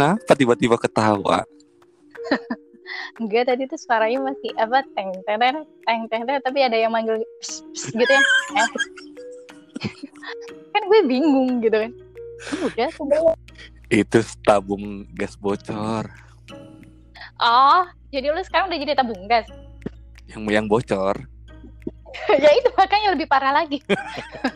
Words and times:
Kenapa 0.00 0.32
tiba-tiba 0.32 0.80
ketawa? 0.80 1.44
Enggak 3.20 3.52
tadi 3.52 3.68
tuh 3.68 3.76
suaranya 3.76 4.32
masih 4.32 4.48
apa 4.56 4.80
teng 4.96 5.12
teng 5.28 5.36
teng 5.36 5.60
teng 5.84 6.00
teng 6.08 6.22
teng 6.24 6.40
tapi 6.40 6.64
ada 6.64 6.72
yang 6.72 6.88
manggil 6.88 7.20
pss, 7.44 7.60
pss, 7.68 7.92
gitu 7.92 8.08
ya. 8.08 8.22
Eh. 8.56 8.68
kan 10.72 10.82
gue 10.88 11.00
bingung 11.04 11.60
gitu 11.60 11.76
kan. 11.76 11.92
Udah. 12.64 12.88
Itu 13.92 14.24
tabung 14.40 15.04
gas 15.12 15.36
bocor. 15.36 16.08
Oh, 17.36 17.84
jadi 18.08 18.32
lu 18.32 18.40
sekarang 18.40 18.72
udah 18.72 18.80
jadi 18.80 18.96
tabung 18.96 19.28
gas. 19.28 19.44
Yang 20.32 20.48
yang 20.48 20.64
bocor. 20.64 21.28
ya 22.40 22.50
itu 22.56 22.72
makanya 22.72 23.12
lebih 23.12 23.28
parah 23.28 23.52
lagi. 23.52 23.84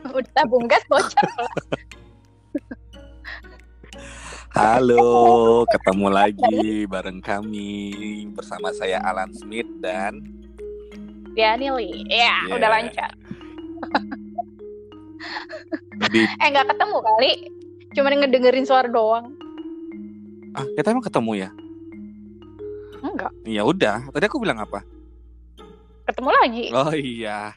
udah 0.08 0.32
tabung 0.32 0.64
gas 0.64 0.88
bocor. 0.88 1.28
Halo, 4.54 5.02
ketemu 5.66 6.06
lagi 6.08 6.62
bareng 6.86 7.18
kami 7.18 7.90
bersama 8.30 8.70
saya 8.70 9.02
Alan 9.02 9.34
Smith 9.34 9.66
dan 9.82 10.22
Ya 11.34 11.58
Nili. 11.58 12.06
Ya, 12.06 12.46
Yeah. 12.46 12.54
udah 12.54 12.70
lancar. 12.70 13.10
di 16.06 16.22
Eh 16.22 16.48
nggak 16.48 16.70
ketemu 16.70 16.96
kali. 16.96 17.32
Cuma 17.92 18.08
ngedengerin 18.08 18.62
suara 18.62 18.86
doang. 18.86 19.34
ah, 20.54 20.62
kita 20.72 20.94
emang 20.94 21.02
ketemu 21.02 21.32
ya? 21.36 21.50
Enggak, 23.02 23.32
Ya 23.42 23.66
udah, 23.66 24.06
tadi 24.08 24.24
aku 24.24 24.38
bilang 24.38 24.62
apa? 24.62 24.86
ketemu 26.06 26.30
lagi. 26.30 26.64
Oh 26.70 26.94
iya. 26.94 27.50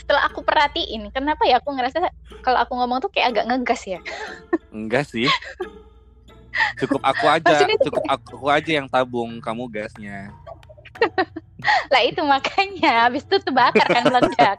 Setelah 0.00 0.28
aku 0.30 0.40
perhatiin, 0.44 1.10
kenapa 1.10 1.44
ya 1.46 1.58
aku 1.58 1.74
ngerasa 1.74 2.12
kalau 2.42 2.58
aku 2.62 2.72
ngomong 2.78 2.98
tuh 3.02 3.10
kayak 3.10 3.36
agak 3.36 3.44
ngegas 3.50 3.82
ya. 3.86 4.00
Enggak 4.74 5.08
sih. 5.08 5.28
Cukup 6.76 7.00
aku 7.00 7.24
aja, 7.32 7.48
Maksudnya 7.48 7.78
cukup 7.80 8.04
aku 8.12 8.44
aja 8.52 8.70
yang 8.82 8.88
tabung 8.88 9.40
kamu 9.40 9.72
gasnya. 9.72 10.28
Lah 11.88 12.02
itu 12.04 12.20
makanya 12.26 13.08
habis 13.08 13.24
itu 13.24 13.38
terbakar 13.40 13.86
kan 13.88 14.04
meledak. 14.04 14.58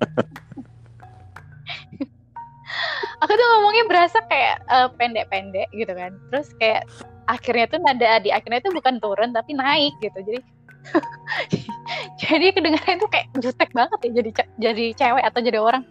aku 3.22 3.32
tuh 3.38 3.48
ngomongnya 3.56 3.86
berasa 3.86 4.18
kayak 4.26 4.56
eh, 4.66 4.90
pendek-pendek 4.98 5.68
gitu 5.76 5.94
kan. 5.94 6.12
Terus 6.34 6.48
kayak 6.58 6.84
akhirnya 7.30 7.66
tuh 7.70 7.80
nada 7.80 8.20
di 8.20 8.30
akhirnya 8.34 8.60
tuh 8.64 8.74
bukan 8.74 8.98
turun 8.98 9.30
tapi 9.36 9.54
naik 9.54 9.94
gitu. 10.02 10.18
Jadi 10.24 10.40
jadi 12.22 12.52
kedengarannya 12.52 12.98
tuh 13.00 13.10
kayak 13.10 13.28
jutek 13.40 13.70
banget 13.72 14.00
ya 14.04 14.10
jadi 14.22 14.30
ce- 14.36 14.54
jadi 14.60 14.86
cewek 14.94 15.24
atau 15.24 15.40
jadi 15.42 15.60
orang. 15.60 15.84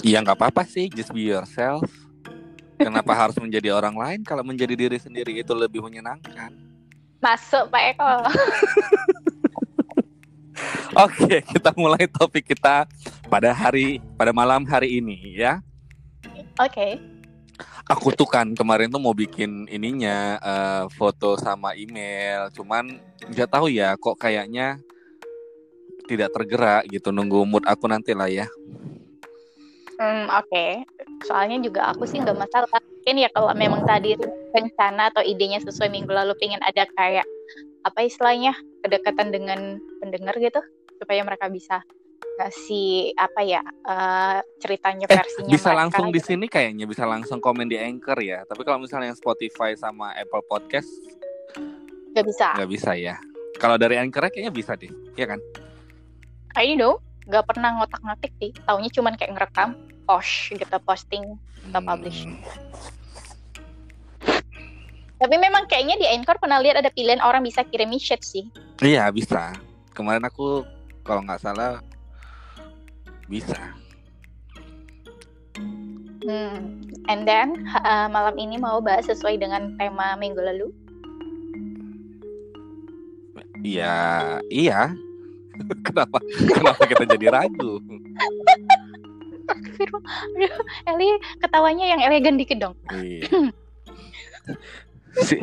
Iya 0.00 0.24
nggak 0.24 0.38
apa-apa 0.38 0.64
sih, 0.64 0.88
just 0.88 1.12
be 1.12 1.28
yourself. 1.28 1.84
Kenapa 2.80 3.12
harus 3.12 3.36
menjadi 3.36 3.76
orang 3.76 3.92
lain 3.92 4.20
kalau 4.24 4.40
menjadi 4.40 4.72
diri 4.72 4.96
sendiri 4.96 5.36
itu 5.36 5.52
lebih 5.52 5.84
menyenangkan? 5.84 6.48
Masuk 7.20 7.68
Pak 7.68 7.82
Eko. 7.92 8.12
Oke, 11.04 11.44
kita 11.44 11.76
mulai 11.76 12.08
topik 12.08 12.56
kita 12.56 12.88
pada 13.28 13.52
hari 13.52 14.00
pada 14.16 14.32
malam 14.32 14.64
hari 14.64 15.00
ini 15.00 15.36
ya. 15.36 15.60
Oke. 16.56 16.96
Aku 17.90 18.14
tuh 18.14 18.28
kan 18.30 18.54
kemarin 18.54 18.86
tuh 18.86 19.02
mau 19.02 19.10
bikin 19.10 19.66
ininya 19.66 20.38
eh, 20.38 20.84
foto 20.94 21.34
sama 21.34 21.74
email, 21.74 22.46
cuman 22.54 22.86
nggak 23.26 23.50
tahu 23.50 23.66
ya 23.66 23.98
kok 23.98 24.14
kayaknya 24.14 24.78
tidak 26.06 26.30
tergerak 26.30 26.86
gitu. 26.86 27.10
Nunggu 27.10 27.42
mood 27.42 27.66
aku 27.66 27.90
nanti 27.90 28.14
lah 28.14 28.30
ya. 28.30 28.46
Hmm, 29.98 30.30
oke. 30.32 30.86
Soalnya 31.26 31.58
juga 31.60 31.90
aku 31.90 32.06
sih 32.06 32.22
nggak 32.22 32.38
masalah. 32.38 32.70
Mungkin 32.70 33.26
ya 33.26 33.28
kalau 33.34 33.50
memang 33.58 33.82
tadi 33.82 34.14
rencana 34.54 35.10
atau 35.10 35.26
idenya 35.26 35.58
sesuai 35.60 35.90
minggu 35.90 36.14
lalu 36.14 36.32
pengen 36.38 36.62
ada 36.62 36.86
kayak 36.94 37.26
apa 37.82 38.04
istilahnya 38.04 38.52
kedekatan 38.84 39.32
dengan 39.32 39.80
pendengar 39.98 40.36
gitu 40.36 40.60
supaya 41.00 41.24
mereka 41.24 41.48
bisa 41.48 41.80
ngasih 42.40 43.12
apa 43.20 43.40
ya 43.44 43.60
eh, 43.60 44.38
ceritanya 44.64 45.04
Eh, 45.04 45.12
versinya 45.20 45.52
Bisa 45.52 45.68
mereka 45.68 45.80
langsung 45.84 46.06
di 46.08 46.16
gitu. 46.16 46.28
sini 46.32 46.46
kayaknya 46.48 46.88
bisa 46.88 47.04
langsung 47.04 47.36
komen 47.36 47.68
di 47.68 47.76
Anchor 47.76 48.16
ya. 48.16 48.48
Tapi 48.48 48.64
kalau 48.64 48.80
misalnya 48.80 49.12
yang 49.12 49.18
Spotify 49.20 49.76
sama 49.76 50.16
Apple 50.16 50.40
Podcast 50.48 50.88
nggak 52.16 52.24
bisa. 52.24 52.46
nggak 52.56 52.70
bisa 52.72 52.90
ya. 52.96 53.20
Kalau 53.60 53.76
dari 53.76 54.00
Anchor 54.00 54.32
kayaknya 54.32 54.48
bisa 54.50 54.72
deh, 54.72 54.88
ya 55.14 55.28
kan? 55.28 55.36
I 56.56 56.72
know 56.72 56.96
nggak 57.28 57.44
pernah 57.44 57.76
ngotak-ngatik 57.76 58.32
sih. 58.40 58.50
Taunya 58.64 58.88
cuman 58.88 59.14
kayak 59.20 59.36
ngerekam, 59.36 59.76
post 60.08 60.48
gitu 60.50 60.76
posting. 60.82 61.36
Atau 61.68 61.84
publish. 61.84 62.24
Hmm. 62.24 62.40
Tapi 65.20 65.36
memang 65.36 65.68
kayaknya 65.68 66.00
di 66.00 66.08
Anchor 66.08 66.40
pernah 66.40 66.56
lihat 66.64 66.80
ada 66.80 66.88
pilihan 66.88 67.20
orang 67.20 67.44
bisa 67.44 67.60
kirim 67.68 67.92
chat 68.00 68.24
sih. 68.24 68.48
Iya 68.80 69.12
bisa. 69.12 69.52
Kemarin 69.92 70.24
aku 70.24 70.64
kalau 71.04 71.20
nggak 71.20 71.44
salah 71.44 71.84
bisa. 73.30 73.56
Hmm. 76.26 76.82
And 77.08 77.24
then 77.24 77.64
uh, 77.80 78.10
malam 78.10 78.36
ini 78.36 78.58
mau 78.58 78.82
bahas 78.82 79.06
sesuai 79.06 79.38
dengan 79.38 79.78
tema 79.78 80.18
minggu 80.18 80.42
lalu. 80.42 80.68
Iya, 83.62 83.96
iya. 84.50 84.90
kenapa? 85.86 86.18
Kenapa 86.50 86.82
kita 86.90 87.04
jadi 87.06 87.26
ragu? 87.30 87.78
Aduh, 89.80 90.02
Eli 90.86 91.08
ketawanya 91.40 91.86
yang 91.88 92.00
elegan 92.04 92.36
dikit 92.36 92.58
dong. 92.60 92.74
Iya. 92.90 93.26
si, 95.18 95.36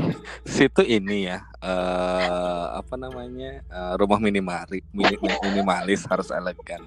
situ 0.48 0.82
ini 0.84 1.28
ya 1.28 1.44
eh 1.60 2.66
apa 2.78 2.96
namanya 2.96 3.66
eh, 3.66 3.94
rumah 4.00 4.20
minimalis 4.22 4.84
minimalis 4.94 6.08
harus 6.08 6.32
elegan. 6.32 6.86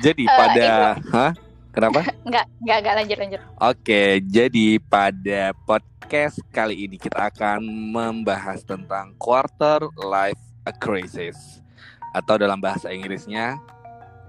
Jadi 0.00 0.24
Eh, 0.24 0.32
pada, 0.32 0.96
hah? 1.12 1.32
Kenapa? 1.72 2.04
Enggak, 2.28 2.46
enggak, 2.60 2.76
enggak 2.84 2.94
lanjut 3.00 3.18
lanjut. 3.18 3.40
Oke, 3.60 4.02
jadi 4.28 4.68
pada 4.88 5.56
podcast 5.64 6.36
kali 6.52 6.84
ini 6.84 6.96
kita 7.00 7.32
akan 7.32 7.64
membahas 7.64 8.60
tentang 8.60 9.16
quarter 9.16 9.80
life 9.96 10.40
crisis 10.80 11.64
atau 12.12 12.36
dalam 12.36 12.60
bahasa 12.60 12.92
Inggrisnya 12.92 13.56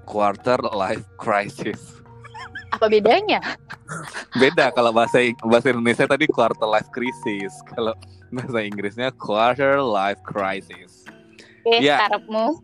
quarter 0.07 0.59
life 0.72 1.03
crisis. 1.19 2.02
Apa 2.73 2.89
bedanya? 2.89 3.38
Beda 4.34 4.73
kalau 4.73 4.89
bahasa 4.89 5.22
bahasa 5.45 5.69
Indonesia 5.69 6.09
tadi 6.09 6.25
quarter 6.25 6.66
life 6.66 6.89
crisis, 6.89 7.53
kalau 7.69 7.94
bahasa 8.34 8.66
Inggrisnya 8.66 9.13
quarter 9.13 9.78
life 9.78 10.17
crisis. 10.25 11.06
Oke, 11.63 11.85
Ya. 11.85 12.09
karepmu. 12.09 12.59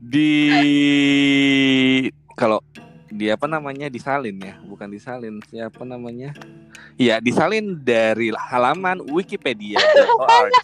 Di 0.00 0.30
kalau 2.38 2.62
di 3.10 3.26
apa 3.28 3.50
namanya 3.50 3.90
disalin 3.90 4.38
ya, 4.38 4.54
bukan 4.62 4.86
disalin, 4.88 5.42
siapa 5.50 5.82
namanya? 5.82 6.30
Iya, 6.96 7.18
disalin 7.18 7.82
dari 7.82 8.30
halaman 8.30 9.02
wikipedia.org. 9.10 10.52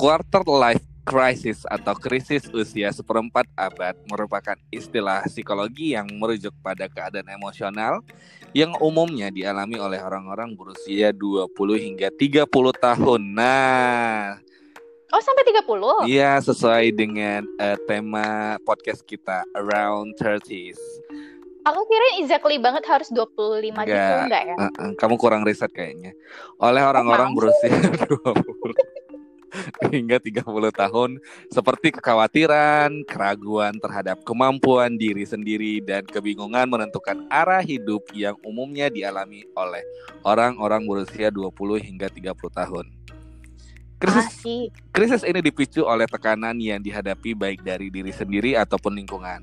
Quarter 0.00 0.44
life 0.46 0.84
crisis 1.06 1.62
atau 1.70 1.94
krisis 1.94 2.50
usia 2.50 2.90
seperempat 2.90 3.46
abad 3.54 3.94
merupakan 4.10 4.58
istilah 4.74 5.22
psikologi 5.30 5.94
yang 5.94 6.10
merujuk 6.18 6.50
pada 6.60 6.90
keadaan 6.90 7.30
emosional 7.30 8.02
yang 8.50 8.74
umumnya 8.82 9.30
dialami 9.30 9.78
oleh 9.78 10.02
orang-orang 10.02 10.58
berusia 10.58 11.14
20 11.14 11.46
hingga 11.78 12.08
30 12.10 12.50
tahun. 12.74 13.22
Nah, 13.22 14.42
Oh, 15.14 15.22
sampai 15.22 15.46
30. 15.46 16.10
Iya, 16.10 16.42
sesuai 16.42 16.90
dengan 16.90 17.46
eh, 17.62 17.78
tema 17.86 18.58
podcast 18.66 19.06
kita 19.06 19.46
Around 19.54 20.18
30s. 20.18 20.76
Aku 21.62 21.82
kira 21.86 22.06
exactly 22.18 22.58
banget 22.58 22.82
harus 22.90 23.06
25 23.14 23.86
gitu 23.86 23.94
Enggak. 23.94 24.26
enggak 24.26 24.42
ya? 24.42 24.56
Eh, 24.58 24.72
eh, 24.82 24.90
kamu 24.98 25.14
kurang 25.14 25.46
riset 25.46 25.70
kayaknya. 25.70 26.10
Oleh 26.58 26.82
orang-orang 26.82 27.38
berusia 27.38 27.70
20 28.10 28.95
hingga 29.92 30.18
30 30.18 30.42
tahun 30.72 31.10
seperti 31.48 31.94
kekhawatiran, 31.98 33.04
keraguan 33.06 33.76
terhadap 33.78 34.20
kemampuan 34.26 34.94
diri 34.98 35.24
sendiri 35.24 35.80
dan 35.82 36.04
kebingungan 36.04 36.66
menentukan 36.68 37.26
arah 37.30 37.62
hidup 37.62 38.02
yang 38.12 38.34
umumnya 38.42 38.90
dialami 38.90 39.46
oleh 39.54 39.82
orang-orang 40.26 40.84
berusia 40.84 41.30
20 41.32 41.80
hingga 41.82 42.08
30 42.10 42.34
tahun. 42.50 42.86
Krisis 43.96 44.28
Asik. 44.28 44.68
Krisis 44.92 45.22
ini 45.24 45.40
dipicu 45.40 45.80
oleh 45.80 46.04
tekanan 46.04 46.60
yang 46.60 46.84
dihadapi 46.84 47.32
baik 47.32 47.64
dari 47.64 47.88
diri 47.88 48.12
sendiri 48.12 48.52
ataupun 48.52 48.92
lingkungan. 48.92 49.40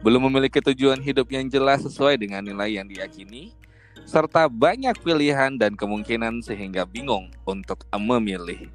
Belum 0.00 0.24
memiliki 0.24 0.60
tujuan 0.60 1.00
hidup 1.04 1.28
yang 1.28 1.44
jelas 1.52 1.84
sesuai 1.84 2.16
dengan 2.16 2.40
nilai 2.40 2.80
yang 2.80 2.88
diyakini, 2.88 3.52
serta 4.08 4.48
banyak 4.48 4.96
pilihan 5.04 5.56
dan 5.56 5.76
kemungkinan 5.76 6.40
sehingga 6.40 6.88
bingung 6.88 7.28
untuk 7.44 7.84
memilih. 7.92 8.72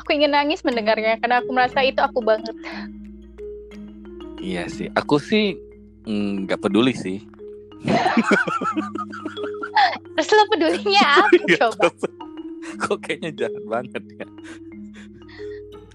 Aku 0.00 0.16
ingin 0.16 0.32
nangis 0.32 0.64
mendengarnya 0.64 1.20
karena 1.20 1.44
aku 1.44 1.50
merasa 1.52 1.84
itu 1.84 2.00
aku 2.00 2.24
banget. 2.24 2.56
Iya 4.40 4.64
sih, 4.72 4.88
aku 4.96 5.20
sih 5.20 5.60
mm, 6.08 6.48
nggak 6.48 6.60
peduli 6.64 6.96
sih. 6.96 7.20
Terus 10.16 10.28
lo 10.36 10.44
pedulinya 10.48 11.04
apa 11.20 11.36
Iya, 11.48 11.56
coba? 11.60 11.88
Kok 12.80 12.98
kayaknya 13.04 13.30
jahat 13.36 13.64
banget 13.68 14.04
ya. 14.16 14.26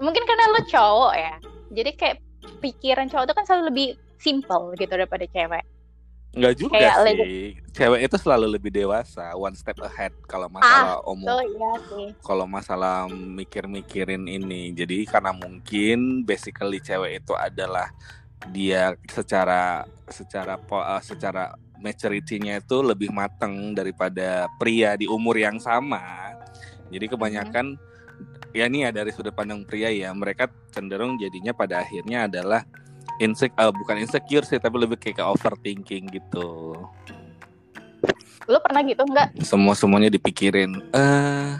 Mungkin 0.01 0.23
karena 0.25 0.45
lo 0.53 0.61
cowok 0.69 1.13
ya. 1.17 1.35
Jadi 1.73 1.91
kayak 1.97 2.17
pikiran 2.61 3.09
cowok 3.09 3.25
itu 3.25 3.33
kan 3.33 3.45
selalu 3.45 3.63
lebih 3.73 3.87
simple 4.21 4.77
gitu 4.77 4.93
daripada 4.93 5.25
cewek. 5.29 5.65
Enggak 6.35 6.53
juga 6.59 6.75
Kayak 6.75 6.95
sih. 7.07 7.55
Cewek 7.71 8.01
itu 8.11 8.17
selalu 8.19 8.45
lebih 8.59 8.71
dewasa, 8.71 9.31
one 9.39 9.55
step 9.55 9.79
ahead 9.83 10.11
kalau 10.27 10.51
masalah 10.51 10.99
omong 11.07 11.31
Oh 11.31 11.43
iya 11.43 11.71
sih. 11.87 12.07
kalau 12.19 12.43
masalah 12.43 13.07
mikir-mikirin 13.11 14.27
ini. 14.27 14.75
Jadi 14.75 15.07
karena 15.07 15.31
mungkin 15.31 16.27
basically 16.27 16.83
cewek 16.83 17.23
itu 17.23 17.33
adalah 17.35 17.87
dia 18.51 18.93
secara 19.07 19.87
secara 20.11 20.59
eh, 20.59 21.01
secara 21.01 21.55
maturity-nya 21.79 22.59
itu 22.63 22.83
lebih 22.83 23.11
matang 23.15 23.71
daripada 23.71 24.51
pria 24.59 24.99
di 24.99 25.07
umur 25.07 25.39
yang 25.39 25.59
sama. 25.59 26.35
Jadi 26.91 27.05
kebanyakan 27.11 27.79
ya 28.55 28.71
nih 28.71 28.87
ya 28.87 28.89
dari 28.91 29.11
sudut 29.11 29.35
pandang 29.35 29.67
pria 29.67 29.91
ya, 29.91 30.15
mereka 30.15 30.47
cenderung 30.71 31.19
jadinya 31.19 31.51
pada 31.51 31.83
akhirnya 31.83 32.27
adalah 32.31 32.63
insecure 33.19 33.71
bukan 33.71 33.95
insecure 34.03 34.45
sih 34.45 34.59
tapi 34.59 34.75
lebih 34.75 34.97
kayak 34.99 35.19
ke 35.19 35.23
overthinking 35.23 36.11
gitu. 36.11 36.75
Lo 38.45 38.61
pernah 38.61 38.85
gitu? 38.85 39.01
Nggak? 39.01 39.41
semua 39.41 39.73
semuanya 39.73 40.11
dipikirin. 40.11 40.77
Eh 40.93 41.53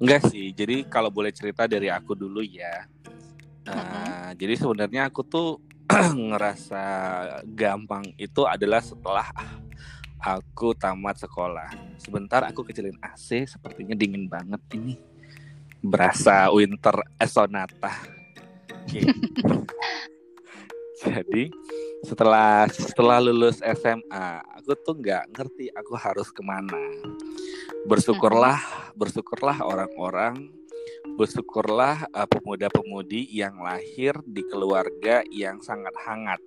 enggak 0.00 0.28
sih. 0.30 0.52
Jadi 0.54 0.86
kalau 0.88 1.10
boleh 1.12 1.32
cerita 1.34 1.68
dari 1.68 1.90
aku 1.90 2.16
dulu 2.16 2.40
ya. 2.40 2.86
Eh, 3.64 4.30
jadi 4.36 4.60
sebenarnya 4.60 5.08
aku 5.08 5.24
tuh 5.24 5.60
ngerasa 6.32 6.84
gampang 7.48 8.12
itu 8.20 8.44
adalah 8.44 8.80
setelah 8.80 9.28
aku 10.20 10.72
tamat 10.76 11.20
sekolah. 11.24 11.72
Sebentar 12.00 12.44
aku 12.44 12.64
kecilin 12.64 12.96
AC 13.00 13.48
sepertinya 13.48 13.96
dingin 13.96 14.28
banget 14.28 14.60
ini. 14.76 14.96
Berasa 15.84 16.48
winter 16.48 16.96
sonata 17.28 18.13
Oke. 18.84 19.00
jadi 21.04 21.44
setelah 22.04 22.68
setelah 22.68 23.16
lulus 23.24 23.64
SMA 23.64 24.28
aku 24.60 24.76
tuh 24.84 24.94
nggak 25.00 25.32
ngerti 25.32 25.72
aku 25.72 25.96
harus 25.96 26.28
ke 26.28 26.44
mana. 26.44 26.76
Bersyukurlah 27.88 28.60
bersyukurlah 28.92 29.64
orang-orang 29.64 30.52
bersyukurlah 31.16 32.10
uh, 32.12 32.28
pemuda-pemudi 32.28 33.28
yang 33.32 33.56
lahir 33.64 34.20
di 34.26 34.44
keluarga 34.44 35.24
yang 35.32 35.64
sangat 35.64 35.96
hangat. 36.04 36.40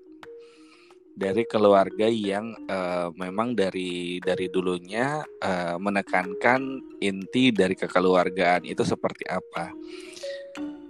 Dari 1.18 1.50
keluarga 1.50 2.06
yang 2.06 2.54
uh, 2.70 3.10
memang 3.18 3.58
dari 3.58 4.22
dari 4.22 4.54
dulunya 4.54 5.26
uh, 5.42 5.82
menekankan 5.82 6.78
inti 7.02 7.50
dari 7.50 7.74
kekeluargaan 7.74 8.70
itu 8.70 8.86
seperti 8.86 9.26
apa. 9.26 9.74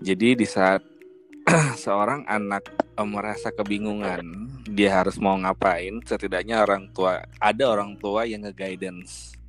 Jadi 0.03 0.35
di 0.35 0.43
saat 0.43 0.96
seorang 1.83 2.27
anak 2.27 2.67
eh, 2.75 3.07
merasa 3.07 3.55
kebingungan. 3.55 4.51
Dia 4.67 4.99
harus 4.99 5.15
mau 5.15 5.39
ngapain? 5.39 6.03
Setidaknya 6.03 6.59
orang 6.59 6.91
tua 6.91 7.23
ada 7.39 7.63
orang 7.71 7.95
tua 7.95 8.27
yang 8.27 8.43
nge-guidance. 8.43 9.39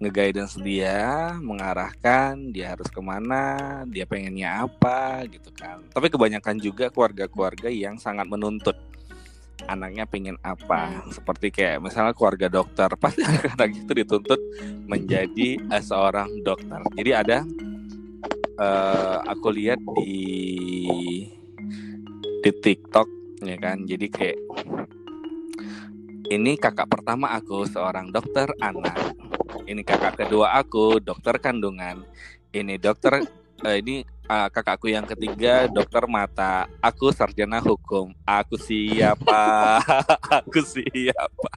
Nge-guidance 0.00 0.60
dia 0.60 1.32
mengarahkan 1.40 2.52
dia 2.52 2.76
harus 2.76 2.88
ke 2.88 3.00
mana 3.00 3.84
dia 3.88 4.04
pengennya 4.04 4.68
apa 4.68 5.24
gitu 5.32 5.48
kan. 5.56 5.80
Tapi 5.92 6.12
kebanyakan 6.12 6.56
juga 6.60 6.92
keluarga-keluarga 6.92 7.72
yang 7.72 7.96
sangat 7.96 8.28
menuntut. 8.28 8.76
Anaknya 9.68 10.08
pengen 10.08 10.40
apa? 10.40 11.04
Seperti 11.12 11.52
kayak 11.52 11.84
misalnya 11.84 12.12
keluarga 12.12 12.52
dokter. 12.52 12.88
Pasti 13.02 13.24
anak-anak 13.24 13.80
itu 13.80 13.92
dituntut 13.96 14.40
menjadi 14.84 15.56
eh, 15.56 15.84
seorang 15.84 16.44
dokter. 16.44 16.84
Jadi 16.96 17.10
ada 17.16 17.38
eh, 18.60 19.18
aku 19.24 19.48
lihat 19.50 19.80
di 19.96 20.14
di 22.44 22.50
TikTok 22.52 23.08
ya 23.40 23.56
kan? 23.56 23.88
Jadi 23.88 24.06
kayak 24.12 24.38
ini 26.30 26.54
kakak 26.54 26.86
pertama 26.86 27.34
aku 27.34 27.66
seorang 27.66 28.12
dokter 28.12 28.46
anak. 28.60 29.16
Ini 29.66 29.82
kakak 29.82 30.20
kedua 30.26 30.54
aku 30.60 31.00
dokter 31.02 31.40
kandungan. 31.40 32.04
Ini 32.52 32.76
dokter 32.78 33.24
eh, 33.66 33.76
ini 33.80 34.04
eh, 34.06 34.48
kakakku 34.52 34.92
yang 34.92 35.08
ketiga 35.08 35.66
dokter 35.66 36.06
mata. 36.06 36.68
Aku 36.84 37.10
sarjana 37.10 37.58
hukum. 37.58 38.12
Aku 38.22 38.60
siapa? 38.60 39.80
Aku 40.44 40.60
siapa? 40.62 41.50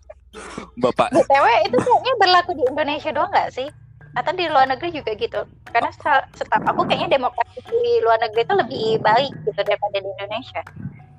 Bapak 0.73 1.13
BTW 1.13 1.45
itu 1.69 1.77
kayaknya 1.77 2.13
berlaku 2.17 2.51
di 2.57 2.63
Indonesia 2.65 3.13
doang 3.13 3.29
nggak 3.29 3.53
sih? 3.53 3.69
Atau 4.13 4.31
di 4.31 4.45
luar 4.45 4.65
negeri 4.65 4.93
juga 4.93 5.11
gitu? 5.13 5.41
Karena 5.65 5.89
se- 5.89 6.27
setahu 6.35 6.63
aku 6.63 6.81
kayaknya 6.85 7.17
demokrasi 7.17 7.59
di 7.63 7.97
luar 7.99 8.17
negeri 8.19 8.41
itu 8.41 8.53
lebih 8.53 8.85
baik 8.99 9.31
gitu 9.41 9.57
daripada 9.57 9.97
di 9.97 10.07
Indonesia. 10.07 10.61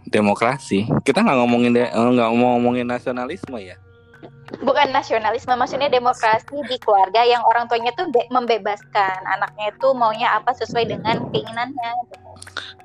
demokrasi 0.05 0.87
kita 1.02 1.26
nggak 1.26 1.38
ngomongin 1.43 1.75
eh, 1.75 1.91
nggak 1.91 2.31
mau 2.32 2.55
ngomongin 2.55 2.87
nasionalisme 2.87 3.58
ya 3.58 3.75
Bukan 4.55 4.94
nasionalisme, 4.94 5.50
maksudnya 5.52 5.91
demokrasi 5.91 6.55
di 6.70 6.79
keluarga 6.79 7.26
yang 7.26 7.43
orang 7.43 7.67
tuanya 7.67 7.91
tuh 7.91 8.06
be- 8.06 8.31
membebaskan 8.31 9.19
anaknya 9.26 9.75
itu 9.75 9.88
maunya 9.91 10.31
apa 10.31 10.55
sesuai 10.55 10.87
dengan 10.87 11.19
keinginannya. 11.29 11.91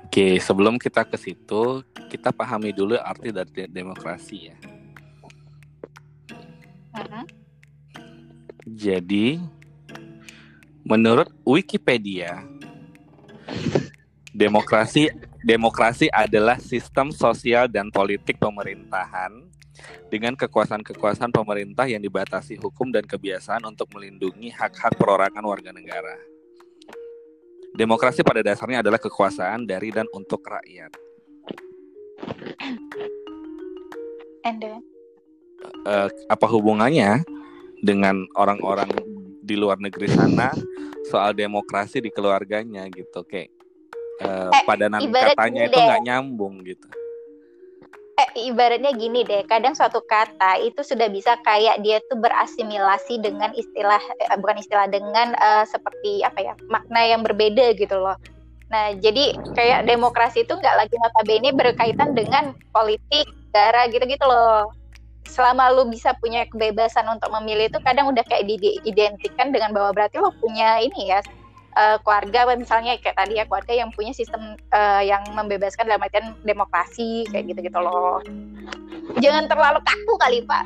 oke 0.02 0.26
sebelum 0.42 0.74
kita 0.74 1.06
ke 1.06 1.14
situ 1.14 1.86
kita 2.10 2.34
pahami 2.34 2.74
dulu 2.74 2.98
arti 2.98 3.30
dari 3.30 3.46
de- 3.48 3.70
demokrasi 3.70 4.50
ya 4.50 4.56
Mhm. 6.90 7.22
Jadi, 8.66 9.38
menurut 10.90 11.30
Wikipedia, 11.46 12.42
demokrasi 14.34 15.06
demokrasi 15.46 16.10
adalah 16.10 16.58
sistem 16.58 17.14
sosial 17.14 17.70
dan 17.70 17.94
politik 17.94 18.42
pemerintahan 18.42 19.30
dengan 20.10 20.34
kekuasaan-kekuasaan 20.34 21.30
pemerintah 21.30 21.86
yang 21.86 22.02
dibatasi 22.02 22.58
hukum 22.58 22.90
dan 22.90 23.06
kebiasaan 23.06 23.62
untuk 23.64 23.86
melindungi 23.94 24.50
hak-hak 24.50 24.98
perorangan 24.98 25.46
warga 25.46 25.70
negara. 25.70 26.18
Demokrasi 27.70 28.26
pada 28.26 28.42
dasarnya 28.42 28.82
adalah 28.82 28.98
kekuasaan 28.98 29.62
dari 29.64 29.94
dan 29.94 30.10
untuk 30.10 30.42
rakyat. 30.42 30.90
And 34.42 34.58
then, 34.58 34.82
Eh, 35.60 36.08
apa 36.28 36.46
hubungannya 36.48 37.24
dengan 37.84 38.24
orang-orang 38.36 38.88
di 39.50 39.58
luar 39.58 39.82
negeri 39.82 40.06
sana 40.06 40.54
soal 41.10 41.34
demokrasi 41.34 41.98
di 41.98 42.14
keluarganya 42.14 42.86
gitu 42.86 43.26
kayak 43.26 43.50
eh, 44.22 44.50
Eh, 44.54 44.62
padanan 44.62 45.02
katanya 45.10 45.66
itu 45.66 45.78
nggak 45.82 46.02
nyambung 46.06 46.62
gitu 46.62 46.86
eh, 48.20 48.52
ibaratnya 48.52 48.92
gini 48.92 49.24
deh, 49.24 49.48
kadang 49.48 49.72
suatu 49.72 50.04
kata 50.04 50.60
itu 50.60 50.84
sudah 50.84 51.08
bisa 51.08 51.40
kayak 51.40 51.80
dia 51.80 52.04
tuh 52.04 52.20
berasimilasi 52.20 53.16
dengan 53.16 53.48
istilah, 53.56 54.00
eh, 54.20 54.36
bukan 54.36 54.60
istilah 54.60 54.86
dengan 54.92 55.32
eh, 55.32 55.64
seperti 55.64 56.20
apa 56.20 56.38
ya 56.44 56.54
makna 56.68 57.00
yang 57.08 57.24
berbeda 57.24 57.72
gitu 57.80 57.96
loh. 57.96 58.16
Nah, 58.70 58.94
jadi 58.94 59.34
kayak 59.56 59.88
demokrasi 59.88 60.46
itu 60.46 60.52
nggak 60.54 60.76
lagi 60.78 60.94
notabene 61.00 61.50
berkaitan 61.56 62.14
dengan 62.14 62.54
politik, 62.70 63.26
negara 63.50 63.90
gitu-gitu 63.90 64.24
loh. 64.28 64.70
Selama 65.30 65.70
lu 65.70 65.86
bisa 65.86 66.10
punya 66.18 66.42
kebebasan 66.50 67.06
untuk 67.06 67.30
memilih 67.38 67.70
itu 67.70 67.78
kadang 67.86 68.10
udah 68.10 68.26
kayak 68.26 68.50
diidentikan 68.50 69.54
dengan 69.54 69.70
bahwa 69.70 69.94
berarti 69.94 70.18
lo 70.18 70.34
punya 70.42 70.82
ini 70.82 71.14
ya 71.14 71.22
eh, 71.78 71.96
keluarga 72.02 72.50
misalnya 72.58 72.98
kayak 72.98 73.14
tadi 73.14 73.38
ya 73.38 73.46
keluarga 73.46 73.72
yang 73.72 73.94
punya 73.94 74.10
sistem 74.10 74.58
eh, 74.74 75.02
yang 75.06 75.22
membebaskan 75.30 75.86
dalam 75.86 76.02
artian 76.02 76.34
demokrasi 76.42 77.30
kayak 77.30 77.46
gitu-gitu 77.54 77.78
loh. 77.78 78.18
Jangan 79.22 79.46
terlalu 79.46 79.78
kaku 79.86 80.14
kali 80.18 80.38
pak. 80.42 80.64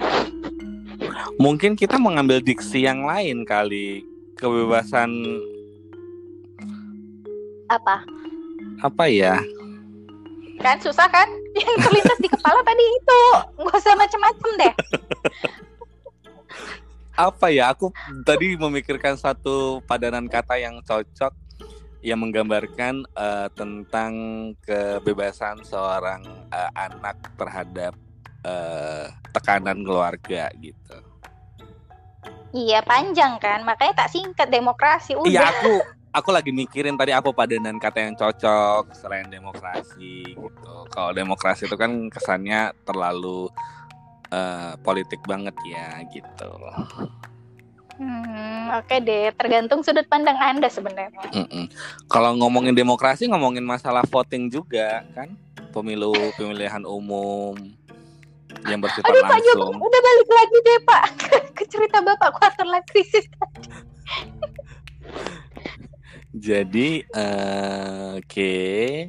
mungkin 1.39 1.75
kita 1.75 1.99
mengambil 2.01 2.41
diksi 2.41 2.87
yang 2.87 3.05
lain 3.05 3.43
kali 3.45 4.03
kebebasan 4.39 5.11
Apa? 7.71 8.05
apa 8.85 9.05
ya 9.09 9.41
Kan 10.61 10.81
susah 10.81 11.09
kan? 11.11 11.29
Yang 11.55 11.77
terlintas 11.87 12.19
di 12.19 12.29
kepala 12.29 12.61
tadi 12.67 12.85
itu 12.85 13.21
nggak 13.63 13.77
usah 13.79 13.95
macem-macem 13.95 14.51
deh. 14.59 14.75
apa 17.15 17.47
ya 17.47 17.71
aku 17.71 17.95
tadi 18.27 18.59
memikirkan 18.59 19.15
satu 19.15 19.79
padanan 19.87 20.27
kata 20.27 20.59
yang 20.59 20.83
cocok 20.83 21.31
yang 22.05 22.21
menggambarkan 22.21 23.07
eh, 23.07 23.49
tentang 23.55 24.13
kebebasan 24.67 25.63
seorang 25.63 26.27
eh, 26.51 26.71
anak 26.75 27.17
terhadap 27.39 27.95
eh, 28.45 29.07
tekanan 29.33 29.81
keluarga 29.87 30.53
gitu. 30.61 30.99
Iya 32.55 32.87
panjang 32.87 33.43
kan, 33.43 33.67
makanya 33.67 34.07
tak 34.07 34.15
singkat 34.15 34.47
demokrasi 34.47 35.19
udah. 35.19 35.27
Iya 35.27 35.43
aku 35.43 35.75
aku 36.15 36.31
lagi 36.31 36.55
mikirin 36.55 36.95
tadi 36.95 37.11
apa 37.11 37.35
padanan 37.35 37.77
kata 37.83 37.99
yang 38.07 38.15
cocok 38.15 38.95
selain 38.95 39.27
demokrasi 39.27 40.23
gitu. 40.31 40.75
Kalau 40.95 41.11
demokrasi 41.11 41.67
itu 41.67 41.75
kan 41.75 42.07
kesannya 42.07 42.71
terlalu 42.87 43.51
uh, 44.31 44.79
politik 44.87 45.19
banget 45.27 45.59
ya 45.67 45.99
gitu. 46.15 46.51
Hmm, 47.95 48.75
oke 48.75 48.91
okay 48.91 48.99
deh, 49.03 49.31
tergantung 49.35 49.83
sudut 49.83 50.07
pandang 50.07 50.39
Anda 50.39 50.67
sebenarnya. 50.71 51.31
Mm 51.31 51.47
-mm. 51.47 51.65
Kalau 52.11 52.35
ngomongin 52.39 52.75
demokrasi, 52.75 53.31
ngomongin 53.31 53.63
masalah 53.63 54.03
voting 54.07 54.51
juga 54.51 55.07
kan, 55.15 55.31
pemilu 55.71 56.15
pemilihan 56.35 56.83
umum 56.83 57.55
yang 58.67 58.83
bersifat 58.83 59.11
Aduh, 59.11 59.23
langsung. 59.23 59.79
Pak 59.79 59.83
udah 59.83 60.01
balik 60.03 60.31
lagi 60.31 60.59
deh 60.63 60.79
Pak 60.87 61.05
ke 61.59 61.65
cerita 61.71 61.99
Bapak 62.03 62.35
quarter 62.39 62.67
life 62.67 62.87
crisis. 62.91 63.27
Jadi, 66.35 67.07
uh, 67.15 68.19
oke, 68.19 68.27
okay. 68.27 69.07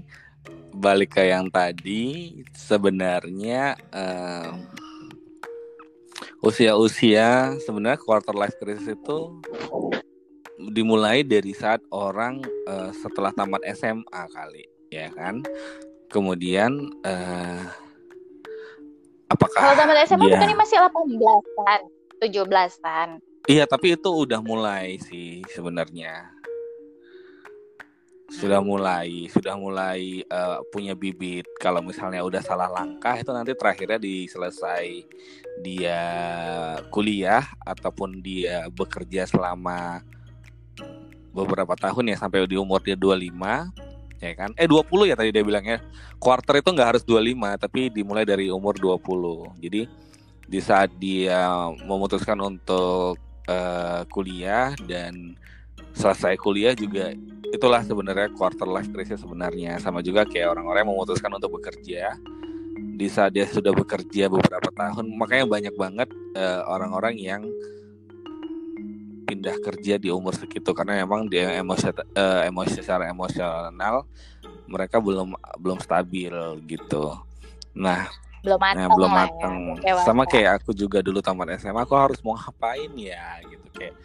balik 0.77 1.17
ke 1.17 1.25
yang 1.25 1.49
tadi, 1.49 2.37
sebenarnya 2.53 3.73
uh, 3.89 4.53
usia-usia 6.45 7.57
sebenarnya 7.65 7.97
quarter 7.97 8.37
life 8.37 8.53
crisis 8.61 8.93
itu 8.93 9.41
dimulai 10.69 11.25
dari 11.25 11.49
saat 11.57 11.81
orang 11.89 12.45
uh, 12.69 12.93
setelah 12.93 13.33
tamat 13.33 13.65
SMA 13.73 14.21
kali, 14.29 14.69
ya 14.93 15.09
kan? 15.17 15.41
Kemudian 16.13 16.93
uh, 17.01 17.65
apakah 19.33 19.73
Kalau 19.73 19.75
tamat 19.81 19.97
SMA 20.05 20.29
dia... 20.29 20.37
bukan 20.37 20.61
masih 20.61 20.77
18-an, 20.77 21.81
17-an. 22.21 23.09
Iya, 23.49 23.65
tapi 23.65 23.97
itu 23.97 24.09
udah 24.13 24.45
mulai 24.45 25.01
sih 25.01 25.41
sebenarnya 25.49 26.35
sudah 28.35 28.59
mulai 28.59 29.31
sudah 29.31 29.55
mulai 29.55 30.27
uh, 30.27 30.59
punya 30.67 30.91
bibit. 30.91 31.47
Kalau 31.55 31.79
misalnya 31.79 32.19
udah 32.21 32.43
salah 32.43 32.67
langkah 32.67 33.15
itu 33.15 33.31
nanti 33.31 33.55
terakhirnya 33.55 33.95
diselesai 33.95 35.07
dia 35.63 36.03
kuliah 36.91 37.47
ataupun 37.63 38.19
dia 38.19 38.67
bekerja 38.67 39.23
selama 39.23 40.03
beberapa 41.31 41.75
tahun 41.79 42.11
ya 42.11 42.17
sampai 42.19 42.43
di 42.43 42.59
umur 42.59 42.83
dia 42.83 42.99
25 42.99 44.19
ya 44.19 44.33
kan? 44.35 44.51
Eh 44.59 44.67
20 44.67 45.09
ya 45.11 45.15
tadi 45.15 45.31
dia 45.31 45.43
bilangnya 45.43 45.79
quarter 46.19 46.59
itu 46.59 46.69
nggak 46.75 46.89
harus 46.95 47.03
25 47.07 47.63
tapi 47.63 47.87
dimulai 47.87 48.27
dari 48.27 48.51
umur 48.51 48.75
20 48.75 49.63
jadi 49.63 49.87
di 50.45 50.59
saat 50.61 50.93
dia 50.99 51.71
memutuskan 51.87 52.37
untuk 52.37 53.17
uh, 53.49 54.01
kuliah 54.11 54.77
dan 54.85 55.33
selesai 55.95 56.35
kuliah 56.37 56.75
juga 56.75 57.15
itulah 57.55 57.79
sebenarnya 57.81 58.27
quarter 58.35 58.67
life 58.67 58.91
crisis 58.91 59.23
sebenarnya. 59.23 59.79
Sama 59.79 60.03
juga 60.03 60.27
kayak 60.27 60.51
orang-orang 60.51 60.83
yang 60.83 60.91
memutuskan 60.91 61.31
untuk 61.31 61.57
bekerja. 61.57 62.19
Di 62.95 63.07
saat 63.11 63.35
dia 63.35 63.47
sudah 63.47 63.71
bekerja 63.71 64.27
beberapa 64.31 64.71
tahun 64.71 65.15
makanya 65.15 65.45
banyak 65.47 65.75
banget 65.75 66.09
uh, 66.35 66.67
orang-orang 66.67 67.15
yang 67.19 67.41
pindah 69.25 69.55
kerja 69.63 69.95
di 69.97 70.11
umur 70.11 70.35
segitu. 70.35 70.75
Karena 70.75 70.99
memang 71.03 71.31
dia 71.31 71.55
emosi 71.55 71.91
uh, 71.95 72.43
emosi 72.43 72.83
secara 72.83 73.07
emosional 73.07 74.03
mereka 74.67 74.99
belum 74.99 75.33
belum 75.59 75.79
stabil 75.79 76.33
gitu. 76.67 77.15
Nah 77.75 78.11
belum 78.45 78.61
matang 78.61 78.77
nah, 78.77 78.89
belum 78.93 79.11
matang 79.11 79.55
ya. 79.81 80.05
sama 80.05 80.21
kayak 80.29 80.61
aku 80.61 80.69
juga 80.69 81.01
dulu 81.01 81.17
tamat 81.17 81.57
SMA 81.57 81.81
aku 81.81 81.97
harus 81.97 82.21
mau 82.21 82.37
ngapain 82.37 82.93
ya 82.93 83.41
gitu. 83.49 83.65
Kayak 83.73 83.95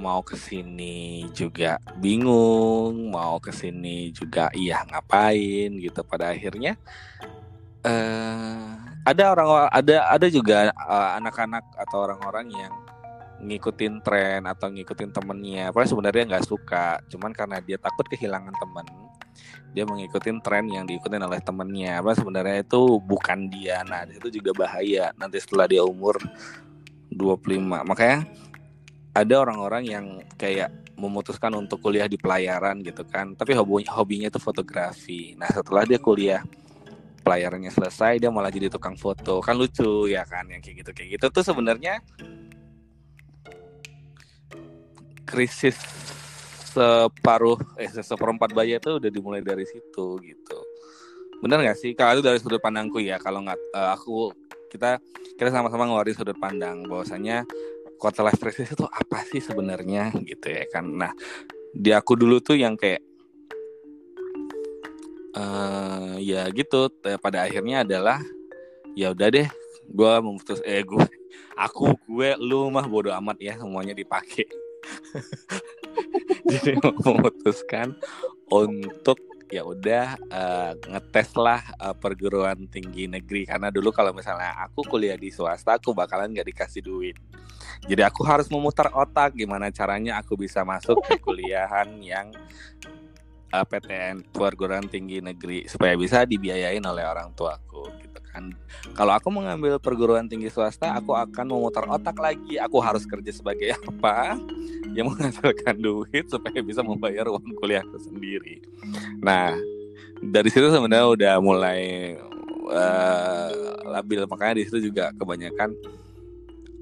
mau 0.00 0.24
ke 0.24 0.40
sini 0.40 1.28
juga 1.36 1.76
bingung, 2.00 3.12
mau 3.12 3.36
ke 3.36 3.52
sini 3.52 4.08
juga 4.10 4.48
iya 4.56 4.80
ngapain 4.88 5.76
gitu. 5.76 6.00
Pada 6.04 6.32
akhirnya 6.32 6.80
uh, 7.84 8.80
ada 9.04 9.22
orang 9.36 9.68
ada 9.68 9.96
ada 10.08 10.26
juga 10.32 10.72
eh, 10.72 11.10
anak-anak 11.20 11.76
atau 11.76 12.08
orang-orang 12.08 12.48
yang 12.48 12.72
ngikutin 13.44 14.00
tren 14.00 14.48
atau 14.48 14.72
ngikutin 14.72 15.12
temennya. 15.12 15.68
Padahal 15.68 15.90
sebenarnya 15.92 16.24
nggak 16.34 16.46
suka, 16.48 17.04
cuman 17.12 17.36
karena 17.36 17.60
dia 17.60 17.76
takut 17.76 18.08
kehilangan 18.08 18.56
temen, 18.56 18.86
dia 19.76 19.84
mengikuti 19.84 20.32
tren 20.40 20.64
yang 20.72 20.88
diikutin 20.88 21.20
oleh 21.20 21.44
temennya. 21.44 22.00
Apa 22.00 22.16
sebenarnya 22.16 22.64
itu 22.64 22.96
bukan 23.04 23.52
dia. 23.52 23.84
Nah, 23.84 24.08
itu 24.08 24.40
juga 24.40 24.56
bahaya 24.56 25.12
nanti 25.20 25.36
setelah 25.42 25.68
dia 25.68 25.84
umur 25.84 26.16
25. 27.12 27.84
Makanya 27.84 28.24
ada 29.14 29.34
orang-orang 29.38 29.82
yang 29.86 30.04
kayak 30.34 30.74
memutuskan 30.98 31.54
untuk 31.54 31.78
kuliah 31.78 32.10
di 32.10 32.18
pelayaran 32.18 32.82
gitu 32.82 33.06
kan. 33.06 33.38
Tapi 33.38 33.54
hobi 33.54 33.86
hobinya 33.86 34.26
itu 34.26 34.42
fotografi. 34.42 35.38
Nah 35.38 35.46
setelah 35.46 35.86
dia 35.86 36.02
kuliah 36.02 36.42
pelayarannya 37.22 37.70
selesai 37.70 38.18
dia 38.18 38.30
malah 38.34 38.50
jadi 38.50 38.66
tukang 38.66 38.98
foto. 38.98 39.38
Kan 39.38 39.54
lucu 39.54 40.10
ya 40.10 40.26
kan 40.26 40.50
yang 40.50 40.58
kayak 40.58 40.82
gitu 40.82 40.90
kayak 40.90 41.08
gitu. 41.18 41.26
Tuh 41.30 41.44
sebenarnya 41.46 42.02
krisis 45.24 45.78
separuh 46.74 47.58
eh 47.78 47.86
seperempat 47.86 48.50
bayi 48.50 48.74
itu 48.82 48.98
udah 48.98 49.10
dimulai 49.14 49.40
dari 49.46 49.62
situ 49.62 50.18
gitu. 50.18 50.58
Benar 51.38 51.62
nggak 51.62 51.78
sih? 51.78 51.94
Kalau 51.94 52.18
itu 52.18 52.22
dari 52.26 52.38
sudut 52.42 52.58
pandangku 52.58 52.98
ya 52.98 53.22
kalau 53.22 53.46
nggak 53.46 53.58
uh, 53.78 53.94
aku 53.94 54.34
kita 54.74 54.98
kita 55.38 55.54
sama-sama 55.54 55.86
ngeluarin 55.86 56.18
sudut 56.18 56.34
pandang 56.34 56.82
bahwasanya 56.90 57.46
quarter 57.98 58.26
life 58.26 58.40
crisis 58.40 58.72
itu 58.72 58.86
apa 58.86 59.22
sih 59.28 59.40
sebenarnya 59.40 60.14
gitu 60.24 60.50
ya 60.50 60.64
kan? 60.70 60.86
Nah 60.86 61.12
di 61.74 61.90
aku 61.90 62.14
dulu 62.14 62.38
tuh 62.38 62.58
yang 62.58 62.78
kayak 62.78 63.02
uh, 65.34 66.14
ya 66.22 66.46
gitu 66.54 66.90
pada 67.18 67.46
akhirnya 67.46 67.82
adalah 67.82 68.22
ya 68.94 69.10
udah 69.10 69.28
deh 69.30 69.48
gue 69.84 70.12
memutus 70.22 70.62
eh 70.62 70.82
gue 70.88 71.04
aku 71.58 71.98
gue 72.08 72.30
lu 72.38 72.70
mah 72.70 72.86
bodo 72.86 73.10
amat 73.14 73.38
ya 73.42 73.54
semuanya 73.58 73.94
dipakai. 73.94 74.46
Jadi 76.50 76.76
memutuskan 77.04 77.96
untuk 78.52 79.18
ya 79.48 79.62
udah 79.64 80.16
uh, 80.30 80.72
ngetes 80.76 81.36
lah 81.36 81.60
uh, 81.80 81.96
perguruan 81.96 82.68
tinggi 82.68 83.08
negeri. 83.08 83.48
Karena 83.48 83.68
dulu 83.68 83.90
kalau 83.92 84.12
misalnya 84.12 84.56
aku 84.64 84.84
kuliah 84.86 85.16
di 85.18 85.28
swasta 85.32 85.76
aku 85.76 85.92
bakalan 85.92 86.32
nggak 86.32 86.48
dikasih 86.48 86.82
duit. 86.84 87.16
Jadi 87.84 88.02
aku 88.04 88.24
harus 88.24 88.48
memutar 88.48 88.92
otak 88.92 89.36
gimana 89.36 89.68
caranya 89.72 90.20
aku 90.20 90.36
bisa 90.38 90.64
masuk 90.64 91.00
ke 91.04 91.20
kuliahan 91.24 91.88
yang 92.00 92.32
uh, 93.54 93.64
PTN 93.64 94.34
perguruan 94.34 94.86
tinggi 94.90 95.22
negeri 95.22 95.70
supaya 95.70 95.94
bisa 95.94 96.26
dibiayain 96.26 96.82
oleh 96.82 97.04
orang 97.06 97.30
tuaku 97.32 98.03
kan 98.34 98.50
kalau 98.98 99.14
aku 99.14 99.30
mengambil 99.30 99.78
perguruan 99.78 100.26
tinggi 100.26 100.50
swasta 100.50 100.90
aku 100.98 101.14
akan 101.14 101.54
memutar 101.54 101.86
otak 101.86 102.18
lagi 102.18 102.58
aku 102.58 102.82
harus 102.82 103.06
kerja 103.06 103.30
sebagai 103.30 103.78
apa 103.90 104.34
yang 104.94 105.10
menghasilkan 105.10 105.78
duit 105.78 106.26
supaya 106.26 106.58
bisa 106.62 106.82
membayar 106.82 107.26
uang 107.30 107.58
kuliahku 107.58 107.98
sendiri. 107.98 108.62
Nah, 109.18 109.58
dari 110.22 110.48
situ 110.48 110.70
sebenarnya 110.70 111.06
udah 111.10 111.34
mulai 111.42 112.14
uh, 112.70 113.50
labil 113.90 114.24
makanya 114.30 114.62
di 114.62 114.64
situ 114.70 114.90
juga 114.90 115.10
kebanyakan 115.18 115.74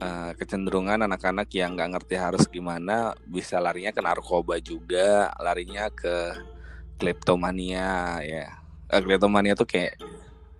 uh, 0.02 0.32
kecenderungan 0.36 1.08
anak-anak 1.08 1.48
yang 1.56 1.74
nggak 1.74 1.98
ngerti 1.98 2.14
harus 2.20 2.44
gimana 2.46 3.16
bisa 3.24 3.58
larinya 3.58 3.90
ke 3.90 4.00
narkoba 4.04 4.58
juga, 4.60 5.32
larinya 5.40 5.88
ke 5.88 6.36
kleptomania 7.00 8.20
ya. 8.22 8.46
Uh, 8.92 9.00
kleptomania 9.00 9.56
tuh 9.56 9.66
kayak 9.66 9.96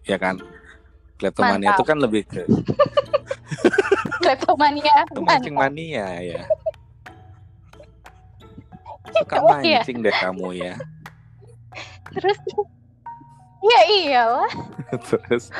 ya 0.09 0.17
kan. 0.17 0.41
Kleptomania 1.23 1.79
itu 1.79 1.85
kan 1.87 1.99
lebih 2.03 2.27
ke 2.27 2.43
kleptomania. 4.27 5.07
Mancing 5.15 5.55
mania 5.55 6.07
ya. 6.19 6.43
Suka 9.15 9.37
iya. 9.63 9.79
mancing 9.79 9.99
deh 10.03 10.15
kamu 10.19 10.49
ya. 10.59 10.75
Terus 12.11 12.39
Ya 13.63 13.81
iyalah. 13.87 14.51
Terus 15.09 15.55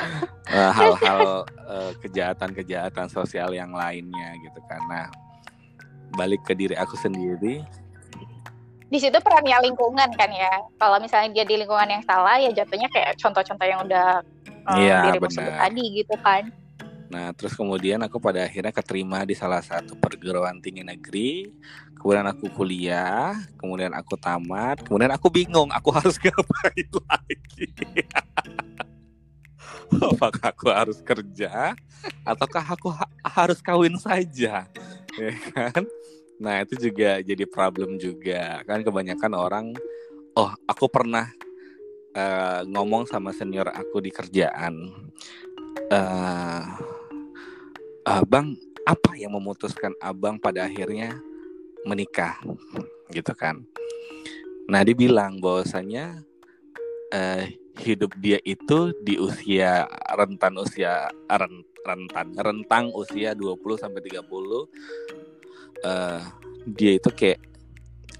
uh, 0.51 0.71
hal-hal 0.75 1.47
uh, 1.63 1.91
kejahatan-kejahatan 2.03 3.07
sosial 3.07 3.55
yang 3.55 3.71
lainnya 3.71 4.35
gitu 4.43 4.59
karena 4.67 5.07
balik 6.19 6.43
ke 6.43 6.53
diri 6.53 6.75
aku 6.75 6.99
sendiri. 6.99 7.63
Di 8.91 8.99
situ 9.01 9.17
perannya 9.23 9.57
lingkungan 9.71 10.09
kan 10.19 10.29
ya. 10.29 10.51
Kalau 10.77 10.99
misalnya 10.99 11.31
dia 11.31 11.45
di 11.47 11.55
lingkungan 11.57 11.89
yang 11.89 12.03
salah 12.03 12.37
ya 12.37 12.51
jatuhnya 12.51 12.91
kayak 12.91 13.17
contoh-contoh 13.17 13.65
yang 13.65 13.81
udah 13.87 14.21
um, 14.67 14.79
iya, 14.79 15.11
dirimu 15.11 15.29
sebut 15.31 15.53
tadi 15.53 15.83
gitu 16.03 16.15
kan. 16.21 16.43
Nah, 17.13 17.29
terus 17.37 17.53
kemudian 17.53 18.01
aku 18.01 18.17
pada 18.17 18.41
akhirnya 18.41 18.73
keterima 18.73 19.21
di 19.21 19.37
salah 19.37 19.61
satu 19.61 19.93
perguruan 19.93 20.57
tinggi 20.57 20.81
negeri. 20.81 21.45
Kemudian 21.93 22.25
aku 22.25 22.49
kuliah, 22.51 23.37
kemudian 23.55 23.93
aku 23.93 24.17
tamat, 24.17 24.81
kemudian 24.81 25.13
aku 25.13 25.29
bingung 25.29 25.69
aku 25.69 25.93
harus 25.97 26.17
ngapain 26.17 26.89
lagi. 27.05 27.69
Apakah 30.17 30.49
aku 30.49 30.67
harus 30.73 30.99
kerja 31.05 31.77
ataukah 32.25 32.65
aku 32.65 32.89
ha 32.89 33.05
harus 33.29 33.61
kawin 33.61 33.95
saja? 34.01 34.65
Ya 35.13 35.29
kan? 35.53 35.85
Nah, 36.41 36.65
itu 36.65 36.89
juga 36.89 37.21
jadi 37.21 37.45
problem 37.45 38.01
juga. 38.01 38.65
Kan 38.65 38.81
kebanyakan 38.81 39.33
orang 39.37 39.65
oh, 40.33 40.49
aku 40.65 40.89
pernah 40.89 41.29
uh, 42.13 42.61
ngomong 42.69 43.09
sama 43.09 43.33
senior 43.33 43.69
aku 43.73 44.01
di 44.01 44.13
kerjaan 44.13 44.93
uh, 45.89 46.63
abang 48.05 48.53
apa 48.83 49.15
yang 49.15 49.31
memutuskan 49.33 49.95
abang 49.99 50.37
pada 50.37 50.67
akhirnya 50.67 51.17
menikah? 51.87 52.37
Gitu 53.11 53.33
kan. 53.35 53.63
Nah 54.67 54.83
dia 54.83 54.95
bilang 54.95 55.39
bahwasanya 55.43 56.23
uh, 57.11 57.43
hidup 57.81 58.13
dia 58.21 58.37
itu 58.45 58.93
di 59.01 59.17
usia 59.17 59.89
rentan 60.13 60.53
usia 60.61 61.09
rentan 61.83 62.37
rentang 62.37 62.93
usia 62.93 63.33
20 63.33 63.81
sampai 63.81 64.01
30 64.13 64.21
uh, 64.21 66.21
dia 66.69 66.91
itu 66.95 67.09
kayak 67.11 67.41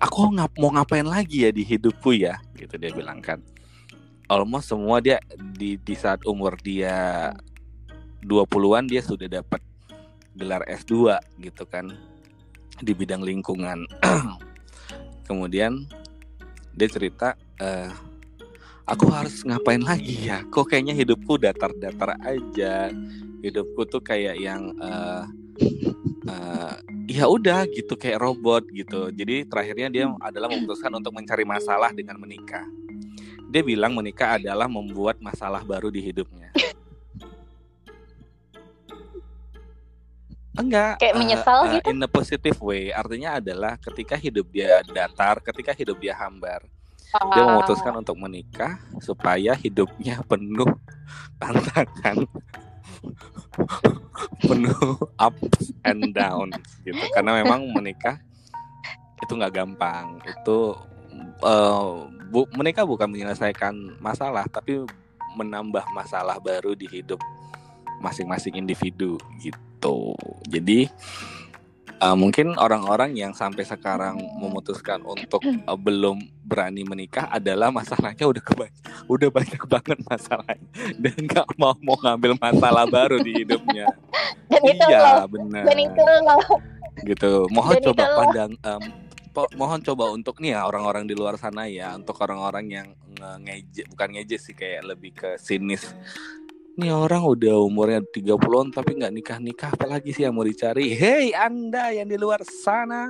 aku 0.02 0.36
ngap 0.36 0.52
mau 0.58 0.74
ngapain 0.74 1.06
lagi 1.06 1.46
ya 1.48 1.52
di 1.54 1.64
hidupku 1.64 2.18
ya? 2.18 2.42
Gitu 2.58 2.76
dia 2.82 2.92
bilang 2.92 3.22
kan 3.22 3.53
almost 4.28 4.72
semua 4.72 5.04
dia 5.04 5.20
di 5.36 5.76
di 5.80 5.96
saat 5.96 6.24
umur 6.24 6.56
dia 6.62 7.32
20-an 8.24 8.88
dia 8.88 9.04
sudah 9.04 9.28
dapat 9.28 9.60
gelar 10.34 10.64
S2 10.66 11.20
gitu 11.44 11.64
kan 11.68 11.92
di 12.80 12.92
bidang 12.96 13.22
lingkungan. 13.22 13.86
Kemudian 15.28 15.86
dia 16.74 16.90
cerita 16.90 17.38
uh, 17.62 17.92
aku 18.88 19.06
harus 19.12 19.44
ngapain 19.46 19.84
lagi 19.84 20.32
ya? 20.32 20.42
Kok 20.48 20.72
kayaknya 20.72 20.96
hidupku 20.98 21.38
datar-datar 21.38 22.18
aja. 22.24 22.90
Hidupku 23.44 23.84
tuh 23.92 24.00
kayak 24.00 24.40
yang 24.40 24.72
uh, 24.80 25.28
uh, 26.32 26.76
ya 27.06 27.28
udah 27.28 27.68
gitu 27.70 27.94
kayak 28.00 28.24
robot 28.24 28.66
gitu. 28.72 29.12
Jadi 29.12 29.46
terakhirnya 29.46 29.88
dia 29.92 30.06
adalah 30.24 30.48
memutuskan 30.48 30.96
untuk 30.96 31.12
mencari 31.12 31.44
masalah 31.44 31.92
dengan 31.92 32.18
menikah 32.18 32.64
dia 33.54 33.62
bilang 33.62 33.94
menikah 33.94 34.42
adalah 34.42 34.66
membuat 34.66 35.22
masalah 35.22 35.62
baru 35.62 35.94
di 35.94 36.02
hidupnya. 36.02 36.50
Enggak. 40.58 40.98
Kayak 41.02 41.16
menyesal 41.18 41.60
uh, 41.66 41.74
gitu. 41.78 41.86
In 41.94 42.02
a 42.02 42.10
positive 42.10 42.58
way, 42.62 42.90
artinya 42.90 43.38
adalah 43.38 43.78
ketika 43.78 44.18
hidup 44.18 44.50
dia 44.50 44.82
datar, 44.90 45.38
ketika 45.46 45.70
hidup 45.74 46.02
dia 46.02 46.18
hambar. 46.18 46.66
Uh. 47.14 47.30
Dia 47.34 47.42
ah. 47.46 47.48
memutuskan 47.54 47.94
untuk 47.94 48.18
menikah 48.18 48.82
supaya 48.98 49.54
hidupnya 49.54 50.22
penuh 50.26 50.70
tantangan. 51.42 52.26
penuh 54.48 54.98
ups 55.22 55.74
and 55.86 56.10
downs 56.14 56.58
gitu. 56.82 57.02
Karena 57.14 57.38
memang 57.38 57.70
menikah 57.70 58.18
itu 59.22 59.34
nggak 59.34 59.54
gampang. 59.54 60.22
Itu 60.26 60.78
uh, 61.44 62.08
bu, 62.32 62.50
menikah 62.58 62.88
bukan 62.88 63.10
menyelesaikan 63.10 64.02
masalah 64.02 64.46
tapi 64.50 64.84
menambah 65.34 65.84
masalah 65.94 66.38
baru 66.38 66.78
di 66.78 66.86
hidup 66.86 67.20
masing-masing 68.02 68.60
individu 68.60 69.18
gitu. 69.42 70.14
Jadi 70.52 70.92
uh, 72.04 72.16
mungkin 72.20 72.60
orang-orang 72.60 73.16
yang 73.16 73.32
sampai 73.32 73.64
sekarang 73.64 74.20
memutuskan 74.38 75.00
untuk 75.08 75.40
uh, 75.44 75.80
belum 75.80 76.20
berani 76.44 76.84
menikah 76.84 77.32
adalah 77.32 77.72
masalahnya 77.72 78.28
udah 78.28 78.44
kebanyak, 78.44 78.76
udah 79.08 79.30
banyak 79.32 79.62
banget 79.72 79.98
masalahnya. 80.04 80.70
Dan 81.00 81.16
nggak 81.24 81.48
mau 81.56 81.74
mau 81.80 81.96
ngambil 82.04 82.36
masalah 82.36 82.84
baru 82.86 83.24
di 83.24 83.32
hidupnya. 83.44 83.88
Dan 84.52 84.62
iya 84.68 85.24
benar 85.26 85.64
dan 85.64 85.78
itu 85.80 86.04
loh. 86.04 86.44
Gitu. 87.04 87.32
Mohon 87.50 87.76
dan 87.80 87.86
coba 87.90 88.04
pandang 88.22 88.52
um, 88.70 88.84
po 89.34 89.50
mohon 89.58 89.82
coba 89.82 90.14
untuk 90.14 90.38
nih 90.38 90.54
ya 90.54 90.70
orang-orang 90.70 91.10
di 91.10 91.18
luar 91.18 91.42
sana 91.42 91.66
ya 91.66 91.98
untuk 91.98 92.22
orang-orang 92.22 92.66
yang 92.70 92.88
ngeje 93.42 93.90
bukan 93.90 94.14
ngeje 94.14 94.38
sih 94.38 94.54
kayak 94.54 94.94
lebih 94.94 95.12
ke 95.18 95.42
sinis. 95.42 95.90
Nih 96.78 96.94
orang 96.94 97.26
udah 97.26 97.58
umurnya 97.66 98.02
30-an 98.02 98.70
tapi 98.70 98.98
nggak 98.98 99.14
nikah-nikah 99.14 99.70
apalagi 99.74 100.14
sih 100.14 100.26
yang 100.30 100.38
mau 100.38 100.46
dicari? 100.46 100.94
Hei 100.94 101.34
anda 101.34 101.90
yang 101.90 102.06
di 102.06 102.18
luar 102.18 102.46
sana. 102.46 103.10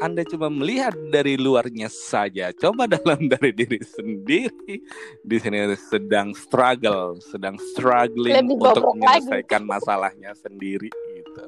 Anda 0.00 0.24
cuma 0.24 0.48
melihat 0.48 0.96
dari 1.12 1.36
luarnya 1.36 1.90
saja. 1.92 2.48
Coba 2.56 2.88
dalam 2.88 3.26
dari 3.36 3.52
diri 3.52 3.82
sendiri. 3.82 4.80
Di 5.20 5.36
sini 5.42 5.74
sedang 5.76 6.32
struggle 6.38 7.18
sedang 7.18 7.58
struggling 7.74 8.46
Lebih 8.46 8.56
untuk 8.62 8.94
menyelesaikan 8.94 9.66
lagi. 9.66 9.72
masalahnya 9.74 10.30
sendiri 10.38 10.88
gitu 10.88 11.44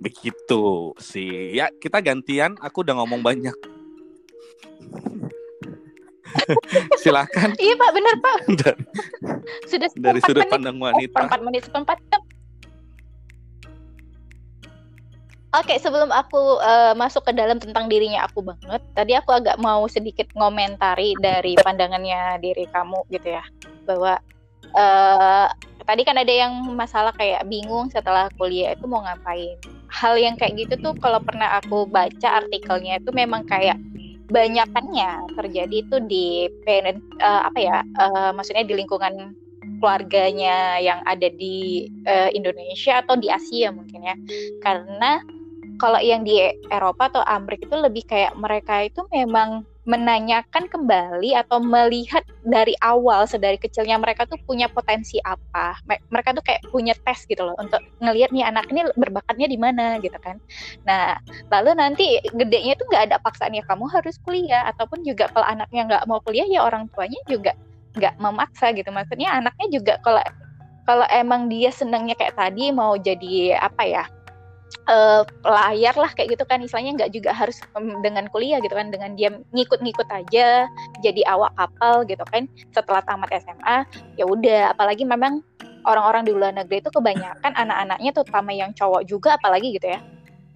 Begitu 0.00 0.96
sih. 0.96 1.52
Ya, 1.52 1.68
kita 1.68 2.00
gantian. 2.00 2.56
Aku 2.64 2.80
udah 2.80 2.96
ngomong 2.96 3.20
banyak. 3.20 3.54
Silakan. 7.02 7.52
Iya 7.58 7.74
Pak, 7.76 7.90
benar 7.92 8.14
Pak. 8.22 8.38
dari, 8.60 8.82
Sudah 9.68 9.88
dari 9.94 10.20
sudut 10.24 10.46
menit. 10.46 10.52
pandang 10.52 10.76
wanita. 10.80 11.16
Oh, 11.20 11.26
4 11.28 11.46
menit 11.46 11.62
seperempat 11.68 11.98
jam. 12.08 12.22
Oke, 15.50 15.74
sebelum 15.82 16.14
aku 16.14 16.62
uh, 16.62 16.94
masuk 16.94 17.26
ke 17.26 17.34
dalam 17.34 17.58
tentang 17.58 17.90
dirinya 17.90 18.22
aku 18.22 18.38
banget, 18.38 18.78
tadi 18.94 19.18
aku 19.18 19.34
agak 19.34 19.58
mau 19.58 19.82
sedikit 19.90 20.30
ngomentari 20.38 21.18
dari 21.18 21.58
pandangannya 21.58 22.38
diri 22.38 22.70
kamu 22.70 23.02
gitu 23.10 23.34
ya, 23.34 23.42
bahwa 23.82 24.22
uh, 24.74 25.48
tadi 25.84 26.02
kan 26.06 26.16
ada 26.18 26.30
yang 26.30 26.52
masalah 26.74 27.10
kayak 27.16 27.46
bingung 27.50 27.90
setelah 27.90 28.30
kuliah 28.38 28.74
itu 28.74 28.86
mau 28.86 29.02
ngapain. 29.02 29.58
Hal 29.90 30.14
yang 30.14 30.38
kayak 30.38 30.54
gitu 30.54 30.74
tuh 30.78 30.94
kalau 31.02 31.18
pernah 31.18 31.58
aku 31.58 31.86
baca 31.90 32.44
artikelnya 32.44 33.02
itu 33.02 33.10
memang 33.10 33.42
kayak 33.46 33.78
banyakannya 34.30 35.26
terjadi 35.34 35.76
itu 35.82 35.96
di 36.06 36.46
parent 36.62 37.02
uh, 37.18 37.50
apa 37.50 37.58
ya 37.58 37.78
uh, 37.98 38.30
maksudnya 38.30 38.62
di 38.62 38.78
lingkungan 38.78 39.34
keluarganya 39.82 40.78
yang 40.78 41.02
ada 41.08 41.26
di 41.34 41.88
uh, 42.06 42.30
Indonesia 42.30 43.02
atau 43.02 43.18
di 43.18 43.26
Asia 43.26 43.74
mungkin 43.74 44.06
ya. 44.06 44.14
Karena 44.62 45.18
kalau 45.80 45.98
yang 45.98 46.22
di 46.22 46.36
Eropa 46.68 47.08
atau 47.08 47.24
Amerika 47.24 47.66
itu 47.66 47.76
lebih 47.80 48.04
kayak 48.04 48.36
mereka 48.36 48.84
itu 48.84 49.00
memang 49.08 49.64
menanyakan 49.90 50.70
kembali 50.70 51.34
atau 51.34 51.58
melihat 51.58 52.22
dari 52.46 52.78
awal 52.78 53.26
sedari 53.26 53.58
kecilnya 53.58 53.98
mereka 53.98 54.22
tuh 54.22 54.38
punya 54.46 54.70
potensi 54.70 55.18
apa. 55.26 55.74
Mereka 55.84 56.38
tuh 56.38 56.44
kayak 56.46 56.62
punya 56.70 56.94
tes 57.02 57.26
gitu 57.26 57.42
loh 57.42 57.58
untuk 57.58 57.82
ngelihat 57.98 58.30
nih 58.30 58.46
anak 58.46 58.70
ini 58.70 58.86
berbakatnya 58.94 59.50
di 59.50 59.58
mana 59.58 59.98
gitu 59.98 60.14
kan. 60.22 60.38
Nah 60.86 61.18
lalu 61.50 61.74
nanti 61.74 62.22
gedenya 62.38 62.78
tuh 62.78 62.86
nggak 62.86 63.10
ada 63.10 63.16
paksaan 63.18 63.58
ya 63.58 63.66
kamu 63.66 63.90
harus 63.90 64.14
kuliah 64.22 64.62
ataupun 64.70 65.02
juga 65.02 65.26
kalau 65.34 65.46
anaknya 65.50 65.82
nggak 65.90 66.04
mau 66.06 66.22
kuliah 66.22 66.46
ya 66.46 66.62
orang 66.62 66.86
tuanya 66.94 67.18
juga 67.26 67.58
nggak 67.98 68.14
memaksa 68.22 68.70
gitu. 68.70 68.94
Maksudnya 68.94 69.34
anaknya 69.42 69.66
juga 69.74 69.94
kalau 70.06 70.22
kalau 70.86 71.06
emang 71.10 71.50
dia 71.50 71.74
senangnya 71.74 72.14
kayak 72.14 72.38
tadi 72.38 72.70
mau 72.70 72.94
jadi 72.94 73.58
apa 73.58 73.82
ya 73.82 74.04
uh, 74.88 75.22
layar 75.42 75.94
lah 75.96 76.10
kayak 76.14 76.36
gitu 76.38 76.44
kan. 76.46 76.62
Istilahnya 76.62 77.04
nggak 77.04 77.10
juga 77.14 77.30
harus 77.32 77.58
dengan 78.02 78.26
kuliah 78.30 78.58
gitu 78.62 78.72
kan 78.74 78.90
dengan 78.90 79.14
dia 79.14 79.34
ngikut-ngikut 79.54 80.08
aja 80.10 80.66
jadi 81.04 81.22
awak 81.30 81.54
kapal 81.56 82.02
gitu 82.06 82.22
kan 82.28 82.46
setelah 82.74 83.02
tamat 83.04 83.30
SMA 83.42 83.76
ya 84.16 84.24
udah. 84.26 84.74
Apalagi 84.74 85.02
memang 85.06 85.42
orang-orang 85.88 86.28
di 86.28 86.32
luar 86.36 86.52
negeri 86.52 86.84
itu 86.84 86.90
kebanyakan 86.92 87.52
anak-anaknya 87.56 88.10
terutama 88.12 88.50
yang 88.52 88.70
cowok 88.76 89.02
juga 89.08 89.40
apalagi 89.40 89.72
gitu 89.76 89.96
ya 89.96 90.00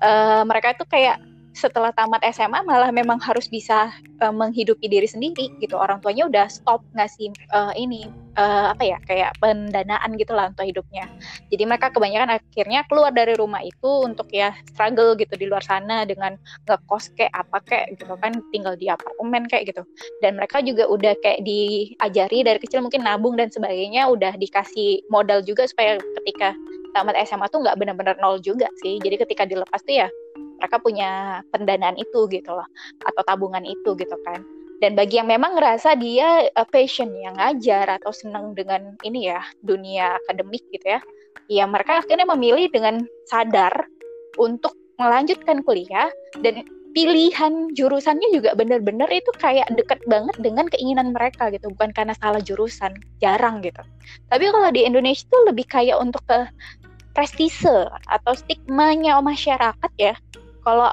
uh, 0.04 0.42
mereka 0.44 0.76
itu 0.76 0.84
kayak 0.88 1.16
setelah 1.54 1.94
tamat 1.94 2.20
SMA 2.34 2.66
malah 2.66 2.90
memang 2.90 3.22
harus 3.22 3.46
bisa 3.46 3.94
uh, 4.18 4.34
menghidupi 4.34 4.90
diri 4.90 5.06
sendiri 5.06 5.54
gitu. 5.62 5.78
Orang 5.78 6.02
tuanya 6.02 6.26
udah 6.26 6.46
stop 6.50 6.82
ngasih 6.98 7.30
uh, 7.54 7.70
ini 7.78 8.10
uh, 8.34 8.74
apa 8.74 8.82
ya 8.82 8.98
kayak 9.06 9.38
pendanaan 9.38 10.18
gitu 10.18 10.34
lah 10.34 10.50
untuk 10.50 10.66
hidupnya. 10.66 11.06
Jadi 11.54 11.62
mereka 11.62 11.94
kebanyakan 11.94 12.42
akhirnya 12.42 12.82
keluar 12.90 13.14
dari 13.14 13.38
rumah 13.38 13.62
itu 13.62 13.90
untuk 14.02 14.26
ya 14.34 14.50
struggle 14.66 15.14
gitu 15.14 15.38
di 15.38 15.46
luar 15.46 15.62
sana 15.62 16.02
dengan 16.02 16.34
ngekos 16.66 17.14
kayak 17.14 17.30
apa 17.30 17.62
kayak 17.70 17.86
gitu 18.02 18.10
kan 18.18 18.34
tinggal 18.50 18.74
di 18.74 18.90
apartemen 18.90 19.46
kayak 19.46 19.70
gitu. 19.70 19.86
Dan 20.18 20.34
mereka 20.34 20.58
juga 20.58 20.90
udah 20.90 21.14
kayak 21.22 21.46
diajari 21.46 22.42
dari 22.42 22.58
kecil 22.58 22.82
mungkin 22.82 23.06
nabung 23.06 23.38
dan 23.38 23.48
sebagainya 23.54 24.10
udah 24.10 24.34
dikasih 24.34 25.06
modal 25.06 25.38
juga 25.46 25.70
supaya 25.70 26.02
ketika 26.22 26.50
tamat 26.98 27.14
SMA 27.26 27.46
tuh 27.50 27.62
nggak 27.62 27.78
benar-benar 27.78 28.18
nol 28.18 28.42
juga 28.42 28.66
sih. 28.82 28.98
Jadi 28.98 29.22
ketika 29.22 29.46
dilepas 29.46 29.82
tuh 29.86 30.02
ya 30.02 30.08
mereka 30.64 30.80
punya 30.80 31.44
pendanaan 31.52 32.00
itu 32.00 32.24
gitu 32.32 32.56
loh 32.56 32.64
atau 33.04 33.22
tabungan 33.28 33.68
itu 33.68 33.92
gitu 34.00 34.16
kan. 34.24 34.40
Dan 34.80 34.96
bagi 34.96 35.20
yang 35.20 35.28
memang 35.28 35.60
ngerasa 35.60 36.00
dia 36.00 36.48
uh, 36.56 36.64
passion 36.64 37.12
yang 37.12 37.36
ngajar 37.36 38.00
atau 38.00 38.10
senang 38.16 38.56
dengan 38.56 38.96
ini 39.04 39.28
ya 39.28 39.44
dunia 39.60 40.16
akademik 40.24 40.64
gitu 40.72 40.96
ya 40.96 41.00
ya 41.52 41.68
mereka 41.68 42.00
akhirnya 42.00 42.24
memilih 42.24 42.72
dengan 42.72 43.04
sadar 43.28 43.84
untuk 44.40 44.72
melanjutkan 44.96 45.60
kuliah. 45.62 46.08
Dan 46.40 46.64
pilihan 46.94 47.74
jurusannya 47.74 48.30
juga 48.30 48.54
benar-benar 48.54 49.10
itu 49.10 49.28
kayak 49.42 49.66
deket 49.74 49.98
banget 50.06 50.38
dengan 50.38 50.70
keinginan 50.70 51.10
mereka 51.10 51.50
gitu 51.50 51.74
bukan 51.74 51.90
karena 51.90 52.14
salah 52.22 52.38
jurusan 52.38 52.94
jarang 53.18 53.60
gitu. 53.66 53.82
Tapi 54.30 54.46
kalau 54.48 54.70
di 54.70 54.86
Indonesia 54.86 55.26
itu 55.26 55.38
lebih 55.44 55.66
kayak 55.66 55.98
untuk 55.98 56.22
ke 56.30 56.46
prestise 57.14 57.90
atau 58.10 58.32
stigmanya 58.34 59.18
masyarakat 59.22 59.92
ya 59.98 60.14
kalau 60.64 60.90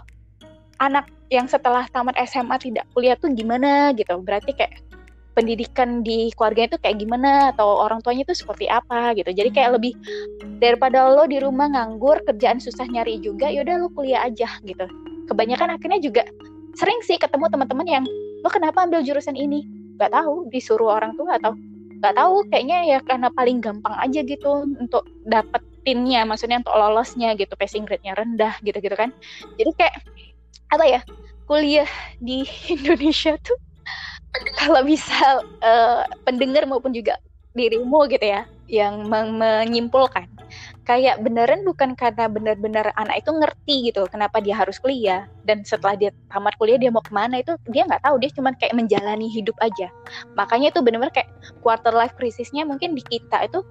anak 0.84 1.08
yang 1.32 1.48
setelah 1.48 1.88
tamat 1.90 2.20
SMA 2.28 2.60
tidak 2.60 2.84
kuliah 2.92 3.16
tuh 3.16 3.32
gimana 3.32 3.96
gitu 3.96 4.20
berarti 4.20 4.52
kayak 4.52 4.84
pendidikan 5.32 6.04
di 6.04 6.28
keluarga 6.36 6.68
itu 6.68 6.78
kayak 6.84 7.00
gimana 7.00 7.56
atau 7.56 7.80
orang 7.80 8.04
tuanya 8.04 8.28
itu 8.28 8.36
seperti 8.36 8.68
apa 8.68 9.16
gitu. 9.16 9.32
Jadi 9.32 9.50
kayak 9.52 9.80
lebih 9.80 9.96
daripada 10.60 11.08
lo 11.08 11.24
di 11.24 11.40
rumah 11.40 11.72
nganggur, 11.72 12.20
kerjaan 12.28 12.60
susah 12.60 12.84
nyari 12.92 13.24
juga, 13.24 13.48
yaudah 13.48 13.80
lo 13.80 13.88
kuliah 13.96 14.28
aja 14.28 14.48
gitu. 14.68 14.86
Kebanyakan 15.32 15.80
akhirnya 15.80 16.00
juga 16.04 16.28
sering 16.76 17.00
sih 17.08 17.16
ketemu 17.16 17.48
teman-teman 17.48 17.88
yang 17.88 18.04
lo 18.44 18.50
kenapa 18.52 18.84
ambil 18.84 19.00
jurusan 19.04 19.40
ini? 19.40 19.64
Gak 19.96 20.12
tahu, 20.12 20.50
disuruh 20.52 21.00
orang 21.00 21.16
tua 21.16 21.40
atau 21.40 21.56
gak 22.02 22.18
tahu 22.18 22.44
kayaknya 22.50 22.98
ya 22.98 23.00
karena 23.06 23.30
paling 23.32 23.62
gampang 23.64 23.94
aja 24.02 24.20
gitu 24.26 24.66
untuk 24.68 25.08
dapetinnya 25.82 26.30
maksudnya 26.30 26.62
untuk 26.62 26.78
lolosnya 26.78 27.34
gitu 27.34 27.58
passing 27.58 27.89
grade-nya 27.89 28.13
rendah 28.13 28.54
gitu-gitu 28.62 28.94
kan. 28.94 29.10
Jadi 29.58 29.72
kayak 29.74 29.96
apa 30.70 30.86
ya 30.86 31.02
kuliah 31.50 31.89
di 32.22 32.46
Indonesia 32.78 33.34
tuh 33.41 33.58
kalau 34.62 34.86
bisa 34.86 35.41
uh, 35.65 36.06
pendengar 36.24 36.70
maupun 36.70 36.94
juga 36.94 37.17
dirimu 37.58 38.08
gitu 38.13 38.24
ya 38.24 38.46
yang 38.70 39.10
menyimpulkan 39.12 40.30
kayak 40.82 41.22
beneran 41.22 41.62
bukan 41.62 41.94
karena 41.94 42.26
benar-benar 42.26 42.89
anak 42.98 43.22
itu 43.22 43.32
ngerti 43.32 43.76
gitu 43.91 44.04
kenapa 44.10 44.41
dia 44.41 44.58
harus 44.58 44.82
kuliah. 44.82 45.30
Dan 45.46 45.65
setelah 45.65 45.98
dia 45.98 46.12
tamat 46.30 46.54
kuliah 46.58 46.78
dia 46.78 46.89
mau 46.94 47.02
ke 47.02 47.13
mana 47.13 47.41
itu 47.41 47.54
dia 47.70 47.86
nggak 47.86 48.02
tahu. 48.06 48.15
Dia 48.22 48.30
cuma 48.34 48.54
kayak 48.58 48.74
menjalani 48.74 49.28
hidup 49.30 49.56
aja. 49.62 49.89
Makanya 50.34 50.74
itu 50.74 50.80
benar-benar 50.82 51.13
kayak 51.13 51.30
quarter 51.62 51.94
life 51.94 52.13
krisisnya 52.17 52.65
mungkin 52.65 52.94
di 52.98 53.04
kita 53.06 53.46
itu 53.46 53.62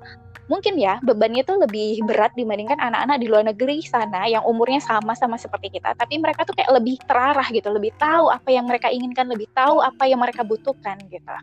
mungkin 0.51 0.75
ya 0.83 0.99
bebannya 1.07 1.47
tuh 1.47 1.63
lebih 1.63 2.03
berat 2.03 2.35
dibandingkan 2.35 2.75
anak-anak 2.83 3.23
di 3.23 3.27
luar 3.31 3.47
negeri 3.47 3.87
sana 3.87 4.27
yang 4.27 4.43
umurnya 4.43 4.83
sama 4.83 5.15
sama 5.15 5.39
seperti 5.39 5.79
kita. 5.79 5.95
Tapi 5.95 6.19
mereka 6.19 6.43
tuh 6.43 6.59
kayak 6.59 6.75
lebih 6.75 6.99
terarah 7.07 7.47
gitu 7.51 7.71
lebih 7.71 7.95
tahu 7.99 8.31
apa 8.31 8.51
yang 8.51 8.67
mereka 8.67 8.91
inginkan 8.91 9.31
lebih 9.31 9.47
tahu 9.55 9.79
apa 9.79 10.11
yang 10.11 10.19
mereka 10.19 10.43
butuhkan 10.43 10.99
gitu. 11.07 11.35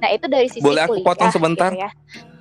Nah 0.00 0.08
itu 0.12 0.24
dari 0.28 0.48
sisi 0.48 0.64
boleh 0.64 0.84
aku 0.84 1.00
kuliah, 1.00 1.06
potong 1.06 1.32
sebentar? 1.32 1.70
gitu 1.72 1.84
ya. 1.84 1.92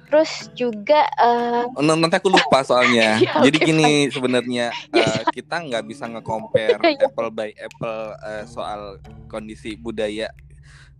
Terus 0.08 0.52
juga 0.54 1.08
uh, 1.18 1.66
nanti 1.82 2.16
aku 2.20 2.30
lupa 2.30 2.62
soalnya. 2.62 3.16
Ya, 3.24 3.40
jadi 3.46 3.58
okay, 3.62 3.68
gini 3.70 3.92
sebenarnya 4.12 4.68
uh, 5.00 5.22
kita 5.32 5.64
nggak 5.64 5.84
bisa 5.88 6.10
nge-compare 6.12 6.82
iya. 6.84 7.06
apple 7.08 7.32
by 7.32 7.50
apple 7.56 8.02
uh, 8.20 8.44
soal 8.44 9.00
kondisi 9.32 9.80
budaya 9.80 10.28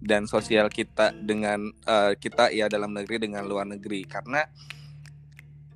dan 0.04 0.28
sosial 0.28 0.68
kita 0.68 1.16
dengan 1.16 1.72
uh, 1.88 2.16
kita 2.16 2.52
ya 2.52 2.68
dalam 2.72 2.96
negeri 2.96 3.28
dengan 3.28 3.44
luar 3.48 3.68
negeri. 3.68 4.08
Karena 4.08 4.44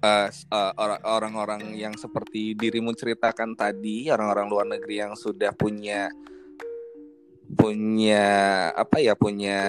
uh, 0.04 0.30
uh, 0.30 0.74
orang-orang 1.04 1.76
yang 1.76 1.96
seperti 1.96 2.54
dirimu 2.54 2.94
ceritakan 2.96 3.56
tadi, 3.56 4.12
orang-orang 4.12 4.48
luar 4.48 4.66
negeri 4.68 4.96
yang 5.04 5.14
sudah 5.16 5.52
punya 5.56 6.12
punya 7.48 8.28
apa 8.76 9.00
ya 9.00 9.16
punya 9.16 9.60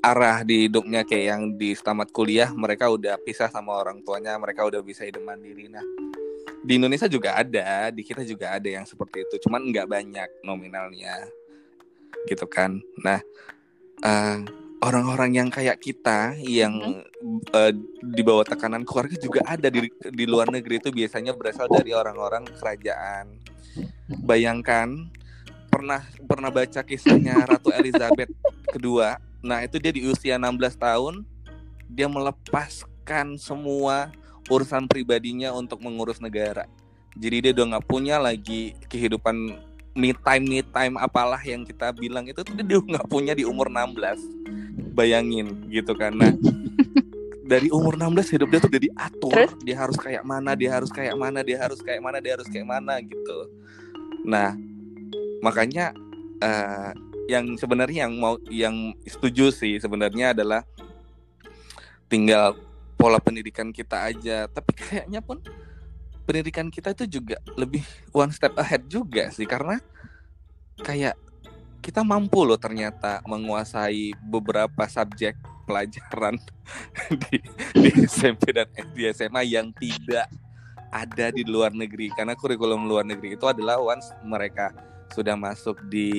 arah 0.00 0.40
di 0.42 0.68
hidupnya 0.68 1.04
kayak 1.04 1.24
yang 1.24 1.42
di 1.60 1.76
tamat 1.76 2.08
kuliah 2.10 2.48
mereka 2.56 2.88
udah 2.88 3.20
pisah 3.20 3.52
sama 3.52 3.76
orang 3.76 4.00
tuanya 4.00 4.36
mereka 4.40 4.64
udah 4.64 4.80
bisa 4.80 5.04
hidup 5.04 5.24
mandiri 5.24 5.68
nah 5.68 5.84
di 6.60 6.76
Indonesia 6.76 7.08
juga 7.08 7.36
ada 7.36 7.92
di 7.92 8.04
kita 8.04 8.24
juga 8.24 8.56
ada 8.56 8.68
yang 8.68 8.84
seperti 8.88 9.28
itu 9.28 9.48
cuman 9.48 9.60
nggak 9.68 9.88
banyak 9.88 10.28
nominalnya 10.44 11.28
gitu 12.28 12.44
kan 12.48 12.80
nah 13.00 13.20
uh, 14.04 14.40
orang-orang 14.80 15.36
yang 15.36 15.48
kayak 15.52 15.78
kita 15.80 16.36
yang 16.40 17.04
uh, 17.52 17.72
di 18.00 18.22
bawah 18.24 18.44
tekanan 18.48 18.82
keluarga 18.82 19.16
juga 19.20 19.44
ada 19.44 19.68
di 19.68 19.88
di 19.92 20.24
luar 20.24 20.48
negeri 20.48 20.80
itu 20.80 20.90
biasanya 20.90 21.36
berasal 21.36 21.68
dari 21.68 21.92
orang-orang 21.92 22.48
kerajaan. 22.56 23.36
Bayangkan 24.24 25.12
pernah 25.68 26.02
pernah 26.24 26.50
baca 26.50 26.80
kisahnya 26.82 27.44
Ratu 27.46 27.70
Elizabeth 27.70 28.32
kedua. 28.72 29.29
Nah, 29.40 29.64
itu 29.64 29.80
dia 29.80 29.92
di 29.92 30.04
usia 30.04 30.36
16 30.36 30.76
tahun 30.76 31.24
dia 31.90 32.06
melepaskan 32.06 33.34
semua 33.40 34.14
urusan 34.46 34.86
pribadinya 34.86 35.50
untuk 35.50 35.82
mengurus 35.82 36.22
negara. 36.22 36.70
Jadi 37.18 37.36
dia 37.42 37.52
udah 37.56 37.76
nggak 37.76 37.86
punya 37.90 38.22
lagi 38.22 38.78
kehidupan 38.86 39.58
me 39.98 40.14
time 40.14 40.44
me 40.46 40.60
time 40.62 40.94
apalah 41.02 41.40
yang 41.42 41.66
kita 41.66 41.90
bilang 41.90 42.22
itu 42.30 42.46
tuh 42.46 42.54
dia 42.54 42.78
nggak 42.78 43.10
punya 43.10 43.34
di 43.34 43.42
umur 43.42 43.66
16 43.66 44.94
bayangin 44.94 45.66
gitu 45.66 45.92
karena 45.98 46.30
dari 47.50 47.66
umur 47.74 47.98
16 47.98 48.38
hidup 48.38 48.48
dia 48.54 48.60
tuh 48.62 48.70
udah 48.70 48.82
diatur 48.86 49.32
Terus? 49.34 49.52
dia 49.66 49.76
harus 49.82 49.98
kayak 49.98 50.22
mana 50.22 50.54
dia 50.54 50.70
harus 50.70 50.90
kayak 50.94 51.18
mana 51.18 51.42
dia 51.42 51.58
harus 51.58 51.82
kayak 51.82 51.98
mana 51.98 52.18
dia 52.22 52.32
harus 52.38 52.46
kayak 52.46 52.66
mana 52.70 53.02
gitu 53.02 53.38
nah 54.22 54.54
makanya 55.42 55.90
uh, 56.38 56.94
yang 57.30 57.54
sebenarnya 57.54 58.10
yang 58.10 58.14
mau 58.18 58.34
yang 58.50 58.90
setuju 59.06 59.54
sih 59.54 59.78
sebenarnya 59.78 60.34
adalah 60.34 60.66
tinggal 62.10 62.58
pola 62.98 63.22
pendidikan 63.22 63.70
kita 63.70 64.10
aja. 64.10 64.50
Tapi 64.50 64.72
kayaknya 64.74 65.22
pun 65.22 65.38
pendidikan 66.26 66.66
kita 66.66 66.90
itu 66.90 67.22
juga 67.22 67.38
lebih 67.54 67.86
one 68.10 68.34
step 68.34 68.58
ahead 68.58 68.82
juga 68.90 69.30
sih 69.30 69.46
karena 69.46 69.78
kayak 70.82 71.14
kita 71.80 72.04
mampu 72.04 72.44
loh 72.44 72.60
ternyata 72.60 73.24
menguasai 73.24 74.12
beberapa 74.20 74.84
subjek 74.84 75.32
pelajaran 75.64 76.36
di, 77.24 77.40
di 77.72 77.90
SMP 78.04 78.52
dan 78.52 78.68
di 78.92 79.08
SMA 79.14 79.42
yang 79.48 79.72
tidak 79.78 80.28
ada 80.92 81.30
di 81.32 81.46
luar 81.46 81.72
negeri. 81.72 82.10
Karena 82.12 82.34
kurikulum 82.36 82.84
luar 82.84 83.06
negeri 83.06 83.38
itu 83.38 83.46
adalah 83.48 83.80
once 83.80 84.12
mereka 84.26 84.74
sudah 85.10 85.34
masuk 85.34 85.78
di 85.88 86.10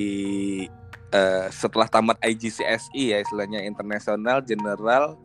uh, 1.11 1.47
setelah 1.51 1.87
tamat 1.87 2.17
IGCSE 2.23 3.15
ya 3.15 3.19
istilahnya 3.21 3.63
International 3.63 4.39
General 4.43 5.15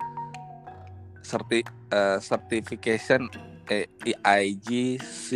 Certi, 1.27 1.67
uh, 1.91 2.23
Certification 2.23 3.27
eh, 3.67 3.91
IGC 4.23 5.31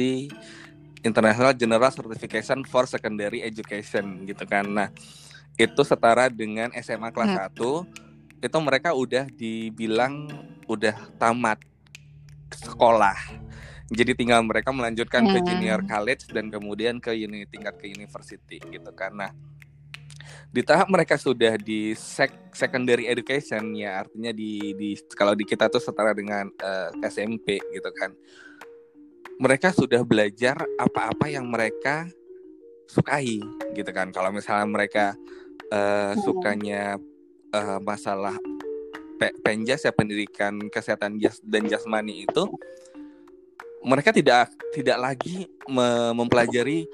International 1.02 1.56
General 1.56 1.90
Certification 1.90 2.62
for 2.68 2.84
Secondary 2.84 3.40
Education 3.40 4.28
gitu 4.28 4.44
kan. 4.44 4.68
Nah, 4.68 4.88
itu 5.56 5.82
setara 5.82 6.28
dengan 6.28 6.68
SMA 6.76 7.08
kelas 7.10 7.32
hmm. 7.36 7.40
1 7.56 8.44
itu 8.44 8.58
mereka 8.60 8.96
udah 8.96 9.28
dibilang 9.32 10.28
udah 10.68 10.96
tamat 11.16 11.60
sekolah. 12.52 13.16
Jadi 13.90 14.14
tinggal 14.14 14.44
mereka 14.46 14.70
melanjutkan 14.70 15.26
hmm. 15.26 15.32
ke 15.34 15.38
junior 15.50 15.80
college 15.82 16.30
dan 16.30 16.46
kemudian 16.52 17.02
ke 17.02 17.10
uni 17.10 17.48
tingkat 17.48 17.74
ke 17.80 17.90
university 17.90 18.62
gitu 18.62 18.90
kan. 18.94 19.12
Nah, 19.16 19.32
di 20.50 20.66
tahap 20.66 20.90
mereka 20.90 21.14
sudah 21.14 21.54
di 21.54 21.94
sec 21.94 22.34
secondary 22.50 23.06
education 23.06 23.70
ya 23.78 24.02
artinya 24.02 24.34
di 24.34 24.74
di 24.74 24.98
kalau 25.14 25.38
di 25.38 25.46
kita 25.46 25.70
tuh 25.70 25.78
setara 25.78 26.10
dengan 26.10 26.50
uh, 26.50 26.90
eh, 26.90 27.06
SMP 27.06 27.62
gitu 27.70 27.90
kan. 27.94 28.10
Mereka 29.40 29.72
sudah 29.72 30.04
belajar 30.04 30.60
apa-apa 30.76 31.30
yang 31.32 31.48
mereka 31.48 32.04
sukai 32.90 33.40
gitu 33.72 33.90
kan. 33.94 34.10
Kalau 34.12 34.34
misalnya 34.34 34.66
mereka 34.68 35.16
uh, 35.72 36.12
sukanya 36.20 36.98
uh, 37.54 37.78
masalah 37.80 38.36
pe 39.16 39.30
penjas 39.40 39.86
ya 39.86 39.94
pendidikan 39.94 40.58
kesehatan 40.68 41.20
jas 41.22 41.38
dan 41.44 41.68
jasmani 41.70 42.24
itu 42.24 42.48
mereka 43.80 44.12
tidak 44.12 44.52
tidak 44.76 44.98
lagi 45.00 45.48
me 45.68 46.12
mempelajari 46.12 46.84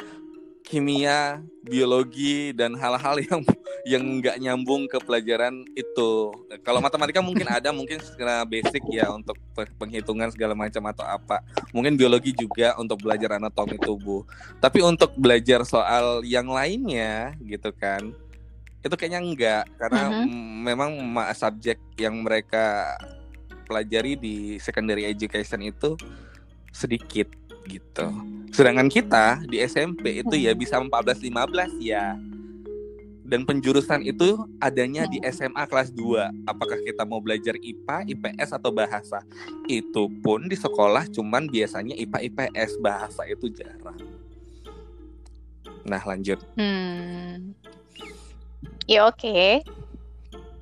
kimia, 0.66 1.38
biologi 1.62 2.50
dan 2.50 2.74
hal-hal 2.74 3.16
yang 3.30 3.40
yang 3.86 4.02
nggak 4.18 4.36
nyambung 4.42 4.90
ke 4.90 4.98
pelajaran 4.98 5.62
itu. 5.78 6.34
Kalau 6.66 6.82
matematika 6.82 7.22
mungkin 7.22 7.46
ada, 7.46 7.70
mungkin 7.70 8.02
secara 8.02 8.42
basic 8.42 8.82
ya 8.90 9.14
untuk 9.14 9.38
penghitungan 9.78 10.34
segala 10.34 10.58
macam 10.58 10.82
atau 10.90 11.06
apa. 11.06 11.46
Mungkin 11.70 11.94
biologi 11.94 12.34
juga 12.34 12.74
untuk 12.82 13.06
belajar 13.06 13.38
anatomi 13.38 13.78
tubuh. 13.78 14.26
Tapi 14.58 14.82
untuk 14.82 15.14
belajar 15.14 15.62
soal 15.62 16.26
yang 16.26 16.50
lainnya 16.50 17.38
gitu 17.46 17.70
kan, 17.70 18.10
itu 18.82 18.94
kayaknya 18.98 19.20
enggak 19.22 19.64
karena 19.78 20.02
uh 20.02 20.10
-huh. 20.18 20.26
memang 20.66 20.90
subjek 21.30 21.78
yang 21.94 22.26
mereka 22.26 22.98
pelajari 23.70 24.18
di 24.18 24.58
secondary 24.58 25.06
education 25.06 25.62
itu 25.62 25.94
sedikit 26.70 27.45
gitu. 27.68 28.06
Sedangkan 28.54 28.88
kita 28.88 29.44
di 29.44 29.60
SMP 29.60 30.24
itu 30.24 30.34
ya 30.38 30.56
bisa 30.56 30.80
14 30.80 31.20
15 31.20 31.76
ya. 31.82 32.16
Dan 33.26 33.42
penjurusan 33.42 34.06
itu 34.06 34.38
adanya 34.62 35.10
di 35.10 35.18
SMA 35.34 35.66
kelas 35.66 35.90
2. 35.90 36.46
Apakah 36.46 36.78
kita 36.86 37.02
mau 37.02 37.18
belajar 37.18 37.58
IPA, 37.58 38.06
IPS 38.06 38.54
atau 38.54 38.70
bahasa? 38.70 39.18
Itu 39.66 40.06
pun 40.22 40.46
di 40.46 40.54
sekolah 40.54 41.10
cuman 41.10 41.50
biasanya 41.50 41.98
IPA 41.98 42.18
IPS, 42.30 42.78
bahasa 42.78 43.26
itu 43.26 43.50
jarang. 43.50 43.98
Nah, 45.82 46.02
lanjut. 46.06 46.38
Hmm. 46.54 47.50
Ya 48.86 49.10
oke. 49.10 49.18
Okay. 49.18 49.66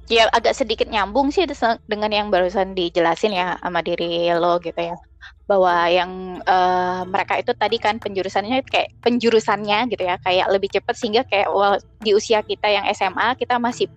Ya 0.09 0.29
agak 0.33 0.57
sedikit 0.57 0.89
nyambung 0.89 1.33
sih 1.33 1.45
dengan 1.85 2.13
yang 2.13 2.29
barusan 2.33 2.73
dijelasin 2.73 3.37
ya 3.37 3.61
sama 3.61 3.81
diri 3.81 4.29
lo 4.37 4.57
gitu 4.61 4.77
ya 4.77 4.97
bahwa 5.45 5.89
yang 5.93 6.41
uh, 6.49 7.05
mereka 7.05 7.37
itu 7.37 7.53
tadi 7.53 7.77
kan 7.77 8.01
penjurusannya 8.01 8.65
kayak 8.65 8.97
penjurusannya 9.05 9.93
gitu 9.93 10.03
ya 10.09 10.17
kayak 10.25 10.49
lebih 10.49 10.73
cepat 10.73 10.97
sehingga 10.97 11.23
kayak 11.29 11.53
well, 11.53 11.77
di 12.01 12.17
usia 12.17 12.41
kita 12.41 12.65
yang 12.69 12.89
SMA 12.97 13.37
kita 13.37 13.61
masih 13.61 13.93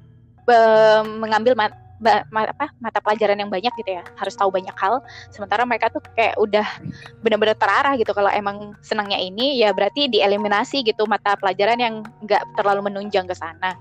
mengambil 1.19 1.59
mat, 1.59 1.75
ma, 1.99 2.23
ma, 2.31 2.47
apa 2.47 2.71
mata 2.79 3.03
pelajaran 3.03 3.35
yang 3.35 3.51
banyak 3.51 3.71
gitu 3.83 3.99
ya 3.99 4.03
harus 4.15 4.31
tahu 4.35 4.47
banyak 4.47 4.71
hal. 4.79 5.03
Sementara 5.27 5.67
mereka 5.67 5.91
tuh 5.91 5.99
kayak 6.15 6.39
udah 6.39 6.67
benar-benar 7.19 7.59
terarah 7.59 7.93
gitu 7.99 8.15
kalau 8.15 8.31
emang 8.31 8.71
senangnya 8.79 9.19
ini 9.19 9.59
ya 9.59 9.75
berarti 9.75 10.07
dieliminasi 10.07 10.87
gitu 10.87 11.03
mata 11.03 11.35
pelajaran 11.35 11.79
yang 11.79 11.95
nggak 12.23 12.43
terlalu 12.55 12.91
menunjang 12.91 13.27
ke 13.27 13.35
sana. 13.35 13.75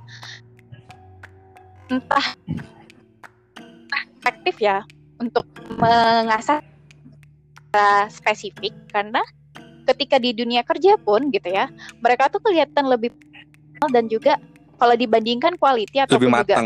Entah 1.86 2.26
efektif 4.18 4.58
ya 4.58 4.82
untuk 5.22 5.46
mengasah 5.78 6.58
spesifik 8.12 8.72
karena 8.90 9.22
ketika 9.86 10.18
di 10.18 10.34
dunia 10.34 10.66
kerja 10.66 10.98
pun 10.98 11.30
gitu 11.30 11.46
ya 11.46 11.70
mereka 12.02 12.26
tuh 12.26 12.42
kelihatan 12.42 12.90
lebih 12.90 13.14
dan 13.92 14.10
juga 14.10 14.40
kalau 14.76 14.94
dibandingkan 14.96 15.56
quality 15.56 16.04
atau 16.04 16.20
juga 16.20 16.56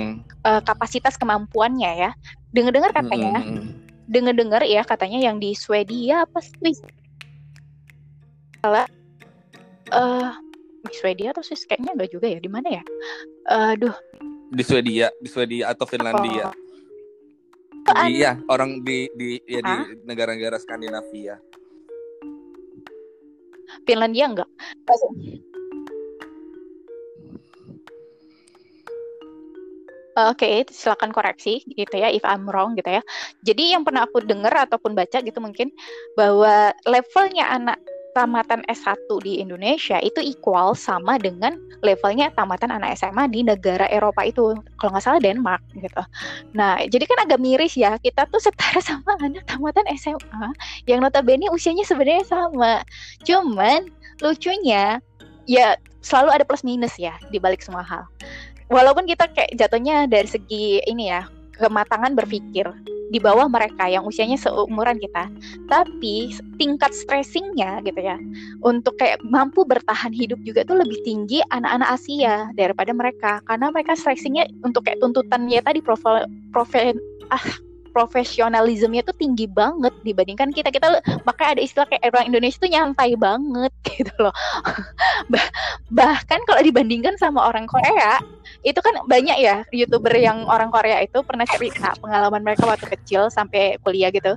uh, 0.47 0.61
kapasitas 0.63 1.15
kemampuannya 1.15 2.11
ya. 2.11 2.11
Dengar-dengar 2.51 2.91
katanya 2.91 3.39
mm 3.39 3.47
-hmm. 3.47 3.67
dengar-dengar 4.11 4.63
ya 4.67 4.83
katanya 4.83 5.23
yang 5.23 5.39
di 5.39 5.55
Swedia 5.55 6.27
apa 6.27 6.43
Swiss 6.43 6.83
uh, 8.67 10.35
di 10.83 10.95
Swedia 10.99 11.31
atau 11.31 11.47
Swiss 11.47 11.63
kayaknya 11.71 11.95
enggak 11.95 12.11
juga 12.11 12.27
ya 12.27 12.43
di 12.43 12.51
mana 12.51 12.69
ya? 12.75 12.83
Aduh. 13.47 13.95
Di 14.51 14.67
Swedia 14.67 15.15
di 15.23 15.31
Swedia 15.31 15.71
atau 15.71 15.87
Finlandia. 15.87 16.51
oh. 16.51 16.55
Iya, 17.91 18.39
orang 18.47 18.85
di 18.87 19.11
di 19.17 19.41
ya 19.49 19.61
di 19.65 19.77
negara-negara 20.07 20.57
Skandinavia. 20.61 21.41
Finlandia 23.87 24.27
enggak? 24.31 24.51
Oke, 30.21 30.43
okay, 30.45 30.55
silakan 30.69 31.15
koreksi 31.15 31.65
gitu 31.65 31.95
ya 31.97 32.13
if 32.13 32.21
I'm 32.27 32.45
wrong 32.45 32.77
gitu 32.77 32.91
ya. 32.99 33.03
Jadi 33.47 33.73
yang 33.73 33.87
pernah 33.87 34.05
aku 34.05 34.21
dengar 34.21 34.53
ataupun 34.69 34.93
baca 34.93 35.23
gitu 35.23 35.39
mungkin 35.41 35.73
bahwa 36.19 36.75
levelnya 36.85 37.47
anak 37.49 37.79
tamatan 38.13 38.67
S1 38.67 39.07
di 39.23 39.39
Indonesia 39.43 39.99
itu 40.03 40.19
equal 40.21 40.75
sama 40.75 41.17
dengan 41.17 41.55
levelnya 41.81 42.29
tamatan 42.35 42.71
anak 42.75 42.99
SMA 42.99 43.31
di 43.31 43.41
negara 43.47 43.87
Eropa 43.89 44.27
itu. 44.27 44.55
Kalau 44.79 44.91
nggak 44.93 45.05
salah 45.05 45.21
Denmark 45.23 45.63
gitu. 45.79 46.03
Nah, 46.53 46.83
jadi 46.87 47.05
kan 47.07 47.19
agak 47.27 47.41
miris 47.41 47.79
ya. 47.79 47.97
Kita 48.01 48.27
tuh 48.29 48.43
setara 48.43 48.81
sama 48.91 49.17
anak 49.23 49.47
tamatan 49.47 49.87
SMA 49.97 50.47
yang 50.91 51.01
notabene 51.01 51.49
usianya 51.51 51.87
sebenarnya 51.87 52.27
sama. 52.27 52.83
Cuman 53.25 53.89
lucunya 54.21 55.01
ya 55.49 55.77
selalu 56.01 56.31
ada 56.41 56.45
plus 56.45 56.65
minus 56.65 56.97
ya 56.97 57.17
di 57.33 57.41
balik 57.41 57.65
semua 57.65 57.85
hal. 57.85 58.05
Walaupun 58.71 59.03
kita 59.11 59.27
kayak 59.35 59.59
jatuhnya 59.59 60.07
dari 60.07 60.31
segi 60.31 60.79
ini 60.87 61.11
ya, 61.11 61.27
kematangan 61.61 62.17
berpikir 62.17 62.67
di 63.11 63.19
bawah 63.19 63.51
mereka 63.51 63.91
yang 63.91 64.07
usianya 64.07 64.39
seumuran 64.39 64.97
kita. 65.03 65.27
Tapi 65.67 66.31
tingkat 66.57 66.95
stressingnya 66.95 67.83
gitu 67.83 67.99
ya, 68.01 68.17
untuk 68.63 68.97
kayak 68.97 69.19
mampu 69.27 69.67
bertahan 69.67 70.15
hidup 70.15 70.39
juga 70.47 70.63
tuh 70.65 70.79
lebih 70.79 70.97
tinggi 71.03 71.43
anak-anak 71.51 72.01
Asia 72.01 72.49
daripada 72.55 72.95
mereka. 72.95 73.43
Karena 73.45 73.69
mereka 73.75 73.99
stressingnya 73.99 74.47
untuk 74.63 74.87
kayak 74.87 75.03
tuntutannya 75.03 75.61
tadi 75.61 75.83
profil 75.83 76.25
profil 76.55 76.97
ah 77.35 77.47
profesionalismenya 77.91 79.03
tuh 79.05 79.15
tinggi 79.19 79.51
banget 79.51 79.93
dibandingkan 80.07 80.55
kita. 80.55 80.71
Kita 80.71 81.03
makanya 81.27 81.59
ada 81.59 81.63
istilah 81.63 81.87
kayak 81.91 82.15
orang 82.15 82.27
Indonesia 82.31 82.59
tuh 82.63 82.71
nyantai 82.71 83.13
banget 83.19 83.73
gitu 83.91 84.15
loh. 84.19 84.35
Bah, 85.29 85.47
bahkan 85.93 86.41
kalau 86.47 86.63
dibandingkan 86.65 87.19
sama 87.21 87.47
orang 87.51 87.67
Korea 87.69 88.23
itu 88.65 88.79
kan 88.81 89.05
banyak 89.05 89.37
ya 89.43 89.63
youtuber 89.75 90.13
yang 90.17 90.47
orang 90.47 90.73
Korea 90.73 91.03
itu 91.03 91.21
pernah 91.27 91.45
cerita 91.45 91.93
pengalaman 92.01 92.43
mereka 92.47 92.65
waktu 92.65 92.87
kecil 92.89 93.29
sampai 93.29 93.77
kuliah 93.83 94.09
gitu. 94.15 94.35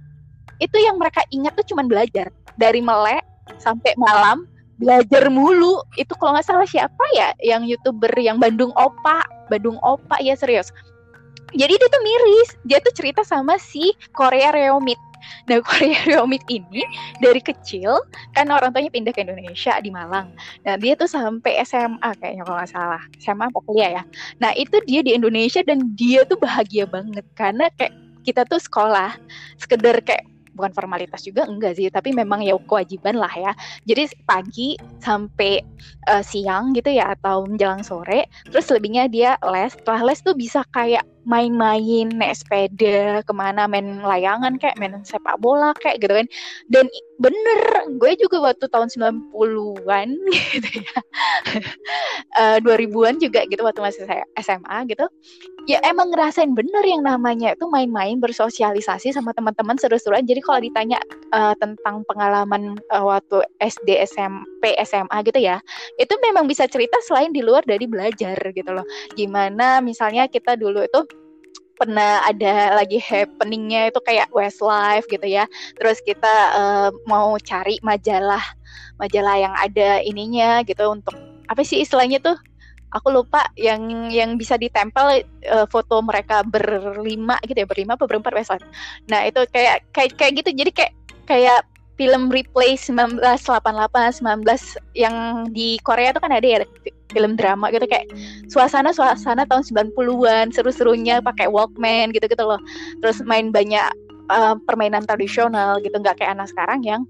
Itu 0.57 0.77
yang 0.77 0.99
mereka 0.99 1.23
ingat 1.31 1.55
tuh 1.55 1.65
cuma 1.73 1.85
belajar. 1.85 2.29
Dari 2.53 2.85
melek 2.85 3.25
sampai 3.57 3.97
malam 3.97 4.45
belajar 4.77 5.29
mulu. 5.29 5.81
Itu 5.97 6.13
kalau 6.17 6.37
nggak 6.37 6.45
salah 6.45 6.67
siapa 6.69 7.03
ya 7.17 7.33
yang 7.41 7.65
youtuber 7.65 8.11
yang 8.17 8.37
Bandung 8.37 8.73
Opa 8.77 9.25
Bandung 9.51 9.77
Opa 9.85 10.17
ya 10.23 10.33
serius 10.33 10.73
jadi 11.53 11.73
dia 11.73 11.89
tuh 11.89 12.03
miris. 12.03 12.49
Dia 12.65 12.79
tuh 12.81 12.93
cerita 12.93 13.21
sama 13.21 13.57
si 13.61 13.93
Korea 14.11 14.53
Reomit 14.53 14.99
Nah 15.47 15.59
Korea 15.67 15.99
Reomit 16.07 16.43
ini 16.51 16.83
dari 17.19 17.39
kecil 17.39 17.99
kan 18.35 18.47
orang 18.51 18.71
tuanya 18.75 18.91
pindah 18.91 19.13
ke 19.15 19.23
Indonesia 19.23 19.73
di 19.79 19.89
Malang. 19.91 20.33
Nah 20.63 20.75
dia 20.79 20.93
tuh 20.95 21.09
sampai 21.09 21.59
SMA 21.63 22.09
kayaknya 22.19 22.43
kalau 22.47 22.57
nggak 22.59 22.71
salah. 22.71 23.03
SMA 23.19 23.45
apa 23.49 23.59
kuliah 23.63 23.91
ya. 24.01 24.03
Nah 24.39 24.51
itu 24.55 24.79
dia 24.87 25.01
di 25.03 25.15
Indonesia 25.15 25.63
dan 25.63 25.93
dia 25.95 26.23
tuh 26.27 26.39
bahagia 26.39 26.87
banget. 26.87 27.25
Karena 27.35 27.67
kayak 27.75 27.93
kita 28.23 28.47
tuh 28.47 28.59
sekolah 28.59 29.19
sekedar 29.59 29.99
kayak 29.99 30.23
bukan 30.53 30.69
formalitas 30.69 31.25
juga 31.25 31.49
enggak 31.49 31.75
sih. 31.75 31.89
Tapi 31.89 32.13
memang 32.13 32.45
ya 32.45 32.55
kewajiban 32.55 33.17
lah 33.17 33.31
ya. 33.33 33.51
Jadi 33.89 34.13
pagi 34.23 34.77
sampai 35.01 35.59
uh, 36.07 36.23
siang 36.23 36.71
gitu 36.77 36.93
ya 36.93 37.17
atau 37.19 37.43
menjelang 37.43 37.83
sore 37.83 38.29
terus 38.47 38.69
lebihnya 38.71 39.09
dia 39.09 39.35
les. 39.43 39.73
Setelah 39.75 40.13
les 40.13 40.19
tuh 40.21 40.35
bisa 40.37 40.63
kayak 40.71 41.03
main-main 41.23 42.07
naik 42.11 42.35
sepeda 42.35 43.23
ke 43.23 43.33
mana 43.33 43.67
main 43.67 44.03
layangan 44.03 44.59
kayak 44.59 44.75
main 44.79 44.99
sepak 45.07 45.39
bola 45.39 45.71
kayak 45.79 46.03
gitu 46.03 46.13
kan. 46.13 46.27
Dan 46.71 46.85
bener 47.21 47.59
gue 47.99 48.11
juga 48.19 48.51
waktu 48.51 48.65
tahun 48.67 48.89
90-an 48.91 50.07
gitu 50.55 50.69
ya. 50.79 50.97
Uh, 52.33 52.57
2000-an 52.65 53.21
juga 53.21 53.45
gitu 53.45 53.61
waktu 53.61 53.77
masih 53.77 54.09
saya 54.09 54.25
SMA 54.41 54.89
gitu. 54.89 55.05
Ya 55.69 55.77
emang 55.85 56.09
ngerasain 56.09 56.57
bener 56.57 56.81
yang 56.81 57.05
namanya 57.05 57.53
itu 57.53 57.69
main-main 57.69 58.17
bersosialisasi 58.17 59.13
sama 59.13 59.37
teman-teman 59.37 59.77
seru-seruan. 59.77 60.25
Jadi 60.25 60.41
kalau 60.41 60.59
ditanya 60.65 60.97
uh, 61.29 61.53
tentang 61.61 62.01
pengalaman 62.09 62.73
uh, 62.89 63.05
waktu 63.05 63.45
SD 63.61 64.01
SMP 64.09 64.73
SMA 64.81 65.17
gitu 65.29 65.39
ya 65.45 65.61
itu 66.01 66.13
memang 66.25 66.49
bisa 66.49 66.65
cerita 66.65 66.97
selain 67.05 67.29
di 67.29 67.45
luar 67.45 67.61
dari 67.65 67.85
belajar 67.85 68.37
gitu 68.49 68.71
loh. 68.73 68.85
Gimana 69.13 69.77
misalnya 69.83 70.25
kita 70.25 70.57
dulu 70.57 70.81
itu 70.81 71.05
pernah 71.77 72.23
ada 72.25 72.77
lagi 72.77 73.01
happeningnya 73.01 73.89
itu 73.89 73.99
kayak 74.01 74.29
Westlife 74.31 75.05
gitu 75.09 75.25
ya. 75.25 75.49
Terus 75.77 75.99
kita 76.05 76.35
uh, 76.53 76.89
mau 77.09 77.35
cari 77.41 77.81
majalah 77.81 78.41
majalah 79.01 79.35
yang 79.37 79.53
ada 79.57 79.99
ininya 80.05 80.61
gitu 80.63 80.85
untuk 80.93 81.15
apa 81.49 81.61
sih 81.65 81.81
istilahnya 81.81 82.21
tuh? 82.21 82.37
Aku 82.93 83.09
lupa 83.09 83.49
yang 83.57 84.13
yang 84.13 84.37
bisa 84.37 84.53
ditempel 84.53 85.25
uh, 85.49 85.65
foto 85.65 85.97
mereka 86.05 86.45
berlima 86.45 87.41
gitu 87.41 87.65
ya 87.65 87.67
berlima 87.67 87.97
atau 87.97 88.05
berempat 88.05 88.37
Westlife. 88.37 88.65
Nah 89.09 89.25
itu 89.25 89.41
kayak 89.49 89.89
kayak 89.89 90.13
kayak 90.13 90.33
gitu 90.45 90.49
jadi 90.53 90.71
kayak 90.71 90.93
kayak 91.25 91.59
film 91.93 92.33
replay 92.33 92.73
1988 92.73 93.61
19 93.61 94.45
yang 94.97 95.45
di 95.53 95.77
Korea 95.85 96.09
itu 96.09 96.19
kan 96.21 96.33
ada 96.33 96.47
ya 96.47 96.57
film 97.13 97.37
drama 97.37 97.69
gitu 97.69 97.85
kayak 97.85 98.09
suasana-suasana 98.49 99.45
tahun 99.45 99.63
90-an 99.93 100.49
seru-serunya 100.49 101.21
pakai 101.21 101.45
Walkman 101.45 102.09
gitu-gitu 102.09 102.41
loh. 102.41 102.57
Terus 103.05 103.21
main 103.29 103.53
banyak 103.53 103.93
uh, 104.33 104.57
permainan 104.65 105.05
tradisional 105.05 105.77
gitu 105.85 105.93
nggak 105.93 106.17
kayak 106.17 106.33
anak 106.33 106.49
sekarang 106.49 106.81
yang 106.81 107.01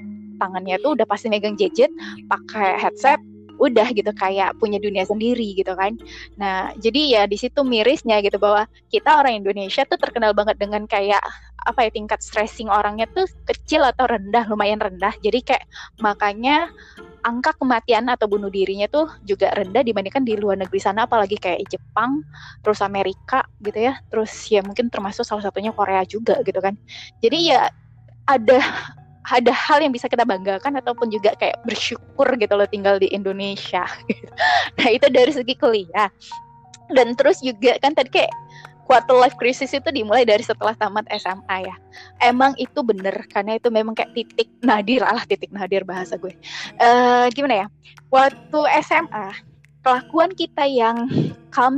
tangannya 0.44 0.76
tuh 0.84 1.00
udah 1.00 1.08
pasti 1.08 1.32
megang 1.32 1.56
gadget, 1.56 1.90
pakai 2.28 2.76
headset, 2.76 3.22
udah 3.62 3.88
gitu 3.94 4.10
kayak 4.14 4.58
punya 4.58 4.82
dunia 4.82 5.06
sendiri 5.06 5.54
gitu 5.58 5.74
kan. 5.78 5.94
Nah, 6.40 6.74
jadi 6.78 7.02
ya 7.20 7.22
di 7.30 7.38
situ 7.38 7.62
mirisnya 7.62 8.20
gitu 8.26 8.42
bahwa 8.42 8.66
kita 8.90 9.20
orang 9.20 9.42
Indonesia 9.44 9.86
tuh 9.86 9.98
terkenal 10.00 10.34
banget 10.34 10.58
dengan 10.58 10.86
kayak 10.90 11.22
apa 11.64 11.88
ya 11.88 11.92
tingkat 11.96 12.20
stressing 12.20 12.68
orangnya 12.68 13.08
tuh 13.14 13.24
kecil 13.48 13.88
atau 13.88 14.10
rendah, 14.10 14.50
lumayan 14.52 14.82
rendah. 14.82 15.16
Jadi 15.24 15.40
kayak 15.46 15.66
makanya 16.04 16.68
angka 17.24 17.56
kematian 17.56 18.12
atau 18.12 18.28
bunuh 18.28 18.52
dirinya 18.52 18.90
tuh 18.92 19.08
juga 19.24 19.54
rendah 19.56 19.80
dibandingkan 19.80 20.28
di 20.28 20.36
luar 20.36 20.60
negeri 20.60 20.80
sana 20.84 21.08
apalagi 21.08 21.40
kayak 21.40 21.64
Jepang, 21.72 22.20
terus 22.60 22.84
Amerika 22.84 23.48
gitu 23.64 23.80
ya. 23.80 23.96
Terus 24.12 24.32
ya 24.52 24.60
mungkin 24.60 24.92
termasuk 24.92 25.24
salah 25.24 25.46
satunya 25.46 25.72
Korea 25.72 26.04
juga 26.04 26.42
gitu 26.44 26.60
kan. 26.60 26.76
Jadi 27.24 27.56
ya 27.56 27.72
ada 28.28 28.60
ada 29.24 29.54
hal 29.56 29.80
yang 29.80 29.96
bisa 29.96 30.12
kita 30.12 30.28
banggakan 30.28 30.76
ataupun 30.84 31.08
juga 31.08 31.32
kayak 31.40 31.64
bersyukur 31.64 32.28
gitu 32.36 32.54
loh 32.56 32.68
tinggal 32.68 33.00
di 33.00 33.08
Indonesia. 33.12 33.88
nah 34.80 34.90
itu 34.92 35.08
dari 35.08 35.32
segi 35.32 35.56
kuliah. 35.56 36.12
Dan 36.92 37.16
terus 37.16 37.40
juga 37.40 37.80
kan 37.80 37.96
tadi 37.96 38.12
kayak 38.12 38.34
quarter 38.84 39.16
life 39.16 39.40
crisis 39.40 39.72
itu 39.72 39.90
dimulai 39.90 40.28
dari 40.28 40.44
setelah 40.44 40.76
tamat 40.76 41.08
SMA 41.16 41.58
ya. 41.64 41.76
Emang 42.20 42.52
itu 42.60 42.84
bener 42.84 43.16
karena 43.32 43.56
itu 43.56 43.72
memang 43.72 43.96
kayak 43.96 44.12
titik 44.12 44.52
nadir 44.60 45.02
lah 45.08 45.24
titik 45.24 45.50
nadir 45.56 45.88
bahasa 45.88 46.20
gue. 46.20 46.36
Uh, 46.78 47.32
gimana 47.32 47.66
ya? 47.66 47.68
Waktu 48.12 48.60
SMA 48.84 49.40
kelakuan 49.84 50.32
kita 50.36 50.68
yang 50.68 51.08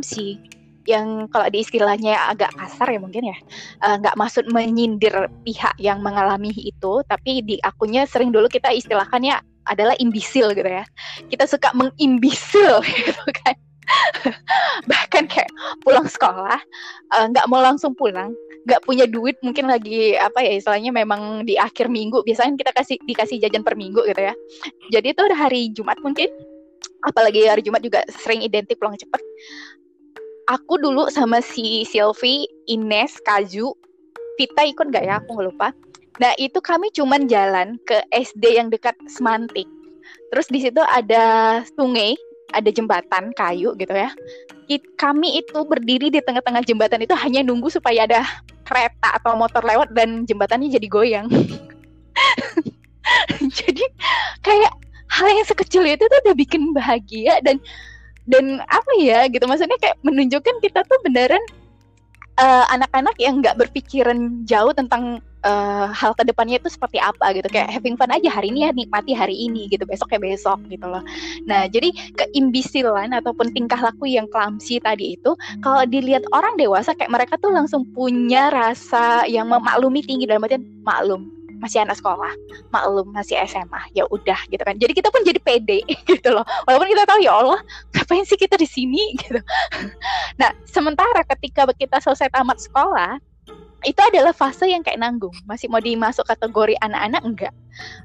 sih 0.01 0.41
yang 0.85 1.27
kalau 1.29 1.49
di 1.49 1.61
istilahnya 1.65 2.29
agak 2.31 2.53
kasar 2.55 2.87
ya 2.93 2.99
mungkin 3.01 3.33
ya 3.33 3.37
eh, 3.85 3.95
nggak 3.99 4.15
uh, 4.15 4.19
maksud 4.19 4.45
menyindir 4.49 5.29
pihak 5.43 5.75
yang 5.81 5.99
mengalami 5.99 6.53
itu 6.53 7.01
tapi 7.09 7.41
di 7.41 7.57
akunnya 7.61 8.05
sering 8.05 8.29
dulu 8.29 8.45
kita 8.49 8.69
istilahkannya 8.71 9.41
adalah 9.65 9.97
imbisil 9.97 10.53
gitu 10.53 10.69
ya. 10.69 10.85
Kita 11.27 11.49
suka 11.49 11.73
mengimbisil 11.73 12.81
gitu 13.01 13.25
kan. 13.43 13.55
Bahkan 14.89 15.29
kayak 15.29 15.51
pulang 15.85 16.09
sekolah 16.09 16.57
eh, 17.13 17.25
nggak 17.29 17.45
uh, 17.45 17.49
mau 17.49 17.61
langsung 17.61 17.93
pulang 17.93 18.33
nggak 18.65 18.81
punya 18.81 19.05
duit 19.05 19.37
mungkin 19.45 19.69
lagi 19.69 20.17
apa 20.17 20.41
ya 20.41 20.57
istilahnya 20.57 20.89
memang 20.89 21.45
di 21.45 21.53
akhir 21.53 21.85
minggu 21.85 22.25
biasanya 22.25 22.57
kita 22.57 22.73
kasih 22.73 22.97
dikasih 23.05 23.37
jajan 23.37 23.61
per 23.61 23.77
minggu 23.77 24.01
gitu 24.09 24.21
ya. 24.25 24.33
Jadi 24.89 25.13
itu 25.13 25.21
hari 25.37 25.61
Jumat 25.69 26.01
mungkin 26.01 26.33
apalagi 27.05 27.45
hari 27.45 27.61
Jumat 27.61 27.85
juga 27.85 28.01
sering 28.09 28.41
identik 28.41 28.81
pulang 28.81 28.97
cepet 28.97 29.21
aku 30.45 30.77
dulu 30.77 31.10
sama 31.10 31.41
si 31.41 31.86
Sylvie, 31.86 32.45
Ines, 32.69 33.17
Kaju, 33.25 33.73
Vita 34.36 34.62
ikut 34.67 34.91
nggak 34.91 35.05
ya? 35.05 35.21
Aku 35.23 35.39
lupa. 35.39 35.71
Nah 36.19 36.31
itu 36.39 36.60
kami 36.63 36.91
cuman 36.95 37.27
jalan 37.27 37.75
ke 37.84 37.99
SD 38.13 38.60
yang 38.60 38.71
dekat 38.71 38.95
Semantik. 39.10 39.67
Terus 40.31 40.47
di 40.51 40.60
situ 40.63 40.79
ada 40.79 41.60
sungai, 41.75 42.15
ada 42.53 42.69
jembatan 42.71 43.31
kayu 43.36 43.75
gitu 43.79 43.95
ya. 43.95 44.12
Kami 44.97 45.39
itu 45.39 45.60
berdiri 45.65 46.10
di 46.10 46.19
tengah-tengah 46.23 46.65
jembatan 46.65 47.03
itu 47.03 47.13
hanya 47.13 47.45
nunggu 47.45 47.69
supaya 47.69 48.08
ada 48.08 48.25
kereta 48.65 49.21
atau 49.21 49.38
motor 49.38 49.62
lewat 49.62 49.93
dan 49.93 50.25
jembatannya 50.25 50.71
jadi 50.71 50.88
goyang. 50.89 51.27
jadi 53.60 53.86
kayak 54.41 54.73
hal 55.12 55.27
yang 55.29 55.47
sekecil 55.47 55.86
itu 55.86 56.01
tuh 56.01 56.19
udah 56.27 56.36
bikin 56.36 56.73
bahagia 56.73 57.39
dan 57.45 57.62
dan 58.25 58.61
apa 58.65 58.91
ya 59.01 59.25
gitu. 59.29 59.45
Maksudnya 59.45 59.77
kayak 59.81 59.97
menunjukkan 60.01 60.55
kita 60.61 60.81
tuh 60.85 60.99
beneran 61.05 61.41
uh, 62.41 62.65
anak-anak 62.73 63.15
yang 63.21 63.39
nggak 63.39 63.57
berpikiran 63.57 64.43
jauh 64.43 64.73
tentang 64.73 65.21
uh, 65.45 65.88
hal 65.93 66.17
ke 66.17 66.25
depannya 66.25 66.57
itu 66.57 66.69
seperti 66.73 66.97
apa 66.97 67.31
gitu. 67.38 67.47
Kayak 67.49 67.69
having 67.71 67.95
fun 67.95 68.11
aja 68.11 68.29
hari 68.29 68.49
ini 68.49 68.67
ya 68.67 68.71
nikmati 68.73 69.13
hari 69.13 69.35
ini 69.35 69.69
gitu. 69.69 69.85
Besok 69.85 70.13
ya 70.13 70.19
besok 70.19 70.59
gitu 70.67 70.88
loh. 70.89 71.03
Nah 71.45 71.69
jadi 71.69 71.93
keimbisilan 72.17 73.13
ataupun 73.13 73.53
tingkah 73.53 73.79
laku 73.79 74.09
yang 74.09 74.25
clumsy 74.29 74.81
tadi 74.81 75.15
itu 75.15 75.38
kalau 75.61 75.85
dilihat 75.85 76.25
orang 76.33 76.57
dewasa 76.57 76.97
kayak 76.97 77.13
mereka 77.13 77.38
tuh 77.38 77.53
langsung 77.53 77.85
punya 77.93 78.49
rasa 78.49 79.23
yang 79.29 79.47
memaklumi 79.47 80.01
tinggi 80.01 80.25
dalam 80.25 80.43
artian 80.43 80.65
maklum 80.81 81.34
masih 81.59 81.83
anak 81.83 81.97
sekolah, 81.99 82.31
maklum 82.71 83.11
masih 83.11 83.39
SMA, 83.47 83.81
ya 83.95 84.05
udah 84.09 84.37
gitu 84.51 84.61
kan. 84.61 84.75
Jadi 84.77 84.93
kita 84.95 85.09
pun 85.09 85.21
jadi 85.23 85.39
pede 85.39 85.81
gitu 86.11 86.29
loh. 86.31 86.45
Walaupun 86.67 86.89
kita 86.91 87.03
tahu 87.07 87.19
ya 87.23 87.33
Allah, 87.35 87.59
ngapain 87.95 88.25
sih 88.27 88.39
kita 88.39 88.55
di 88.59 88.67
sini 88.67 89.13
gitu. 89.21 89.39
Nah, 90.39 90.51
sementara 90.67 91.23
ketika 91.35 91.67
kita 91.75 92.01
selesai 92.01 92.31
tamat 92.31 92.59
sekolah, 92.59 93.19
itu 93.85 94.01
adalah 94.01 94.33
fase 94.33 94.65
yang 94.65 94.81
kayak 94.81 94.97
nanggung 94.97 95.33
masih 95.45 95.69
mau 95.69 95.77
dimasuk 95.77 96.25
kategori 96.25 96.73
anak-anak 96.81 97.21
enggak 97.21 97.53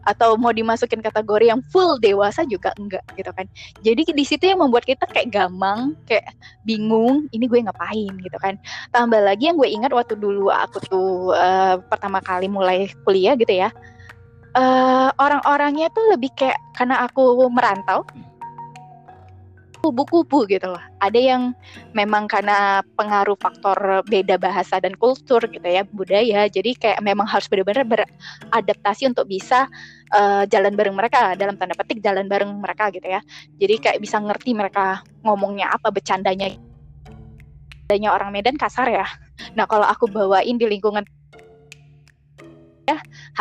atau 0.07 0.35
mau 0.37 0.51
dimasukin 0.51 1.03
kategori 1.03 1.51
yang 1.51 1.61
full 1.71 1.97
dewasa 2.01 2.47
juga 2.47 2.75
enggak 2.79 3.05
gitu 3.15 3.31
kan. 3.35 3.47
Jadi 3.85 4.03
di 4.15 4.25
situ 4.25 4.45
yang 4.49 4.61
membuat 4.63 4.87
kita 4.87 5.07
kayak 5.09 5.31
gamang 5.31 5.97
kayak 6.07 6.31
bingung 6.67 7.27
ini 7.31 7.47
gue 7.47 7.61
ngapain 7.63 8.13
gitu 8.23 8.39
kan. 8.41 8.57
Tambah 8.95 9.21
lagi 9.21 9.51
yang 9.51 9.57
gue 9.57 9.69
ingat 9.69 9.93
waktu 9.95 10.17
dulu 10.17 10.49
aku 10.51 10.79
tuh 10.87 11.33
uh, 11.35 11.79
pertama 11.89 12.19
kali 12.23 12.47
mulai 12.51 12.91
kuliah 13.05 13.35
gitu 13.39 13.53
ya 13.53 13.71
uh, 14.57 15.11
orang-orangnya 15.19 15.91
tuh 15.95 16.15
lebih 16.15 16.31
kayak 16.35 16.59
karena 16.75 17.07
aku 17.07 17.47
merantau 17.51 18.03
kubu-kubu 19.81 20.45
gitu 20.47 20.77
loh. 20.77 20.83
Ada 21.01 21.17
yang 21.17 21.43
memang 21.97 22.29
karena 22.29 22.85
pengaruh 22.95 23.37
faktor 23.41 24.05
beda 24.07 24.37
bahasa 24.37 24.77
dan 24.79 24.93
kultur 24.95 25.41
gitu 25.49 25.65
ya, 25.65 25.83
budaya. 25.89 26.47
Jadi 26.47 26.77
kayak 26.77 27.01
memang 27.01 27.25
harus 27.25 27.49
benar-benar 27.49 27.89
beradaptasi 27.89 29.09
untuk 29.09 29.27
bisa 29.27 29.67
uh, 30.13 30.45
jalan 30.47 30.77
bareng 30.77 30.95
mereka 30.95 31.35
dalam 31.35 31.57
tanda 31.57 31.75
petik 31.75 32.05
jalan 32.05 32.29
bareng 32.29 32.53
mereka 32.61 32.93
gitu 32.93 33.09
ya. 33.09 33.25
Jadi 33.57 33.75
kayak 33.81 33.99
bisa 33.99 34.21
ngerti 34.21 34.53
mereka 34.53 35.01
ngomongnya 35.25 35.73
apa, 35.73 35.89
bercandanya. 35.89 36.53
Adanya 37.91 38.15
orang 38.15 38.31
Medan 38.31 38.55
kasar 38.55 38.87
ya. 38.87 39.09
Nah, 39.59 39.67
kalau 39.67 39.83
aku 39.83 40.07
bawain 40.07 40.55
di 40.55 40.69
lingkungan 40.69 41.03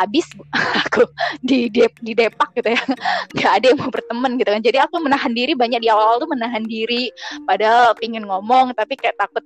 habis 0.00 0.26
aku 0.88 1.04
di 1.44 1.68
dep 1.68 1.92
di 2.00 2.16
depak 2.16 2.56
gitu 2.56 2.72
ya. 2.72 2.82
Nggak 3.36 3.52
ada 3.60 3.66
yang 3.68 3.78
mau 3.78 3.90
berteman 3.92 4.32
gitu 4.40 4.50
kan. 4.50 4.62
Jadi 4.64 4.78
aku 4.80 4.96
menahan 5.04 5.32
diri 5.36 5.52
banyak 5.52 5.80
di 5.84 5.88
awal-awal 5.92 6.24
tuh 6.24 6.30
menahan 6.32 6.64
diri. 6.64 7.12
Padahal 7.44 7.92
pingin 8.00 8.24
ngomong 8.24 8.72
tapi 8.72 8.96
kayak 8.96 9.20
takut 9.20 9.44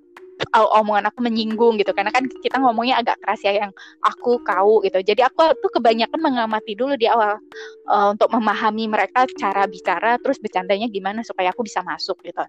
omongan 0.54 1.10
aku 1.10 1.18
menyinggung 1.22 1.78
gitu. 1.82 1.90
Karena 1.90 2.14
kan 2.14 2.26
kita 2.42 2.62
ngomongnya 2.62 3.02
agak 3.02 3.18
keras 3.22 3.42
ya 3.42 3.66
yang 3.66 3.72
aku 4.06 4.38
kau 4.46 4.82
gitu. 4.86 5.02
Jadi 5.02 5.26
aku 5.26 5.54
tuh 5.58 5.70
kebanyakan 5.74 6.20
mengamati 6.22 6.78
dulu 6.78 6.94
di 6.94 7.10
awal 7.10 7.42
uh, 7.90 8.14
untuk 8.14 8.30
memahami 8.30 8.86
mereka 8.86 9.26
cara 9.34 9.66
bicara 9.66 10.18
terus 10.22 10.38
bercandanya 10.38 10.86
gimana 10.86 11.26
supaya 11.26 11.50
aku 11.50 11.66
bisa 11.66 11.82
masuk 11.82 12.18
gitu 12.22 12.42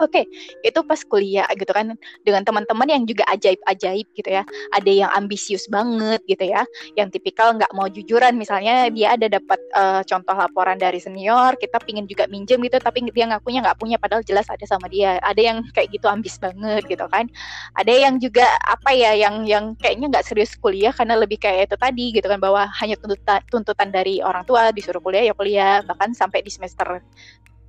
Oke, 0.00 0.24
okay, 0.24 0.24
itu 0.64 0.80
pas 0.80 0.96
kuliah 1.04 1.44
gitu 1.52 1.68
kan 1.76 1.92
dengan 2.24 2.40
teman-teman 2.40 2.88
yang 2.88 3.04
juga 3.04 3.20
ajaib-ajaib 3.36 4.08
gitu 4.16 4.32
ya. 4.32 4.48
Ada 4.72 4.88
yang 4.88 5.10
ambisius 5.12 5.68
banget 5.68 6.24
gitu 6.24 6.40
ya, 6.48 6.64
yang 6.96 7.12
tipikal 7.12 7.52
nggak 7.52 7.68
mau 7.76 7.84
jujuran. 7.84 8.32
Misalnya 8.40 8.88
dia 8.88 9.12
ada 9.12 9.28
dapat 9.28 9.60
uh, 9.76 10.00
contoh 10.08 10.32
laporan 10.32 10.80
dari 10.80 10.96
senior, 11.04 11.52
kita 11.60 11.76
pingin 11.84 12.08
juga 12.08 12.24
minjem 12.32 12.64
gitu, 12.64 12.80
tapi 12.80 13.04
dia 13.12 13.28
ngakunya 13.28 13.60
nggak 13.60 13.76
punya, 13.76 14.00
padahal 14.00 14.24
jelas 14.24 14.48
ada 14.48 14.64
sama 14.64 14.88
dia. 14.88 15.20
Ada 15.20 15.40
yang 15.52 15.68
kayak 15.76 15.92
gitu 15.92 16.08
ambis 16.08 16.40
banget 16.40 16.80
gitu 16.88 17.04
kan. 17.12 17.28
Ada 17.76 17.92
yang 17.92 18.16
juga 18.16 18.48
apa 18.64 18.96
ya, 18.96 19.12
yang 19.12 19.44
yang 19.44 19.76
kayaknya 19.76 20.16
nggak 20.16 20.24
serius 20.24 20.56
kuliah 20.56 20.96
karena 20.96 21.12
lebih 21.20 21.36
kayak 21.36 21.68
itu 21.68 21.76
tadi 21.76 22.06
gitu 22.16 22.24
kan, 22.24 22.40
bahwa 22.40 22.72
hanya 22.80 22.96
tuntutan 22.96 23.44
tuntutan 23.52 23.92
dari 23.92 24.24
orang 24.24 24.48
tua 24.48 24.72
disuruh 24.72 25.04
kuliah 25.04 25.28
ya 25.28 25.36
kuliah, 25.36 25.84
bahkan 25.84 26.16
sampai 26.16 26.40
di 26.40 26.48
semester 26.48 27.04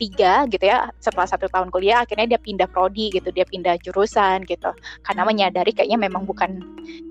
tiga 0.02 0.50
gitu 0.50 0.66
ya 0.66 0.90
setelah 0.98 1.30
satu 1.30 1.46
tahun 1.46 1.70
kuliah 1.70 2.02
akhirnya 2.02 2.34
dia 2.34 2.40
pindah 2.42 2.66
prodi 2.66 3.14
gitu 3.14 3.30
dia 3.30 3.46
pindah 3.46 3.78
jurusan 3.86 4.42
gitu. 4.50 4.74
Karena 5.06 5.22
menyadari 5.22 5.70
kayaknya 5.70 6.02
memang 6.02 6.26
bukan 6.26 6.58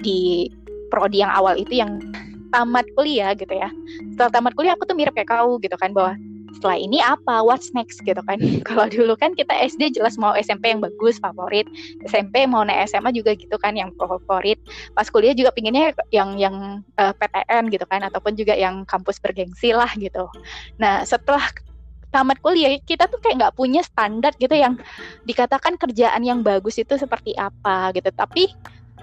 di 0.02 0.50
prodi 0.90 1.22
yang 1.22 1.30
awal 1.30 1.54
itu 1.54 1.78
yang 1.78 2.02
tamat 2.50 2.82
kuliah 2.98 3.30
gitu 3.38 3.54
ya. 3.54 3.70
Setelah 4.18 4.30
tamat 4.34 4.52
kuliah 4.58 4.74
aku 4.74 4.90
tuh 4.90 4.98
mirip 4.98 5.14
kayak 5.14 5.30
kau 5.30 5.62
gitu 5.62 5.78
kan 5.78 5.94
bahwa 5.94 6.18
setelah 6.50 6.76
ini 6.76 6.98
apa 6.98 7.46
what's 7.46 7.70
next 7.72 8.02
gitu 8.02 8.18
kan. 8.26 8.42
Kalau 8.68 8.90
dulu 8.90 9.14
kan 9.14 9.38
kita 9.38 9.54
SD 9.54 9.94
jelas 9.94 10.18
mau 10.18 10.34
SMP 10.34 10.74
yang 10.74 10.82
bagus 10.82 11.22
favorit. 11.22 11.70
SMP 12.10 12.42
mau 12.50 12.66
naik 12.66 12.90
SMA 12.90 13.14
juga 13.14 13.38
gitu 13.38 13.54
kan 13.62 13.78
yang 13.78 13.94
favorit. 13.94 14.58
Pas 14.98 15.06
kuliah 15.06 15.32
juga 15.32 15.54
pinginnya 15.54 15.94
yang 16.10 16.34
yang 16.34 16.82
uh, 16.98 17.10
eh, 17.10 17.14
PTN 17.14 17.70
gitu 17.70 17.86
kan 17.86 18.02
ataupun 18.02 18.34
juga 18.34 18.58
yang 18.58 18.82
kampus 18.84 19.22
bergengsi 19.22 19.70
lah 19.70 19.88
gitu. 19.94 20.26
Nah 20.82 21.06
setelah 21.06 21.46
tamat 22.10 22.38
kuliah 22.42 22.74
kita 22.82 23.06
tuh 23.06 23.22
kayak 23.22 23.36
nggak 23.46 23.56
punya 23.56 23.80
standar 23.86 24.34
gitu 24.36 24.52
yang 24.54 24.78
dikatakan 25.24 25.78
kerjaan 25.78 26.22
yang 26.26 26.42
bagus 26.42 26.78
itu 26.78 26.98
seperti 26.98 27.34
apa 27.38 27.94
gitu. 27.94 28.10
Tapi 28.10 28.50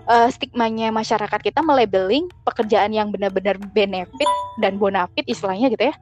uh, 0.08 0.30
stigmanya 0.32 0.90
masyarakat 0.90 1.40
kita 1.44 1.60
melabeling 1.62 2.32
pekerjaan 2.48 2.96
yang 2.96 3.12
benar-benar 3.12 3.60
benefit 3.76 4.30
dan 4.64 4.80
bonafit 4.80 5.28
istilahnya 5.28 5.70
gitu 5.70 5.92
ya 5.92 5.96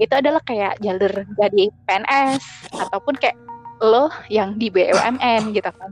itu 0.00 0.14
adalah 0.16 0.40
kayak 0.42 0.80
jalur 0.80 1.12
jadi 1.36 1.68
PNS 1.84 2.72
ataupun 2.72 3.14
kayak 3.20 3.36
lo 3.80 4.12
yang 4.28 4.56
di 4.60 4.68
BUMN 4.68 5.56
gitu 5.56 5.70
kan. 5.72 5.90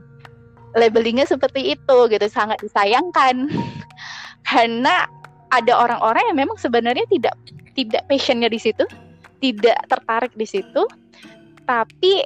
Labelingnya 0.77 1.25
seperti 1.25 1.73
itu 1.73 1.97
gitu 2.13 2.25
sangat 2.29 2.61
disayangkan. 2.61 3.49
Karena 4.49 5.09
ada 5.49 5.73
orang-orang 5.73 6.29
yang 6.29 6.37
memang 6.45 6.57
sebenarnya 6.61 7.05
tidak 7.09 7.33
tidak 7.73 8.05
passionnya 8.05 8.49
di 8.49 8.61
situ 8.61 8.85
tidak 9.39 9.79
tertarik 9.87 10.33
di 10.35 10.47
situ 10.47 10.83
tapi 11.63 12.23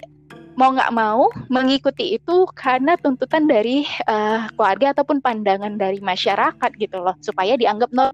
mau 0.53 0.69
nggak 0.69 0.93
mau 0.93 1.33
mengikuti 1.49 2.13
itu 2.13 2.45
karena 2.53 2.93
tuntutan 3.01 3.49
dari 3.49 3.85
uh, 4.05 4.45
keluarga 4.53 4.93
ataupun 4.93 5.17
pandangan 5.17 5.77
dari 5.77 5.97
masyarakat 5.97 6.71
gitu 6.77 7.01
loh 7.01 7.17
supaya 7.25 7.57
dianggap 7.57 7.89
no 7.93 8.13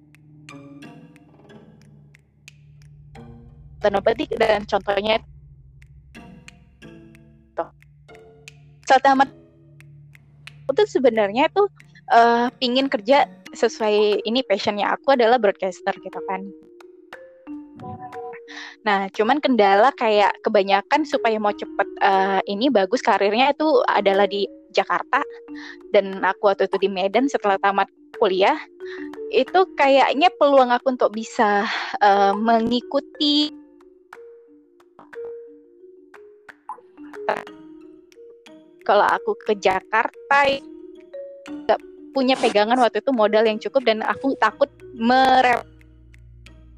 petik 3.79 4.35
dan 4.39 4.63
contohnya 4.67 5.19
itu. 5.19 5.27
Setelah 8.87 9.27
itu 10.69 10.83
sebenarnya 10.87 11.51
tuh 11.51 11.67
uh, 12.11 12.47
pingin 12.59 12.87
kerja 12.87 13.27
sesuai 13.51 14.23
ini 14.29 14.45
passionnya 14.45 14.93
aku 14.93 15.17
adalah 15.17 15.41
broadcaster 15.41 15.91
gitu 16.05 16.21
kan 16.29 16.45
Nah, 18.85 19.11
cuman 19.11 19.37
kendala 19.43 19.91
kayak 19.95 20.33
kebanyakan 20.45 21.03
supaya 21.03 21.37
mau 21.37 21.53
cepet 21.53 21.87
uh, 22.01 22.39
ini 22.47 22.71
bagus 22.71 23.03
karirnya 23.03 23.53
itu 23.53 23.67
adalah 23.85 24.25
di 24.25 24.47
Jakarta. 24.71 25.21
Dan 25.93 26.21
aku 26.21 26.49
waktu 26.49 26.69
itu 26.69 26.77
di 26.81 26.89
Medan 26.89 27.27
setelah 27.27 27.57
tamat 27.61 27.89
kuliah 28.19 28.57
itu 29.29 29.59
kayaknya 29.77 30.33
peluang 30.35 30.73
aku 30.73 30.97
untuk 30.97 31.13
bisa 31.13 31.63
uh, 32.01 32.33
mengikuti 32.35 33.53
kalau 38.83 39.05
aku 39.05 39.37
ke 39.37 39.53
Jakarta 39.61 40.39
nggak 41.45 41.79
punya 42.09 42.33
pegangan 42.33 42.81
waktu 42.81 43.05
itu 43.05 43.13
modal 43.13 43.45
yang 43.45 43.61
cukup 43.61 43.85
dan 43.85 44.01
aku 44.01 44.33
takut 44.41 44.69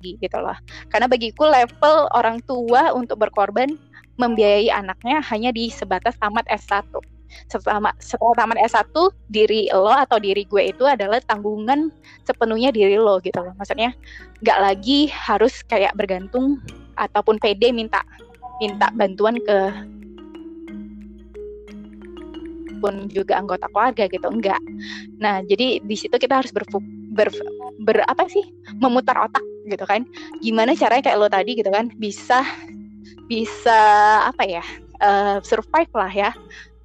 mere 0.01 0.17
gitu 0.17 0.37
loh. 0.41 0.57
Karena 0.89 1.05
bagiku 1.05 1.45
level 1.45 2.09
orang 2.17 2.41
tua 2.49 2.89
untuk 2.97 3.21
berkorban 3.21 3.77
membiayai 4.17 4.73
anaknya 4.73 5.21
hanya 5.29 5.53
di 5.53 5.69
sebatas 5.69 6.17
tamat 6.17 6.45
S1 6.49 6.89
setelah 7.47 7.95
setelah 8.03 8.35
tamat 8.35 8.59
S1 8.59 8.91
diri 9.31 9.71
lo 9.71 9.87
atau 9.87 10.19
diri 10.19 10.43
gue 10.43 10.75
itu 10.75 10.83
adalah 10.83 11.23
tanggungan 11.23 11.87
sepenuhnya 12.27 12.75
diri 12.75 12.99
lo 12.99 13.23
gitu 13.23 13.39
loh. 13.39 13.55
Maksudnya 13.55 13.95
nggak 14.43 14.59
lagi 14.59 15.07
harus 15.07 15.63
kayak 15.63 15.95
bergantung 15.95 16.59
ataupun 16.99 17.39
PD 17.39 17.71
minta 17.71 18.03
minta 18.59 18.91
bantuan 18.91 19.39
ke 19.39 19.59
pun 22.83 23.07
juga 23.13 23.39
anggota 23.39 23.69
keluarga 23.71 24.11
gitu. 24.11 24.27
Enggak 24.27 24.59
nah 25.23 25.39
jadi 25.39 25.79
di 25.79 25.95
situ 25.95 26.19
kita 26.19 26.43
harus 26.43 26.51
berfu 26.51 26.83
ber, 27.11 27.27
ber 27.83 28.01
apa 28.07 28.25
sih? 28.31 28.43
Memutar 28.79 29.19
otak 29.19 29.43
gitu 29.67 29.83
kan? 29.83 30.07
Gimana 30.39 30.73
caranya 30.73 31.11
kayak 31.11 31.19
lo 31.19 31.27
tadi 31.27 31.59
gitu 31.59 31.69
kan? 31.69 31.91
Bisa 31.99 32.41
bisa 33.27 33.79
apa 34.27 34.43
ya 34.43 34.63
uh, 34.99 35.39
survive 35.43 35.91
lah 35.95 36.11
ya 36.11 36.31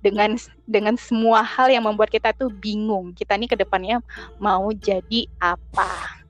dengan 0.02 0.38
dengan 0.66 0.94
semua 0.94 1.42
hal 1.42 1.70
yang 1.70 1.86
membuat 1.86 2.10
kita 2.10 2.34
tuh 2.34 2.50
bingung. 2.50 3.14
Kita 3.14 3.38
nih 3.38 3.50
ke 3.50 3.56
depannya 3.56 4.02
mau 4.42 4.68
jadi 4.74 5.30
apa? 5.38 6.20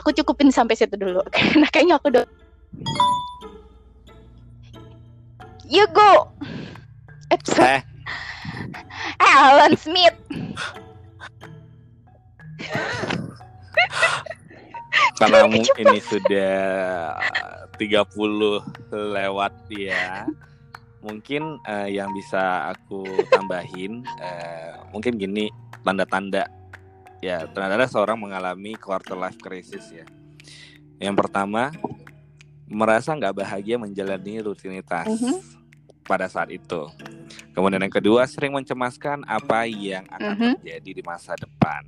Aku 0.00 0.10
cukupin 0.16 0.48
sampai 0.48 0.76
situ 0.76 0.96
dulu 0.96 1.20
karena 1.34 1.68
kayaknya 1.68 2.00
aku 2.00 2.08
udah 2.08 2.24
you 5.68 5.88
go! 5.96 6.28
Eh, 7.32 7.80
Alan 9.24 9.72
Smith. 9.76 10.12
Karena 15.18 15.48
ini 15.48 15.98
sudah 16.00 16.56
30 17.76 18.92
lewat 18.92 19.54
ya. 19.72 20.26
Mungkin 21.02 21.58
uh, 21.66 21.88
yang 21.90 22.14
bisa 22.14 22.70
aku 22.70 23.02
tambahin 23.34 24.06
uh, 24.22 24.86
mungkin 24.94 25.18
gini 25.18 25.50
tanda-tanda 25.82 26.46
ya 27.18 27.42
tanda-tanda 27.50 27.90
seorang 27.90 28.18
mengalami 28.22 28.78
quarter 28.78 29.18
life 29.18 29.38
crisis 29.42 29.90
ya. 29.90 30.06
Yang 31.02 31.26
pertama 31.26 31.74
merasa 32.70 33.12
nggak 33.12 33.42
bahagia 33.42 33.76
menjalani 33.76 34.40
rutinitas 34.40 35.10
mm-hmm. 35.10 35.34
-huh. 35.34 35.42
pada 36.06 36.30
saat 36.30 36.54
itu. 36.54 36.88
Kemudian 37.52 37.84
yang 37.84 37.92
kedua, 37.92 38.24
sering 38.24 38.56
mencemaskan 38.56 39.28
apa 39.28 39.68
yang 39.68 40.08
akan 40.08 40.32
mm-hmm. 40.34 40.52
terjadi 40.64 40.90
di 40.96 41.02
masa 41.04 41.36
depan. 41.36 41.84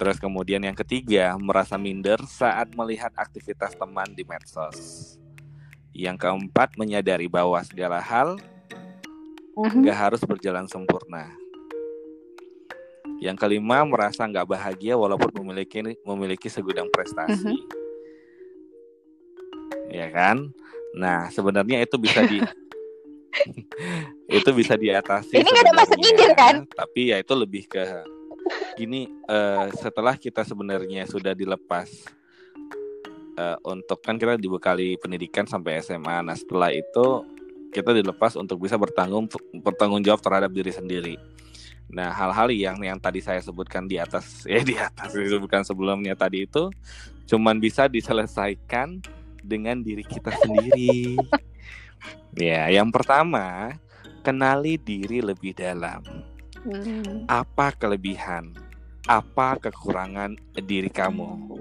Terus 0.00 0.16
kemudian 0.16 0.64
yang 0.64 0.72
ketiga, 0.72 1.36
merasa 1.36 1.76
minder 1.76 2.16
saat 2.24 2.72
melihat 2.72 3.12
aktivitas 3.20 3.76
teman 3.76 4.08
di 4.16 4.24
medsos. 4.24 5.20
Yang 5.92 6.24
keempat, 6.24 6.72
menyadari 6.80 7.28
bahwa 7.28 7.60
segala 7.60 8.00
hal 8.00 8.40
mm-hmm. 9.60 9.84
gak 9.84 9.98
harus 10.00 10.24
berjalan 10.24 10.64
sempurna. 10.64 11.28
Yang 13.20 13.44
kelima, 13.44 13.84
merasa 13.84 14.24
nggak 14.24 14.48
bahagia 14.48 14.96
walaupun 14.96 15.36
memiliki 15.44 15.84
memiliki 16.08 16.48
segudang 16.48 16.88
prestasi. 16.88 17.36
Mm-hmm. 17.36 17.60
Ya 19.92 20.08
kan? 20.08 20.48
Nah, 20.96 21.28
sebenarnya 21.28 21.84
itu 21.84 22.00
bisa 22.00 22.24
di 22.24 22.40
itu 24.40 24.50
bisa 24.56 24.80
diatasi. 24.80 25.36
Ini 25.36 25.44
nggak 25.44 25.64
ada 25.68 25.76
masuk 25.76 26.00
nyindir 26.00 26.32
kan? 26.32 26.64
Tapi 26.72 27.12
ya 27.12 27.20
itu 27.20 27.36
lebih 27.36 27.68
ke 27.68 27.84
gini 28.74 29.10
uh, 29.28 29.68
setelah 29.76 30.16
kita 30.16 30.46
sebenarnya 30.46 31.04
sudah 31.04 31.36
dilepas 31.36 31.88
uh, 33.36 33.58
untuk 33.66 34.00
kan 34.00 34.16
kita 34.16 34.36
dibekali 34.40 34.96
pendidikan 34.96 35.44
sampai 35.44 35.80
SMA. 35.84 36.24
Nah 36.24 36.36
setelah 36.36 36.72
itu 36.72 37.24
kita 37.70 37.94
dilepas 37.94 38.34
untuk 38.34 38.62
bisa 38.62 38.74
bertanggung 38.74 39.30
bertanggung 39.62 40.02
jawab 40.02 40.20
terhadap 40.20 40.50
diri 40.50 40.72
sendiri. 40.74 41.14
Nah 41.90 42.14
hal-hal 42.14 42.50
yang 42.54 42.78
yang 42.82 42.98
tadi 42.98 43.22
saya 43.22 43.42
sebutkan 43.42 43.86
di 43.86 43.98
atas 43.98 44.42
ya 44.50 44.62
di 44.62 44.76
atas 44.78 45.14
disebutkan 45.14 45.66
sebelumnya 45.66 46.14
tadi 46.14 46.46
itu 46.46 46.70
cuman 47.30 47.62
bisa 47.62 47.86
diselesaikan 47.86 49.02
dengan 49.40 49.80
diri 49.80 50.04
kita 50.04 50.34
sendiri. 50.34 51.16
Ya, 52.38 52.70
yang 52.70 52.94
pertama, 52.94 53.74
kenali 54.22 54.78
diri 54.78 55.18
lebih 55.18 55.50
dalam. 55.52 56.00
Hmm. 56.60 57.24
Apa 57.24 57.72
kelebihan, 57.72 58.52
apa 59.08 59.56
kekurangan 59.56 60.36
diri 60.60 60.92
kamu. 60.92 61.60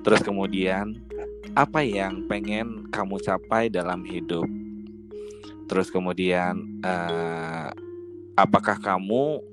Terus 0.00 0.20
kemudian, 0.24 0.96
apa 1.52 1.84
yang 1.84 2.24
pengen 2.24 2.88
kamu 2.88 3.20
capai 3.20 3.68
dalam 3.68 4.00
hidup. 4.06 4.48
Terus 5.68 5.92
kemudian, 5.92 6.80
uh, 6.80 7.68
apakah 8.34 8.80
kamu 8.80 9.44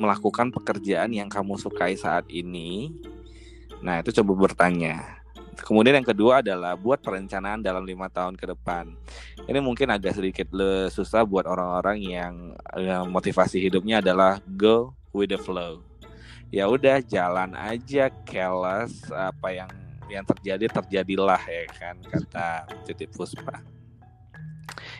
melakukan 0.00 0.48
pekerjaan 0.52 1.12
yang 1.12 1.28
kamu 1.28 1.56
sukai 1.60 1.96
saat 1.96 2.24
ini? 2.28 2.92
Nah, 3.80 4.04
itu 4.04 4.12
coba 4.20 4.48
bertanya 4.48 5.19
Kemudian 5.60 6.00
yang 6.00 6.08
kedua 6.08 6.40
adalah 6.40 6.74
buat 6.74 6.98
perencanaan 7.04 7.60
dalam 7.60 7.84
lima 7.84 8.08
tahun 8.08 8.34
ke 8.34 8.56
depan. 8.56 8.96
Ini 9.44 9.60
mungkin 9.60 9.92
agak 9.92 10.16
sedikit 10.16 10.48
le 10.50 10.88
susah 10.88 11.22
buat 11.22 11.44
orang-orang 11.44 12.00
yang, 12.00 12.34
yang 12.76 13.04
motivasi 13.06 13.60
hidupnya 13.60 14.00
adalah 14.00 14.40
go 14.56 14.96
with 15.12 15.30
the 15.30 15.38
flow. 15.40 15.84
Ya 16.50 16.66
udah 16.66 16.98
jalan 17.04 17.54
aja, 17.54 18.10
careless 18.26 19.06
apa 19.14 19.54
yang 19.54 19.70
yang 20.10 20.26
terjadi 20.26 20.66
terjadilah 20.66 21.38
ya 21.46 21.64
kan 21.70 21.94
kata 22.02 22.66
Titip 22.82 23.14
Puspa. 23.14 23.62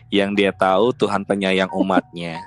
Yang 0.07 0.31
dia 0.39 0.53
tahu 0.55 0.95
Tuhan 0.95 1.27
penyayang 1.27 1.71
umatnya. 1.75 2.39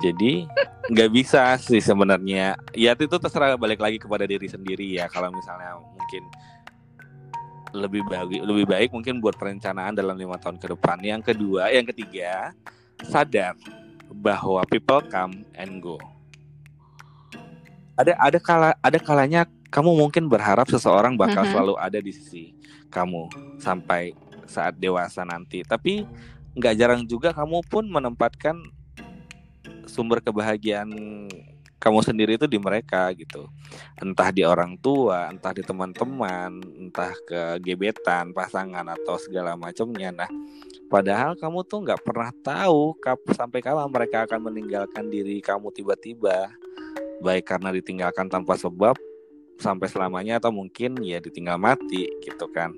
Jadi 0.00 0.48
nggak 0.88 1.10
bisa 1.12 1.58
sih 1.60 1.84
sebenarnya. 1.84 2.56
Ya 2.72 2.96
itu 2.96 3.16
terserah 3.20 3.60
balik 3.60 3.82
lagi 3.82 4.00
kepada 4.00 4.24
diri 4.24 4.48
sendiri 4.48 4.96
ya. 4.96 5.04
Kalau 5.12 5.28
misalnya 5.28 5.76
mungkin 5.76 6.24
lebih 7.72 8.02
baik 8.06 8.40
lebih 8.44 8.64
baik 8.64 8.88
mungkin 8.92 9.20
buat 9.20 9.36
perencanaan 9.36 9.92
dalam 9.92 10.16
lima 10.16 10.40
tahun 10.40 10.56
ke 10.56 10.76
depan. 10.76 10.98
Yang 11.00 11.34
kedua, 11.34 11.68
yang 11.72 11.84
ketiga, 11.88 12.52
sadar 13.04 13.54
bahwa 14.08 14.64
people 14.68 15.04
come 15.08 15.44
and 15.54 15.80
go. 15.84 16.00
Ada 17.98 18.14
ada 18.16 18.38
kala 18.38 18.70
ada 18.78 18.98
kalanya 19.02 19.42
kamu 19.68 19.96
mungkin 19.98 20.30
berharap 20.30 20.70
seseorang 20.70 21.18
bakal 21.18 21.44
mm 21.44 21.44
-hmm. 21.44 21.52
selalu 21.52 21.74
ada 21.76 21.98
di 22.00 22.12
sisi 22.14 22.44
kamu 22.88 23.28
sampai 23.60 24.16
saat 24.48 24.78
dewasa 24.80 25.26
nanti. 25.28 25.60
Tapi 25.66 26.08
nggak 26.56 26.74
jarang 26.74 27.02
juga 27.04 27.36
kamu 27.36 27.60
pun 27.68 27.84
menempatkan 27.84 28.56
sumber 29.84 30.24
kebahagiaan 30.24 30.90
kamu 31.78 32.02
sendiri 32.02 32.34
itu 32.34 32.50
di 32.50 32.58
mereka 32.58 33.06
gitu. 33.14 33.46
Entah 34.02 34.34
di 34.34 34.42
orang 34.42 34.74
tua 34.82 35.30
entah 35.30 35.54
di 35.54 35.62
teman-teman 35.62 36.58
entah 36.74 37.14
ke 37.22 37.62
gebetan 37.62 38.34
pasangan 38.34 38.82
atau 38.82 39.14
segala 39.16 39.54
macamnya. 39.54 40.10
Nah 40.10 40.30
padahal 40.90 41.38
kamu 41.38 41.62
tuh 41.64 41.86
nggak 41.86 42.02
pernah 42.02 42.34
tahu 42.42 42.98
kap 42.98 43.22
sampai 43.30 43.62
kapan 43.62 43.88
mereka 43.88 44.26
akan 44.26 44.50
meninggalkan 44.50 45.06
diri 45.06 45.38
kamu 45.38 45.70
tiba-tiba. 45.70 46.50
Baik 47.22 47.46
karena 47.46 47.70
ditinggalkan 47.70 48.26
tanpa 48.26 48.58
sebab 48.58 48.98
sampai 49.58 49.90
selamanya 49.90 50.38
atau 50.38 50.54
mungkin 50.54 50.98
ya 51.02 51.22
ditinggal 51.22 51.58
mati 51.58 52.10
gitu 52.26 52.50
kan. 52.50 52.74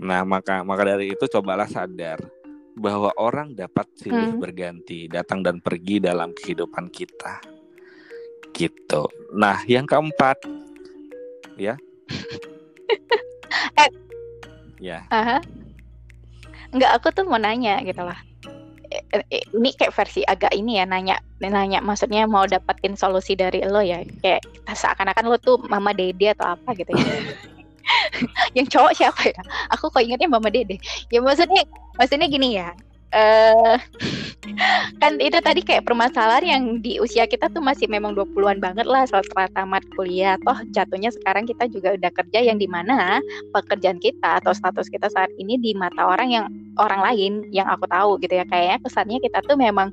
Nah 0.00 0.24
maka 0.24 0.64
maka 0.64 0.96
dari 0.96 1.12
itu 1.12 1.28
cobalah 1.28 1.68
sadar 1.68 2.24
bahwa 2.72 3.12
orang 3.20 3.52
dapat 3.52 3.84
silih 4.00 4.32
hmm. 4.32 4.40
berganti 4.40 5.04
datang 5.12 5.44
dan 5.44 5.60
pergi 5.60 6.00
dalam 6.00 6.32
kehidupan 6.32 6.88
kita 6.88 7.51
gitu. 8.54 9.08
Nah, 9.32 9.60
yang 9.66 9.88
keempat, 9.88 10.36
ya. 11.56 11.76
eh, 13.82 13.90
ya. 14.80 15.04
Uh-huh. 15.08 15.40
Enggak, 16.72 16.90
aku 16.96 17.08
tuh 17.12 17.24
mau 17.28 17.40
nanya 17.40 17.80
gitu 17.84 18.00
lah. 18.00 18.16
Eh, 18.92 19.24
eh, 19.32 19.44
ini 19.56 19.72
kayak 19.72 19.96
versi 19.96 20.20
agak 20.28 20.52
ini 20.52 20.76
ya 20.76 20.84
nanya 20.84 21.16
nanya 21.40 21.80
maksudnya 21.80 22.28
mau 22.28 22.44
dapetin 22.44 22.92
solusi 22.92 23.32
dari 23.32 23.64
lo 23.64 23.80
ya 23.80 24.04
kayak 24.20 24.44
seakan-akan 24.68 25.32
lo 25.32 25.40
tuh 25.40 25.56
mama 25.64 25.96
dede 25.96 26.36
atau 26.36 26.52
apa 26.52 26.76
gitu 26.76 26.92
ya 26.92 27.08
yang 28.56 28.68
cowok 28.68 28.92
siapa 28.92 29.32
ya 29.32 29.40
aku 29.72 29.88
kok 29.88 30.04
ingetnya 30.04 30.28
mama 30.28 30.52
dede 30.52 30.76
ya 31.08 31.24
maksudnya 31.24 31.64
maksudnya 31.96 32.28
gini 32.28 32.60
ya 32.60 32.76
uh, 33.12 33.76
kan 35.02 35.16
itu 35.22 35.38
tadi 35.38 35.62
kayak 35.62 35.86
permasalahan 35.86 36.44
yang 36.44 36.62
di 36.82 36.98
usia 36.98 37.28
kita 37.28 37.48
tuh 37.52 37.62
masih 37.62 37.86
memang 37.86 38.16
20-an 38.16 38.58
banget 38.58 38.86
lah 38.88 39.06
setelah 39.06 39.48
tamat 39.52 39.84
kuliah. 39.94 40.34
Toh 40.42 40.58
jatuhnya 40.74 41.14
sekarang 41.14 41.46
kita 41.46 41.68
juga 41.70 41.94
udah 41.94 42.10
kerja 42.10 42.38
yang 42.42 42.58
di 42.58 42.66
mana 42.66 43.22
pekerjaan 43.54 44.02
kita 44.02 44.42
atau 44.42 44.50
status 44.52 44.90
kita 44.90 45.06
saat 45.12 45.30
ini 45.38 45.60
di 45.60 45.72
mata 45.76 46.04
orang 46.04 46.28
yang 46.32 46.46
orang 46.80 47.04
lain 47.04 47.32
yang 47.52 47.68
aku 47.68 47.84
tahu 47.84 48.16
gitu 48.24 48.32
ya 48.32 48.48
kayaknya 48.48 48.80
kesannya 48.80 49.18
kita 49.20 49.44
tuh 49.44 49.56
memang 49.60 49.92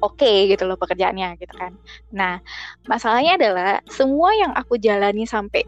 oke 0.00 0.16
okay, 0.16 0.48
gitu 0.48 0.64
loh 0.64 0.76
pekerjaannya 0.80 1.36
gitu 1.40 1.54
kan. 1.54 1.72
Nah, 2.10 2.40
masalahnya 2.88 3.36
adalah 3.36 3.80
semua 3.88 4.32
yang 4.36 4.52
aku 4.56 4.80
jalani 4.80 5.28
sampai 5.28 5.62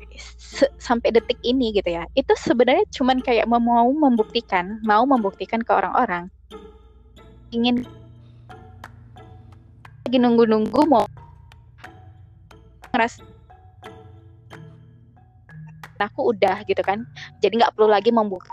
sampai 0.80 1.12
detik 1.12 1.38
ini 1.44 1.76
gitu 1.76 1.92
ya, 1.92 2.04
itu 2.16 2.32
sebenarnya 2.36 2.84
cuman 2.92 3.20
kayak 3.20 3.46
mau 3.48 3.60
membuktikan, 3.92 4.80
mau 4.84 5.04
membuktikan 5.04 5.60
ke 5.60 5.72
orang-orang 5.72 6.32
ingin 7.52 7.84
lagi 10.08 10.16
nunggu-nunggu 10.16 10.80
mau 10.88 11.04
ngeras 12.92 13.20
aku 15.98 16.32
udah 16.32 16.62
gitu 16.64 16.80
kan 16.80 17.04
jadi 17.42 17.60
nggak 17.64 17.74
perlu 17.74 17.90
lagi 17.90 18.08
membuka 18.14 18.48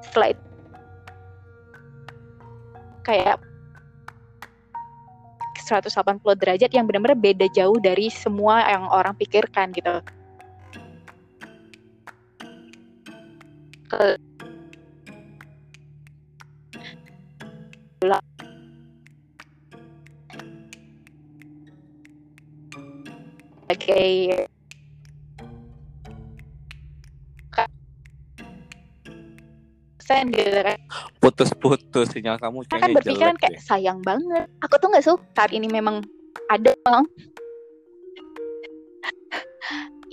setelah 0.00 0.32
itu 0.32 0.44
kayak 3.02 3.36
180 5.62 6.20
derajat 6.36 6.70
yang 6.74 6.84
benar-benar 6.84 7.16
beda 7.18 7.46
jauh 7.50 7.78
dari 7.78 8.10
semua 8.12 8.66
yang 8.66 8.84
orang 8.90 9.14
pikirkan 9.16 9.72
gitu. 9.72 10.02
Sebagai 23.72 24.46
gitu 30.12 30.60
kan. 30.60 30.76
Putus-putus 31.24 32.12
sinyal 32.12 32.36
kamu 32.36 32.68
kan 32.68 32.92
berpikiran 32.92 33.36
kayak 33.40 33.56
ya. 33.56 33.64
sayang 33.64 34.04
banget. 34.04 34.44
Aku 34.60 34.76
tuh 34.76 34.92
nggak 34.92 35.06
suka 35.08 35.24
saat 35.32 35.56
ini 35.56 35.72
memang 35.72 36.04
ada 36.52 36.76
bang 36.84 37.04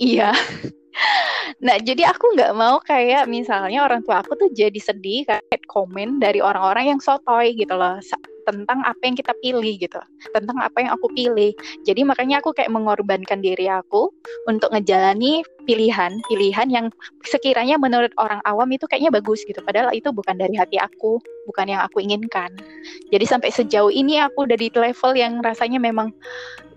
iya. 0.00 0.32
Nah 1.60 1.76
jadi 1.76 2.08
aku 2.08 2.32
nggak 2.36 2.56
mau 2.56 2.80
kayak 2.80 3.28
misalnya 3.28 3.84
orang 3.84 4.00
tua 4.00 4.24
aku 4.24 4.32
tuh 4.32 4.48
jadi 4.48 4.80
sedih 4.80 5.28
kayak 5.28 5.60
komen 5.68 6.16
dari 6.16 6.40
orang-orang 6.40 6.96
yang 6.96 7.00
sotoy 7.04 7.52
gitu 7.52 7.76
loh 7.76 8.00
tentang 8.50 8.82
apa 8.84 9.02
yang 9.02 9.16
kita 9.16 9.32
pilih 9.40 9.74
gitu, 9.78 10.00
tentang 10.34 10.58
apa 10.60 10.76
yang 10.82 10.90
aku 10.92 11.06
pilih. 11.14 11.54
Jadi 11.86 12.02
makanya 12.02 12.42
aku 12.42 12.52
kayak 12.52 12.70
mengorbankan 12.70 13.40
diri 13.40 13.70
aku 13.70 14.10
untuk 14.50 14.74
ngejalani 14.74 15.46
pilihan-pilihan 15.64 16.68
yang 16.68 16.86
sekiranya 17.24 17.78
menurut 17.78 18.10
orang 18.18 18.42
awam 18.44 18.68
itu 18.74 18.84
kayaknya 18.90 19.14
bagus 19.14 19.40
gitu. 19.46 19.62
Padahal 19.62 19.94
itu 19.94 20.10
bukan 20.10 20.36
dari 20.36 20.58
hati 20.58 20.76
aku, 20.76 21.22
bukan 21.46 21.70
yang 21.70 21.80
aku 21.80 22.02
inginkan. 22.02 22.50
Jadi 23.14 23.24
sampai 23.24 23.54
sejauh 23.54 23.94
ini 23.94 24.18
aku 24.18 24.50
udah 24.50 24.58
di 24.58 24.68
level 24.74 25.12
yang 25.14 25.38
rasanya 25.40 25.78
memang 25.78 26.10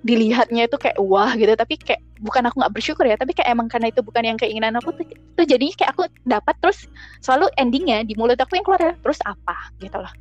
dilihatnya 0.03 0.67
itu 0.67 0.75
kayak 0.75 0.99
wah 0.99 1.31
gitu 1.39 1.55
tapi 1.55 1.79
kayak 1.79 2.03
bukan 2.19 2.43
aku 2.43 2.59
nggak 2.59 2.75
bersyukur 2.75 3.07
ya 3.07 3.15
tapi 3.15 3.31
kayak 3.31 3.55
emang 3.55 3.71
karena 3.71 3.87
itu 3.87 4.03
bukan 4.03 4.23
yang 4.23 4.35
keinginan 4.35 4.75
aku 4.75 4.91
tuh, 4.99 5.07
tuh 5.39 5.47
jadi 5.47 5.71
kayak 5.79 5.95
aku 5.95 6.11
dapat 6.27 6.55
terus 6.59 6.91
selalu 7.23 7.47
endingnya 7.55 8.03
di 8.03 8.11
mulut 8.19 8.35
aku 8.35 8.59
yang 8.59 8.67
keluar 8.67 8.99
terus 8.99 9.19
apa 9.23 9.55
gitu 9.79 9.95
loh 9.95 10.11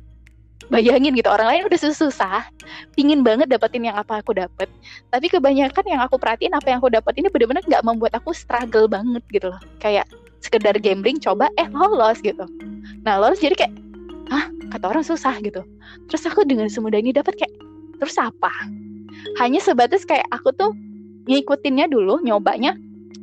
bayangin 0.71 1.15
gitu 1.15 1.27
orang 1.27 1.47
lain 1.49 1.61
udah 1.67 1.79
susah 1.79 2.43
pingin 2.95 3.23
banget 3.25 3.51
dapetin 3.51 3.87
yang 3.87 3.97
apa 3.97 4.21
aku 4.23 4.35
dapet. 4.35 4.69
Tapi 5.11 5.27
kebanyakan 5.27 5.85
yang 5.87 6.01
aku 6.03 6.15
perhatiin 6.19 6.53
apa 6.55 6.71
yang 6.71 6.77
aku 6.79 6.91
dapet 6.91 7.13
ini 7.19 7.27
bener-bener 7.27 7.63
nggak 7.65 7.83
membuat 7.83 8.13
aku 8.15 8.31
struggle 8.31 8.87
banget 8.87 9.23
gitu 9.31 9.51
loh. 9.51 9.61
Kayak 9.83 10.07
sekedar 10.43 10.75
gambling 10.79 11.19
coba 11.19 11.47
eh 11.59 11.67
lolos 11.71 12.19
gitu. 12.19 12.43
Nah 13.07 13.19
lolos 13.19 13.39
jadi 13.39 13.55
kayak 13.55 13.73
ah 14.31 14.47
kata 14.75 14.85
orang 14.91 15.03
susah 15.03 15.35
gitu. 15.43 15.63
Terus 16.11 16.23
aku 16.27 16.43
dengan 16.47 16.67
semudah 16.67 16.99
ini 16.99 17.15
dapat 17.15 17.35
kayak 17.39 17.53
terus 17.99 18.15
apa? 18.19 18.51
Hanya 19.39 19.63
sebatas 19.63 20.03
kayak 20.03 20.27
aku 20.31 20.51
tuh 20.55 20.75
ngikutinnya 21.27 21.87
dulu 21.87 22.19
nyobanya 22.19 22.75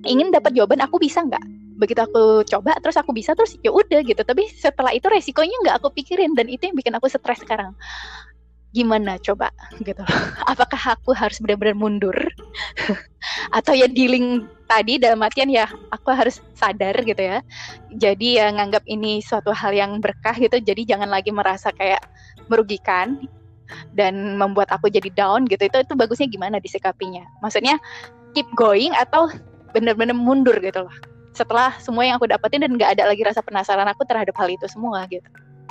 ingin 0.09 0.33
dapat 0.33 0.57
jawaban 0.57 0.81
aku 0.81 0.97
bisa 0.97 1.21
nggak 1.21 1.45
begitu 1.81 2.05
aku 2.05 2.45
coba 2.45 2.77
terus 2.85 3.01
aku 3.01 3.17
bisa 3.17 3.33
terus 3.33 3.57
ya 3.65 3.73
udah 3.73 4.05
gitu. 4.05 4.21
Tapi 4.21 4.53
setelah 4.53 4.93
itu 4.93 5.09
resikonya 5.09 5.57
nggak 5.65 5.77
aku 5.81 5.89
pikirin 5.97 6.37
dan 6.37 6.53
itu 6.53 6.69
yang 6.69 6.77
bikin 6.77 6.93
aku 6.93 7.09
stres 7.09 7.41
sekarang. 7.41 7.73
Gimana 8.71 9.17
coba 9.19 9.49
gitu. 9.81 10.05
Apakah 10.53 11.01
aku 11.01 11.17
harus 11.17 11.41
benar-benar 11.41 11.75
mundur? 11.75 12.15
Atau 13.57 13.73
ya 13.73 13.89
dealing 13.89 14.45
tadi 14.69 15.01
dalam 15.01 15.25
artian 15.25 15.51
ya 15.51 15.67
aku 15.89 16.13
harus 16.13 16.45
sadar 16.53 17.01
gitu 17.01 17.19
ya. 17.19 17.41
Jadi 17.97 18.37
ya 18.37 18.53
nganggap 18.53 18.85
ini 18.85 19.25
suatu 19.25 19.51
hal 19.57 19.73
yang 19.73 19.99
berkah 20.05 20.37
gitu 20.37 20.61
jadi 20.61 20.85
jangan 20.85 21.09
lagi 21.09 21.33
merasa 21.33 21.73
kayak 21.73 22.05
merugikan 22.53 23.17
dan 23.97 24.37
membuat 24.37 24.69
aku 24.69 24.93
jadi 24.93 25.09
down 25.17 25.49
gitu. 25.49 25.65
Itu 25.65 25.81
itu 25.81 25.93
bagusnya 25.97 26.29
gimana 26.29 26.61
disikapinya? 26.61 27.25
Maksudnya 27.41 27.81
keep 28.37 28.47
going 28.55 28.95
atau 28.95 29.27
benar-benar 29.75 30.15
mundur 30.15 30.55
gitu 30.59 30.87
loh 30.87 30.95
setelah 31.33 31.77
semua 31.79 32.03
yang 32.07 32.19
aku 32.19 32.27
dapetin 32.27 32.63
dan 32.67 32.75
nggak 32.75 32.99
ada 32.99 33.05
lagi 33.07 33.23
rasa 33.23 33.41
penasaran 33.41 33.87
aku 33.87 34.03
terhadap 34.07 34.35
hal 34.35 34.49
itu 34.51 34.67
semua 34.67 35.07
gitu. 35.07 35.27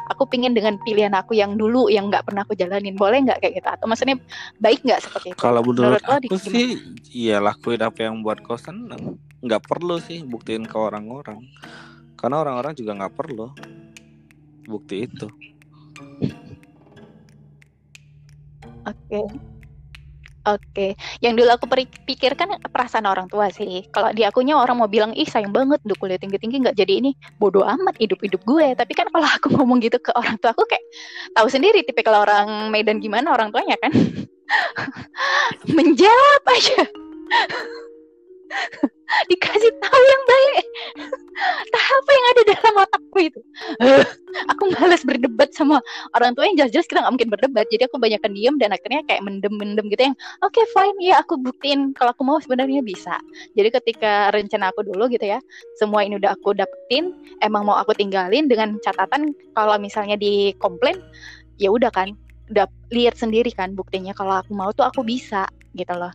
Aku 0.10 0.26
pingin 0.26 0.58
dengan 0.58 0.82
pilihan 0.82 1.14
aku 1.14 1.38
yang 1.38 1.54
dulu 1.54 1.86
yang 1.86 2.10
nggak 2.10 2.26
pernah 2.26 2.42
aku 2.42 2.58
jalanin. 2.58 2.98
Boleh 2.98 3.22
nggak 3.30 3.46
kayak 3.46 3.62
gitu? 3.62 3.70
Atau 3.70 3.86
maksudnya 3.86 4.18
baik 4.58 4.82
nggak 4.82 5.06
seperti 5.06 5.28
itu? 5.36 5.38
Kalau 5.38 5.62
menurut, 5.62 6.02
menurut 6.02 6.26
aku 6.26 6.38
sih 6.42 6.82
iya 7.14 7.38
lakuin 7.38 7.86
apa 7.86 8.10
yang 8.10 8.26
buat 8.26 8.42
kau 8.42 8.58
seneng. 8.58 9.22
Nggak 9.46 9.70
perlu 9.70 10.02
sih 10.02 10.26
buktiin 10.26 10.66
ke 10.66 10.78
orang-orang. 10.80 11.46
Karena 12.18 12.42
orang-orang 12.42 12.74
juga 12.74 12.98
nggak 12.98 13.14
perlu 13.14 13.54
bukti 14.66 15.06
itu. 15.06 15.30
Oke. 18.90 19.22
okay. 19.22 19.59
Oke, 20.56 20.98
yang 21.22 21.38
dulu 21.38 21.50
aku 21.52 21.66
pikirkan 22.08 22.58
perasaan 22.72 23.06
orang 23.06 23.30
tua 23.30 23.52
sih. 23.54 23.86
Kalau 23.94 24.10
di 24.16 24.26
akunya 24.26 24.58
orang 24.58 24.82
mau 24.82 24.90
bilang, 24.90 25.12
ih 25.14 25.28
sayang 25.28 25.54
banget, 25.54 25.78
udah 25.86 25.98
kuliah 26.00 26.18
tinggi-tinggi 26.18 26.64
nggak 26.64 26.78
jadi 26.78 26.94
ini, 27.04 27.12
bodoh 27.38 27.68
amat 27.68 28.00
hidup-hidup 28.02 28.42
gue. 28.48 28.74
Tapi 28.74 28.94
kan 28.98 29.12
kalau 29.14 29.28
aku 29.28 29.54
ngomong 29.54 29.84
gitu 29.84 30.02
ke 30.02 30.10
orang 30.16 30.40
tua 30.42 30.56
aku 30.56 30.66
kayak 30.66 30.86
tahu 31.38 31.48
sendiri 31.52 31.86
tipe 31.86 32.02
kalau 32.02 32.24
orang 32.26 32.74
Medan 32.74 32.98
gimana 33.04 33.36
orang 33.36 33.54
tuanya 33.54 33.78
kan. 33.78 33.92
Menjawab 35.78 36.44
aja. 36.50 36.82
Dikasih 39.32 39.72
tahu 39.82 40.04
yang 40.06 40.24
baik. 40.30 40.66
Apa 41.74 42.12
yang 42.12 42.26
ada 42.30 42.42
dalam 42.54 42.74
otakku 42.86 43.20
itu. 43.26 43.40
Uh, 43.82 44.06
aku 44.52 44.70
males 44.78 45.02
berdebat 45.02 45.50
sama 45.56 45.82
orang 46.14 46.38
tua 46.38 46.46
yang 46.46 46.56
jelas-jelas 46.62 46.86
kita 46.86 47.00
nggak 47.02 47.14
mungkin 47.18 47.32
berdebat. 47.34 47.66
Jadi 47.74 47.90
aku 47.90 47.98
banyakkan 47.98 48.32
diem 48.36 48.56
dan 48.62 48.70
akhirnya 48.76 49.02
kayak 49.10 49.22
mendem-mendem 49.26 49.86
gitu 49.90 50.14
yang 50.14 50.16
oke 50.46 50.54
okay, 50.54 50.66
fine 50.76 50.98
ya 51.02 51.22
aku 51.22 51.40
buktiin 51.42 51.96
kalau 51.98 52.14
aku 52.14 52.22
mau 52.22 52.38
sebenarnya 52.38 52.86
bisa. 52.86 53.18
Jadi 53.58 53.70
ketika 53.74 54.30
rencana 54.30 54.70
aku 54.70 54.86
dulu 54.86 55.10
gitu 55.10 55.26
ya 55.26 55.40
semua 55.82 56.06
ini 56.06 56.22
udah 56.22 56.38
aku 56.38 56.54
dapetin 56.54 57.16
emang 57.42 57.66
mau 57.66 57.80
aku 57.80 57.98
tinggalin 57.98 58.46
dengan 58.46 58.78
catatan 58.86 59.34
kalau 59.58 59.80
misalnya 59.82 60.20
di 60.20 60.54
komplain 60.62 61.00
ya 61.58 61.74
udah 61.74 61.90
kan 61.90 62.14
udah 62.50 62.66
lihat 62.90 63.14
sendiri 63.14 63.54
kan 63.54 63.78
buktinya 63.78 64.12
kalau 64.18 64.42
aku 64.42 64.52
mau 64.58 64.74
tuh 64.74 64.86
aku 64.86 65.06
bisa 65.06 65.46
gitu 65.78 65.94
loh 65.94 66.10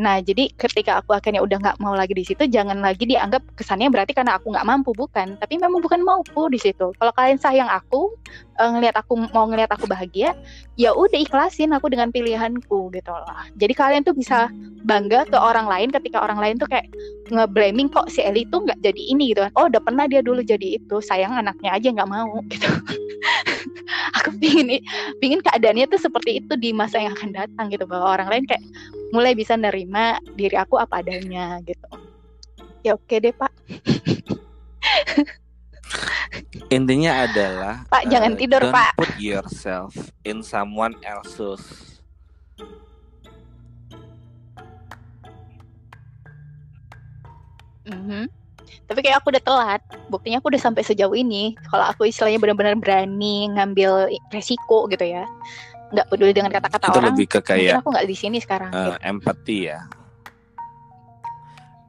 Nah, 0.00 0.24
jadi 0.24 0.48
ketika 0.56 1.04
aku 1.04 1.12
akhirnya 1.12 1.44
udah 1.44 1.60
nggak 1.60 1.76
mau 1.82 1.92
lagi 1.92 2.16
di 2.16 2.24
situ, 2.24 2.48
jangan 2.48 2.80
lagi 2.80 3.04
dianggap 3.04 3.44
kesannya 3.58 3.92
berarti 3.92 4.16
karena 4.16 4.40
aku 4.40 4.48
nggak 4.52 4.64
mampu, 4.64 4.96
bukan. 4.96 5.36
Tapi 5.36 5.60
memang 5.60 5.84
bukan 5.84 6.00
mampu 6.00 6.48
di 6.48 6.56
situ. 6.56 6.96
Kalau 6.96 7.12
kalian 7.12 7.36
sayang 7.36 7.68
aku, 7.68 8.16
uh, 8.56 8.70
ngelihat 8.72 8.96
aku 8.96 9.20
mau 9.36 9.44
ngelihat 9.44 9.68
aku 9.68 9.84
bahagia, 9.84 10.32
ya 10.80 10.96
udah 10.96 11.20
ikhlasin 11.20 11.76
aku 11.76 11.92
dengan 11.92 12.08
pilihanku 12.08 12.88
gitu 12.92 13.12
loh. 13.12 13.36
Jadi 13.60 13.72
kalian 13.76 14.02
tuh 14.04 14.16
bisa 14.16 14.48
bangga 14.88 15.28
ke 15.28 15.36
orang 15.36 15.68
lain 15.68 15.88
ketika 15.92 16.24
orang 16.24 16.40
lain 16.40 16.56
tuh 16.56 16.66
kayak 16.66 16.88
nge-blaming 17.28 17.92
kok 17.92 18.08
si 18.08 18.24
Eli 18.24 18.48
tuh 18.48 18.64
nggak 18.64 18.80
jadi 18.80 19.02
ini 19.12 19.36
gitu 19.36 19.44
kan. 19.44 19.52
Oh, 19.60 19.68
udah 19.68 19.82
pernah 19.84 20.08
dia 20.08 20.24
dulu 20.24 20.40
jadi 20.40 20.80
itu, 20.80 20.96
sayang 21.04 21.36
anaknya 21.36 21.76
aja 21.76 21.88
nggak 21.92 22.10
mau 22.10 22.40
gitu. 22.52 22.68
aku 24.16 24.34
pingin 24.40 24.80
pingin 25.20 25.40
keadaannya 25.44 25.88
tuh 25.88 26.00
seperti 26.00 26.40
itu 26.40 26.52
di 26.56 26.72
masa 26.72 27.00
yang 27.00 27.12
akan 27.12 27.30
datang 27.34 27.66
gitu 27.68 27.84
bahwa 27.84 28.16
orang 28.16 28.28
lain 28.32 28.44
kayak 28.48 28.62
mulai 29.12 29.36
bisa 29.36 29.60
nerima 29.60 30.16
diri 30.32 30.56
aku 30.56 30.80
apa 30.80 31.04
adanya 31.04 31.60
gitu. 31.62 31.84
Ya 32.80 32.96
oke 32.96 33.16
deh 33.20 33.36
pak. 33.36 33.52
Intinya 36.72 37.28
adalah 37.28 37.84
pak 37.92 38.08
uh, 38.08 38.10
jangan 38.10 38.32
tidur 38.40 38.64
don't 38.64 38.72
pak. 38.72 38.96
put 38.96 39.12
yourself 39.20 39.92
in 40.24 40.40
someone 40.40 40.96
else's 41.04 41.60
mm-hmm. 47.84 48.24
tapi 48.88 48.98
kayak 49.04 49.20
aku 49.20 49.36
udah 49.36 49.44
telat. 49.44 49.84
Buktinya 50.08 50.40
aku 50.40 50.48
udah 50.48 50.62
sampai 50.64 50.80
sejauh 50.80 51.12
ini. 51.12 51.52
Kalau 51.68 51.84
aku 51.84 52.08
istilahnya 52.08 52.40
benar-benar 52.40 52.72
berani 52.80 53.52
ngambil 53.52 54.08
resiko 54.32 54.88
gitu 54.88 55.04
ya 55.04 55.28
nggak 55.92 56.06
peduli 56.08 56.32
dengan 56.32 56.50
kata-kata 56.50 56.86
orang 56.96 57.12
lebih 57.12 57.26
ke 57.28 57.40
kayak 57.44 57.84
aku 57.84 57.92
nggak 57.92 58.08
di 58.08 58.16
sini 58.16 58.38
sekarang 58.40 58.72
uh, 58.72 58.96
gitu. 58.96 58.98
empati 59.04 59.58
ya 59.68 59.80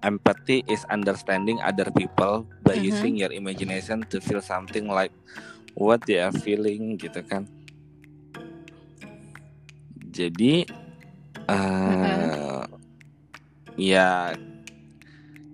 empathy 0.04 0.60
is 0.68 0.84
understanding 0.92 1.64
other 1.64 1.88
people 1.96 2.44
by 2.62 2.76
Mhm. 2.76 2.92
using 2.92 3.14
your 3.16 3.32
imagination 3.32 4.04
to 4.12 4.20
feel 4.20 4.44
something 4.44 4.92
like 4.92 5.16
what 5.80 6.04
they 6.04 6.20
are 6.20 6.36
feeling 6.44 7.00
gitu 7.00 7.24
kan 7.24 7.48
jadi 10.12 10.68
eh 11.48 12.62
ya 13.80 14.36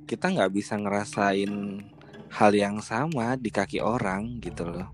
kita 0.04 0.26
nggak 0.34 0.52
bisa 0.52 0.74
ngerasain 0.76 1.86
hal 2.34 2.52
yang 2.54 2.82
sama 2.82 3.38
di 3.38 3.54
kaki 3.54 3.80
orang 3.80 4.42
gitu 4.42 4.66
loh 4.66 4.90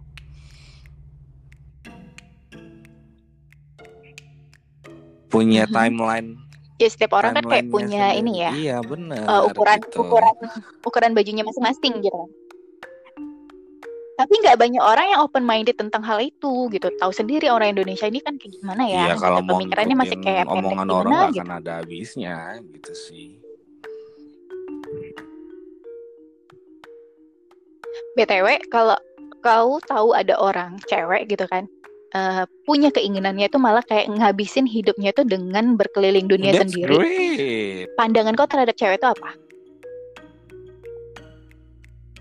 punya 5.36 5.64
Mhm. 5.66 5.74
timeline 5.74 6.30
Ya 6.76 6.88
setiap 6.88 7.16
orang 7.16 7.32
kan 7.32 7.44
kayak 7.46 7.68
punya 7.68 8.12
sendiri. 8.12 8.20
ini 8.20 8.34
ya 8.38 8.52
iya 8.52 8.78
bener 8.82 9.20
eh, 9.22 9.42
ukuran 9.46 9.80
gitu. 9.82 10.00
ukuran 10.02 10.36
ukuran 10.82 11.12
bajunya 11.12 11.44
masing-masing 11.44 12.00
gitu. 12.00 12.24
Tapi 14.16 14.32
nggak 14.34 14.56
banyak 14.56 14.80
orang 14.80 15.06
yang 15.10 15.20
open 15.22 15.44
minded 15.44 15.76
tentang 15.76 16.00
hal 16.00 16.20
itu 16.20 16.68
gitu. 16.70 16.88
Tahu 16.94 17.12
sendiri 17.12 17.48
orang 17.48 17.72
Indonesia 17.72 18.08
ini 18.08 18.20
kan 18.20 18.36
kayak 18.36 18.60
gimana 18.60 18.84
ya. 18.86 19.12
Iya 19.12 19.16
kalau 19.18 19.40
mau 19.40 19.56
Pemikirannya 19.56 19.92
masih 19.94 20.18
kayak 20.20 20.48
omongan 20.48 20.72
gimana 20.88 20.92
orang 20.94 21.12
nggak 21.12 21.28
gitu. 21.28 21.40
akan 21.40 21.52
ada 21.54 21.72
habisnya 21.80 22.36
gitu 22.66 22.92
sih. 22.92 23.28
BTW 28.16 28.48
kalau 28.68 28.96
kau 29.40 29.78
tahu 29.84 30.12
ada 30.12 30.36
orang 30.36 30.80
cewek 30.88 31.30
gitu 31.30 31.46
kan 31.46 31.68
eh, 32.16 32.44
punya 32.64 32.90
keinginannya 32.96 33.52
itu 33.52 33.60
malah 33.60 33.84
kayak 33.84 34.08
ngabisin 34.08 34.64
hidupnya 34.64 35.12
itu 35.12 35.28
dengan 35.28 35.76
berkeliling 35.76 36.32
dunia 36.32 36.56
That's 36.56 36.72
sendiri. 36.72 36.96
great. 36.96 37.86
Pandangan 38.00 38.34
kau 38.40 38.48
terhadap 38.48 38.76
cewek 38.80 39.04
itu 39.04 39.08
apa? 39.12 39.30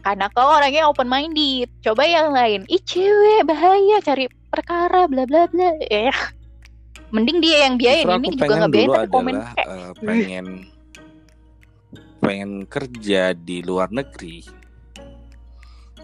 Karena 0.05 0.27
kau 0.35 0.51
orangnya 0.51 0.91
open 0.91 1.09
minded. 1.09 1.71
Coba 1.81 2.05
yang 2.05 2.35
lain, 2.35 2.69
ih 2.69 2.83
cewek 2.83 3.49
bahaya 3.49 4.03
cari 4.05 4.29
perkara 4.53 5.09
bla 5.09 5.25
bla 5.25 5.49
bla. 5.49 5.73
Ya, 5.89 6.13
mending 7.15 7.39
dia 7.39 7.71
yang 7.71 7.79
biayain 7.79 8.07
Justru 8.11 8.19
ini 8.19 8.29
juga 8.35 8.55
ngebiayain 8.67 8.91
dulu 8.91 8.99
tapi 8.99 9.15
komen 9.15 9.37
kayak 9.39 9.69
eh, 9.71 9.93
pengen 10.03 10.47
pengen 12.19 12.51
kerja 12.67 13.23
di 13.39 13.57
luar 13.63 13.89
negeri 13.95 14.43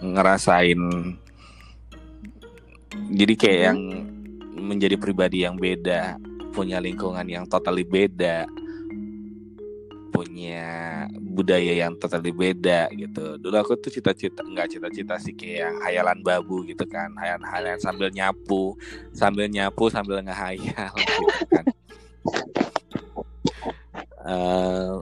ngerasain 0.00 0.80
jadi 3.10 3.34
kayak 3.34 3.58
Mhm. 3.58 3.66
yang 3.66 3.78
menjadi 4.60 4.96
pribadi 4.98 5.42
yang 5.42 5.56
beda 5.56 6.18
punya 6.50 6.82
lingkungan 6.82 7.24
yang 7.24 7.46
totally 7.46 7.86
beda 7.86 8.46
punya 10.10 11.06
budaya 11.16 11.86
yang 11.86 11.94
totally 11.96 12.34
beda 12.34 12.90
gitu 12.92 13.38
dulu 13.38 13.56
aku 13.56 13.78
tuh 13.78 13.94
cita-cita 13.94 14.42
nggak 14.42 14.66
cita-cita 14.76 15.14
sih 15.16 15.32
kayak 15.32 15.70
yang 15.70 15.76
hayalan 15.86 16.18
babu 16.20 16.66
gitu 16.66 16.82
kan 16.84 17.14
hayalan-hayalan 17.14 17.78
sambil 17.78 18.10
nyapu 18.10 18.74
sambil 19.14 19.46
nyapu 19.46 19.86
sambil 19.86 20.18
ngehayal 20.20 20.92
gitu 20.98 21.44
kan 21.48 21.64
Eh, 24.20 24.92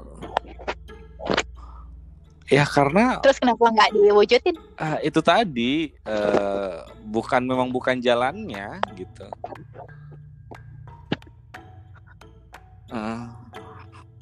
ya 2.49 2.65
karena 2.65 3.21
terus 3.21 3.37
kenapa 3.37 3.69
nggak 3.69 3.91
diwujudin? 3.93 4.57
ah, 4.75 4.97
itu 5.01 5.21
tadi 5.21 5.73
eh, 5.93 6.77
bukan 7.05 7.43
memang 7.45 7.69
bukan 7.69 7.99
jalannya 7.99 8.81
gitu 8.95 9.29
Eh, 12.89 13.27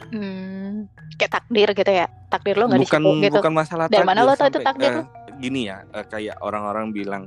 Hmm, 0.06 0.86
kayak 1.18 1.32
takdir 1.32 1.68
gitu 1.70 1.86
ya. 1.88 2.06
Takdir 2.30 2.54
lo 2.54 2.66
nggak 2.66 2.78
bukan 2.78 3.00
situ 3.02 3.22
gitu. 3.22 3.34
bukan 3.38 3.52
masalah 3.54 3.86
Dari 3.86 4.02
mana 4.02 4.22
takdir 4.22 4.26
lo 4.26 4.34
tahu 4.34 4.48
itu 4.50 4.60
takdir 4.62 4.90
lo? 4.92 5.02
gini 5.36 5.60
ya 5.66 5.78
eh, 5.84 6.06
kayak 6.06 6.36
orang-orang 6.40 6.86
bilang 6.90 7.22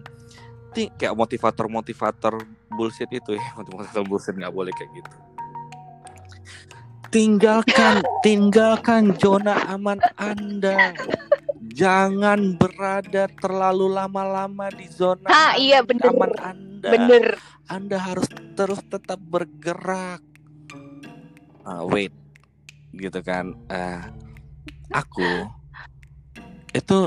"Ti, 0.72 0.88
kayak 0.96 1.14
motivator 1.14 1.66
motivator 1.68 2.34
bullshit 2.70 3.08
itu 3.10 3.36
ya 3.36 3.44
motivator 3.60 4.04
bullshit 4.04 4.36
nggak 4.36 4.52
boleh 4.52 4.72
kayak 4.72 4.92
gitu 4.96 5.16
tinggalkan 7.10 8.02
tinggalkan 8.22 9.14
zona 9.18 9.58
aman 9.70 9.98
anda 10.16 10.94
jangan 11.74 12.56
berada 12.56 13.26
terlalu 13.42 13.90
lama-lama 13.92 14.70
di 14.74 14.86
zona 14.90 15.28
Ah, 15.28 15.54
iya, 15.58 15.82
bener. 15.82 16.10
aman 16.10 16.34
anda 16.40 16.90
Bener. 16.90 17.26
anda 17.68 17.98
harus 18.00 18.26
terus 18.58 18.82
tetap 18.88 19.20
bergerak. 19.22 20.24
Ah, 21.62 21.86
wait, 21.86 22.10
gitu 22.96 23.20
kan? 23.22 23.54
Ah, 23.70 24.10
aku 24.90 25.46
itu 26.72 26.98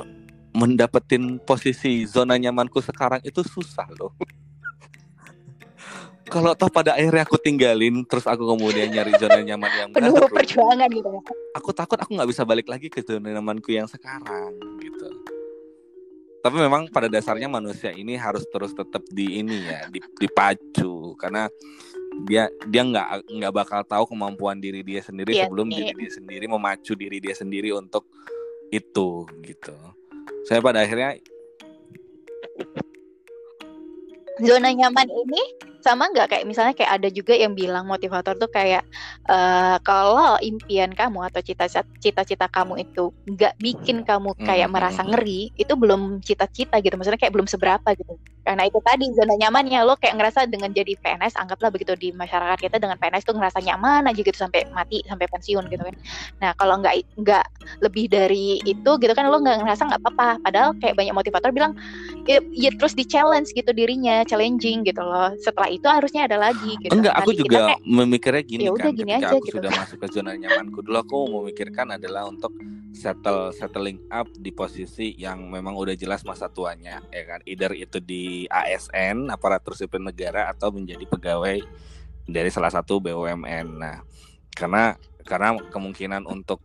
mendapetin 0.52 1.40
posisi 1.42 2.04
zona 2.04 2.36
nyamanku 2.36 2.78
sekarang 2.78 3.18
itu 3.24 3.40
susah 3.42 3.88
loh. 3.96 4.12
Kalau 6.32 6.56
toh 6.56 6.72
pada 6.72 6.96
akhirnya 6.96 7.28
aku 7.28 7.36
tinggalin, 7.36 8.08
terus 8.08 8.24
aku 8.24 8.48
kemudian 8.56 8.88
nyari 8.88 9.12
zona 9.20 9.44
nyaman 9.44 9.68
yang 9.76 9.88
Penuh 9.92 10.16
baru, 10.16 10.32
perjuangan 10.32 10.88
gitu 10.88 11.08
ya. 11.12 11.20
aku 11.52 11.70
takut 11.76 11.98
aku 12.00 12.10
nggak 12.16 12.30
bisa 12.32 12.42
balik 12.48 12.66
lagi 12.66 12.88
ke 12.88 13.04
zona 13.04 13.28
nyamanku 13.28 13.68
yang 13.68 13.84
sekarang, 13.84 14.56
gitu. 14.80 15.08
Tapi 16.40 16.56
memang 16.58 16.88
pada 16.90 17.06
dasarnya 17.06 17.46
manusia 17.46 17.92
ini 17.92 18.16
harus 18.16 18.42
terus 18.48 18.72
tetap 18.72 19.04
di 19.12 19.44
ini 19.44 19.62
ya, 19.62 19.86
di- 19.86 20.02
dipacu 20.18 21.14
karena 21.14 21.46
dia 22.26 22.48
dia 22.66 22.82
nggak 22.82 23.28
nggak 23.30 23.52
bakal 23.54 23.80
tahu 23.84 24.04
kemampuan 24.10 24.58
diri 24.58 24.80
dia 24.82 25.04
sendiri 25.04 25.36
Iya 25.36 25.46
sebelum 25.46 25.68
sih. 25.70 25.76
diri 25.84 25.92
dia 25.94 26.10
sendiri 26.10 26.44
memacu 26.48 26.92
diri 26.96 27.18
dia 27.22 27.34
sendiri 27.36 27.70
untuk 27.70 28.08
itu 28.72 29.22
gitu. 29.44 29.76
Saya 30.48 30.58
pada 30.58 30.80
akhirnya 30.82 31.14
Zona 34.42 34.72
nyaman 34.72 35.06
ini 35.06 35.42
sama 35.84 36.08
nggak 36.14 36.26
kayak 36.30 36.44
misalnya 36.48 36.74
kayak 36.78 36.92
ada 37.02 37.08
juga 37.12 37.34
yang 37.36 37.52
bilang 37.58 37.84
motivator 37.90 38.34
tuh 38.38 38.48
kayak 38.50 38.82
eh, 39.30 39.76
kalau 39.86 40.38
impian 40.40 40.90
kamu 40.94 41.18
atau 41.28 41.40
cita-cita 42.02 42.46
kamu 42.48 42.74
itu 42.86 43.10
nggak 43.28 43.54
bikin 43.60 44.02
kamu 44.06 44.32
kayak 44.42 44.68
Hmm, 44.68 44.74
merasa 44.74 45.02
hmm, 45.04 45.06
ngeri 45.06 45.50
itu 45.58 45.72
belum 45.76 46.22
cita-cita 46.24 46.78
gitu. 46.82 46.94
Maksudnya 46.98 47.20
kayak 47.20 47.34
belum 47.34 47.48
seberapa 47.50 47.88
gitu. 47.98 48.14
Karena 48.42 48.62
itu 48.66 48.78
tadi 48.82 49.04
zona 49.14 49.34
nyamannya. 49.38 49.78
Lo 49.86 49.94
kayak 49.98 50.14
ngerasa 50.18 50.40
dengan 50.50 50.70
jadi 50.74 50.92
PNS 50.98 51.34
anggaplah 51.38 51.70
begitu 51.74 51.94
di 51.98 52.10
masyarakat 52.14 52.58
kita 52.58 52.76
dengan 52.82 52.96
PNS 52.98 53.24
tuh 53.28 53.34
ngerasa 53.38 53.58
nyaman 53.62 54.06
aja 54.10 54.20
gitu 54.22 54.34
sampai 54.38 54.66
mati 54.74 55.02
sampai 55.06 55.26
pensiun 55.30 55.64
gitu 55.70 55.82
kan. 55.86 55.94
Nah 56.42 56.50
kalau 56.58 56.78
nggak 56.82 56.94
nggak 57.18 57.44
lebih 57.84 58.06
dari 58.10 58.58
itu 58.62 58.90
gitu 59.02 59.12
kan 59.14 59.26
lo 59.30 59.38
nggak 59.42 59.62
ngerasa 59.62 59.82
nggak 59.88 60.00
apa-apa. 60.02 60.28
Padahal 60.44 60.70
kayak 60.80 60.94
banyak 60.98 61.14
motivator 61.16 61.50
bilang 61.54 61.72
ya, 62.28 62.38
ya 62.54 62.70
terus 62.74 62.94
di 62.98 63.04
challenge 63.08 63.50
gitu 63.56 63.70
dirinya 63.74 64.22
challenging 64.28 64.84
gitu 64.86 65.02
loh. 65.02 65.32
Setelah 65.40 65.68
itu 65.72 65.86
harusnya 65.88 66.28
ada 66.28 66.36
lagi 66.36 66.76
gitu. 66.76 66.92
Enggak 66.92 67.14
aku 67.16 67.30
Nanti 67.32 67.40
juga 67.40 67.58
kayak, 67.72 67.80
memikirnya 67.82 68.42
gini 68.44 68.62
ya 68.62 68.70
kan 68.70 68.76
udah 68.76 68.90
gini 68.92 69.10
ketika 69.12 69.16
aja 69.16 69.26
aku 69.32 69.38
gitu. 69.42 69.54
sudah 69.56 69.70
masuk 69.72 69.96
ke 69.98 70.06
zona 70.12 70.32
nyamanku 70.36 70.78
dulu 70.84 70.98
aku 71.00 71.18
memikirkan 71.40 71.86
adalah 71.96 72.22
untuk 72.28 72.52
settle 72.92 73.50
settling 73.56 73.98
up 74.12 74.28
di 74.36 74.52
posisi 74.52 75.16
yang 75.16 75.48
memang 75.48 75.72
udah 75.72 75.96
jelas 75.96 76.22
masa 76.28 76.52
tuanya 76.52 77.00
ya 77.08 77.24
kan? 77.24 77.40
Either 77.48 77.72
itu 77.72 77.98
di 77.98 78.44
ASN 78.52 79.32
aparatur 79.32 79.72
sipil 79.72 80.04
negara 80.04 80.52
atau 80.52 80.68
menjadi 80.68 81.08
pegawai 81.08 81.58
dari 82.28 82.50
salah 82.52 82.70
satu 82.70 83.02
BUMN 83.02 83.66
nah 83.80 83.98
karena 84.54 84.94
karena 85.24 85.56
kemungkinan 85.72 86.28
untuk 86.28 86.60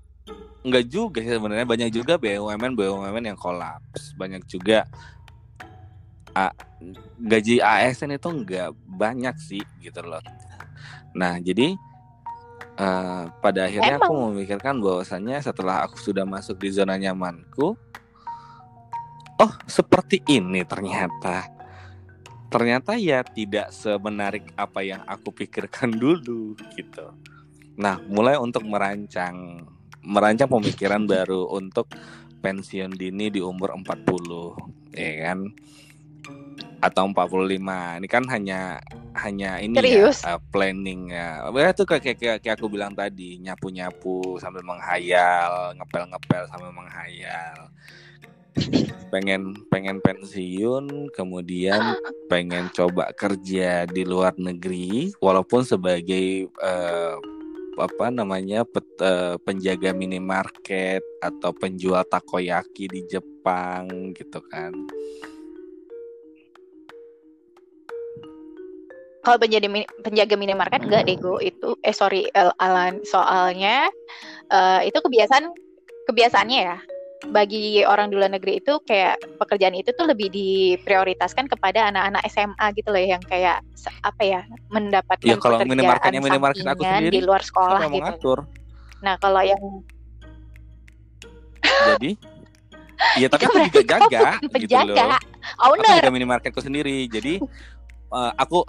enggak 0.61 0.85
juga 0.91 1.23
sih 1.23 1.33
sebenarnya 1.39 1.63
banyak 1.63 1.89
juga 1.89 2.19
BUMN 2.19 2.75
BUMN 2.75 3.23
yang 3.31 3.39
kolaps 3.39 4.11
banyak 4.19 4.43
juga 4.45 4.83
A- 6.37 6.57
gaji 7.17 7.57
ASN 7.57 8.13
itu 8.13 8.29
enggak 8.29 8.69
banyak 8.85 9.33
sih 9.41 9.63
gitu 9.81 10.05
loh. 10.05 10.21
Nah 11.17 11.41
jadi 11.41 11.73
eh, 12.77 13.23
pada 13.41 13.65
akhirnya 13.65 13.97
aku 13.97 14.13
memikirkan 14.29 14.77
bahwasannya 14.77 15.41
setelah 15.41 15.81
aku 15.89 15.97
sudah 15.97 16.29
masuk 16.29 16.61
di 16.61 16.69
zona 16.69 16.93
nyamanku 16.93 17.73
oh 19.41 19.53
seperti 19.65 20.21
ini 20.29 20.61
ternyata. 20.61 21.49
Ternyata 22.47 22.95
ya 22.95 23.27
tidak 23.27 23.75
semenarik 23.75 24.55
apa 24.55 24.79
yang 24.85 25.01
aku 25.03 25.33
pikirkan 25.33 25.91
dulu 26.01 26.53
gitu. 26.77 27.11
Nah 27.81 27.97
mulai 28.05 28.37
untuk 28.37 28.61
merancang 28.69 29.65
merancang 30.05 30.47
pemikiran 30.47 31.03
baru 31.03 31.49
untuk 31.51 31.91
pensiun 32.39 32.93
dini 32.93 33.33
di 33.33 33.41
umur 33.41 33.75
40 33.75 34.95
ya 34.95 35.11
kan 35.27 35.51
atau 36.77 37.09
45 37.09 37.57
ini 37.97 38.07
kan 38.07 38.23
hanya 38.29 38.77
hanya 39.17 39.57
ini 39.57 39.73
Serius? 39.81 40.21
ya 40.21 40.37
uh, 40.37 40.41
planning 40.53 41.09
ya 41.09 41.49
itu 41.73 41.83
kayak, 41.89 42.03
kayak 42.17 42.37
kayak 42.41 42.55
aku 42.57 42.69
bilang 42.69 42.93
tadi 42.93 43.41
nyapu 43.41 43.73
nyapu 43.73 44.37
sambil 44.37 44.61
menghayal 44.61 45.73
ngepel 45.73 46.05
ngepel 46.05 46.43
sambil 46.53 46.69
menghayal 46.69 47.73
pengen 49.09 49.53
pengen 49.69 49.97
pensiun 50.01 51.09
kemudian 51.13 51.81
pengen 52.31 52.69
coba 52.73 53.09
kerja 53.13 53.89
di 53.89 54.03
luar 54.05 54.37
negeri 54.37 55.13
walaupun 55.21 55.65
sebagai 55.65 56.49
eh, 56.49 57.15
apa 57.77 58.09
namanya 58.09 58.65
pet, 58.65 58.85
uh, 59.05 59.37
penjaga 59.45 59.93
minimarket 59.93 61.05
atau 61.21 61.53
penjual 61.53 62.01
takoyaki 62.09 62.89
di 62.89 63.05
Jepang 63.05 64.17
gitu 64.17 64.41
kan. 64.49 64.73
Kalau 69.27 69.43
penjaga 69.43 69.67
penjaga 70.07 70.35
minimarket 70.39 70.87
enggak 70.87 71.03
dego 71.03 71.35
itu 71.43 71.75
eh 71.83 71.91
sorry 71.91 72.31
Alan 72.63 73.03
soalnya 73.03 73.91
uh, 74.47 74.79
itu 74.87 74.95
kebiasaan 75.03 75.51
kebiasaannya 76.07 76.59
ya 76.63 76.79
bagi 77.27 77.83
orang 77.83 78.07
di 78.07 78.15
luar 78.15 78.31
negeri 78.31 78.63
itu 78.63 78.79
kayak 78.87 79.19
pekerjaan 79.35 79.75
itu 79.75 79.91
tuh 79.91 80.07
lebih 80.07 80.31
diprioritaskan 80.31 81.51
kepada 81.51 81.91
anak-anak 81.91 82.23
SMA 82.31 82.65
gitu 82.79 82.87
loh 82.93 83.03
yang 83.03 83.19
kayak 83.27 83.59
apa 84.07 84.21
ya 84.23 84.41
mendapatkan 84.71 85.27
ya, 85.27 85.35
kalau 85.35 85.59
minimarketnya 85.59 86.21
minimarket 86.23 86.63
aku 86.63 86.87
sendiri 86.87 87.11
di 87.11 87.23
luar 87.25 87.43
sekolah 87.43 87.83
gitu. 87.83 87.99
Mengatur. 87.99 88.39
Nah 89.03 89.19
kalau 89.19 89.43
yang 89.43 89.59
jadi 91.67 92.15
Iya 93.21 93.29
tapi 93.29 93.45
aku 93.45 93.57
juga 93.61 93.81
jaga 93.85 94.41
gitu 94.41 94.73
loh. 94.73 95.21
Owner. 95.69 95.85
Aku 95.85 96.01
juga 96.01 96.13
minimarketku 96.17 96.61
sendiri. 96.65 97.05
Jadi 97.05 97.37
uh, 98.11 98.31
aku 98.37 98.63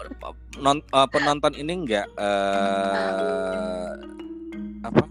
non, 0.59 0.83
uh, 0.95 1.09
penonton 1.11 1.55
ini 1.55 1.85
enggak 1.85 2.07
uh, 2.19 3.95
apa 4.83 5.05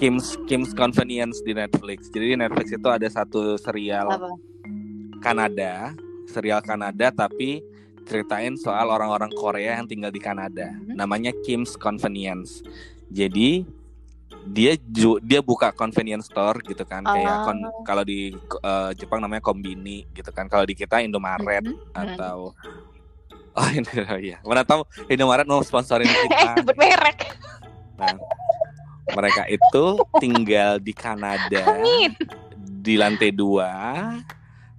Kim's 0.00 0.40
Kim's 0.48 0.72
Convenience 0.72 1.44
di 1.44 1.52
Netflix. 1.52 2.08
Jadi 2.08 2.32
di 2.32 2.36
Netflix 2.40 2.72
itu 2.72 2.88
ada 2.88 3.04
satu 3.04 3.60
serial 3.60 4.08
Apa? 4.08 4.32
Kanada, 5.20 5.92
serial 6.24 6.64
Kanada 6.64 7.12
tapi 7.12 7.60
ceritain 8.08 8.56
soal 8.56 8.88
orang-orang 8.88 9.28
Korea 9.36 9.76
yang 9.76 9.86
tinggal 9.86 10.08
di 10.08 10.18
Kanada. 10.18 10.72
Mm-hmm. 10.72 10.96
Namanya 10.96 11.32
Kim's 11.44 11.76
Convenience. 11.76 12.64
Jadi 13.12 13.62
dia 14.40 14.72
ju, 14.80 15.20
dia 15.20 15.44
buka 15.44 15.68
convenience 15.68 16.32
store 16.32 16.64
gitu 16.64 16.80
kan 16.88 17.04
oh. 17.04 17.12
kayak 17.12 17.36
kon, 17.44 17.58
kalau 17.84 18.00
di 18.00 18.32
uh, 18.64 18.88
Jepang 18.96 19.20
namanya 19.20 19.44
kombini 19.44 20.08
gitu 20.16 20.32
kan. 20.32 20.48
Kalau 20.48 20.64
di 20.64 20.72
kita 20.72 21.04
Indomaret 21.04 21.60
mm-hmm. 21.60 21.92
atau 21.92 22.56
Oh 23.58 23.68
ini 23.76 23.90
oh, 24.06 24.18
iya. 24.20 24.38
Mana 24.46 24.62
tahu 24.62 24.86
Indomaret 25.10 25.46
mau 25.46 25.62
sponsorin 25.62 26.06
kita. 26.26 26.62
Sebut 26.62 26.76
merek. 26.78 27.34
Nah, 27.98 28.16
mereka 29.14 29.42
itu 29.50 29.84
tinggal 30.22 30.78
di 30.78 30.92
Kanada 30.94 31.76
Amin. 31.76 32.14
di 32.56 32.94
lantai 32.96 33.34
dua 33.34 33.70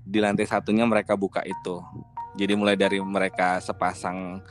di 0.02 0.18
lantai 0.18 0.48
satunya 0.50 0.88
mereka 0.88 1.14
buka 1.14 1.46
itu 1.46 1.84
jadi 2.34 2.56
mulai 2.58 2.80
dari 2.80 2.98
mereka 3.04 3.60
sepasang 3.62 4.42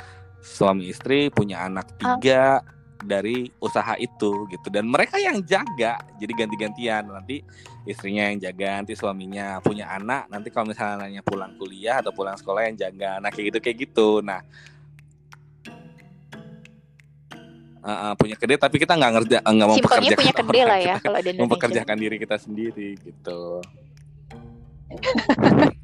suami 0.41 0.89
istri 0.89 1.29
punya 1.33 1.67
anak 1.67 1.97
tiga 1.99 2.61
oh. 2.61 2.80
Dari 3.01 3.49
usaha 3.59 3.97
itu 3.97 4.47
gitu. 4.49 4.69
Dan 4.69 4.89
mereka 4.89 5.17
yang 5.17 5.41
jaga 5.43 6.01
jadi 6.21 6.33
ganti-gantian. 6.33 7.09
Nanti 7.09 7.43
istrinya 7.89 8.29
yang 8.29 8.39
jaga 8.39 8.81
nanti 8.81 8.93
suaminya 8.93 9.59
punya 9.65 9.89
anak 9.89 10.29
nanti 10.29 10.53
kalau 10.53 10.69
misalnya 10.69 11.09
nanya 11.09 11.23
pulang 11.25 11.57
kuliah 11.57 12.05
atau 12.05 12.13
pulang 12.13 12.37
sekolah 12.37 12.69
yang 12.69 12.77
jaga. 12.77 13.19
Nah 13.19 13.33
kayak 13.33 13.57
gitu 13.57 13.59
kayak 13.59 13.77
gitu. 13.89 14.09
Nah 14.21 14.41
uh, 17.81 17.91
uh, 17.91 18.13
punya 18.15 18.37
kedai 18.37 18.61
tapi 18.61 18.77
kita 18.77 18.95
nggak 18.97 19.13
ngerja 19.21 19.39
nggak 19.41 19.69
mau 19.69 19.77
punya 19.81 20.35
kedai 20.37 20.63
lah 20.65 20.79
ya 20.79 20.97
kalau 21.01 21.19
di 21.25 21.31
mempekerjakan 21.37 21.97
diri 21.97 22.17
kita 22.21 22.37
sendiri 22.37 22.97
gitu. 23.01 23.61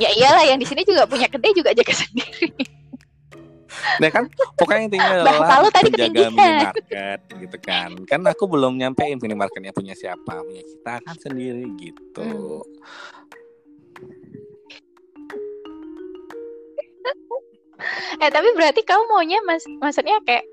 Ya 0.00 0.10
iyalah 0.12 0.44
yang 0.44 0.58
di 0.60 0.66
sini 0.68 0.84
juga 0.84 1.08
punya 1.08 1.30
kedai 1.30 1.52
juga 1.54 1.72
jaga 1.72 1.94
sendiri 1.94 2.81
Nah 4.00 4.08
kan 4.08 4.24
pokoknya 4.56 4.82
intinya 4.88 5.10
adalah 5.20 5.70
tadi 5.70 5.90
penjaga 5.90 6.20
minimarket 6.32 7.20
gitu 7.28 7.56
kan. 7.62 7.90
Kan 8.08 8.20
aku 8.26 8.44
belum 8.48 8.78
nyampein 8.78 9.18
minimarketnya 9.18 9.72
punya 9.74 9.94
siapa 9.96 10.42
Punya 10.42 10.62
kita 10.64 10.94
kan 11.02 11.16
sendiri 11.18 11.66
gitu. 11.80 12.30
Hmm. 12.62 12.70
eh 18.22 18.30
tapi 18.30 18.54
berarti 18.54 18.86
kamu 18.86 19.10
maunya 19.10 19.42
mas 19.42 19.66
maksudnya 19.82 20.22
kayak 20.22 20.46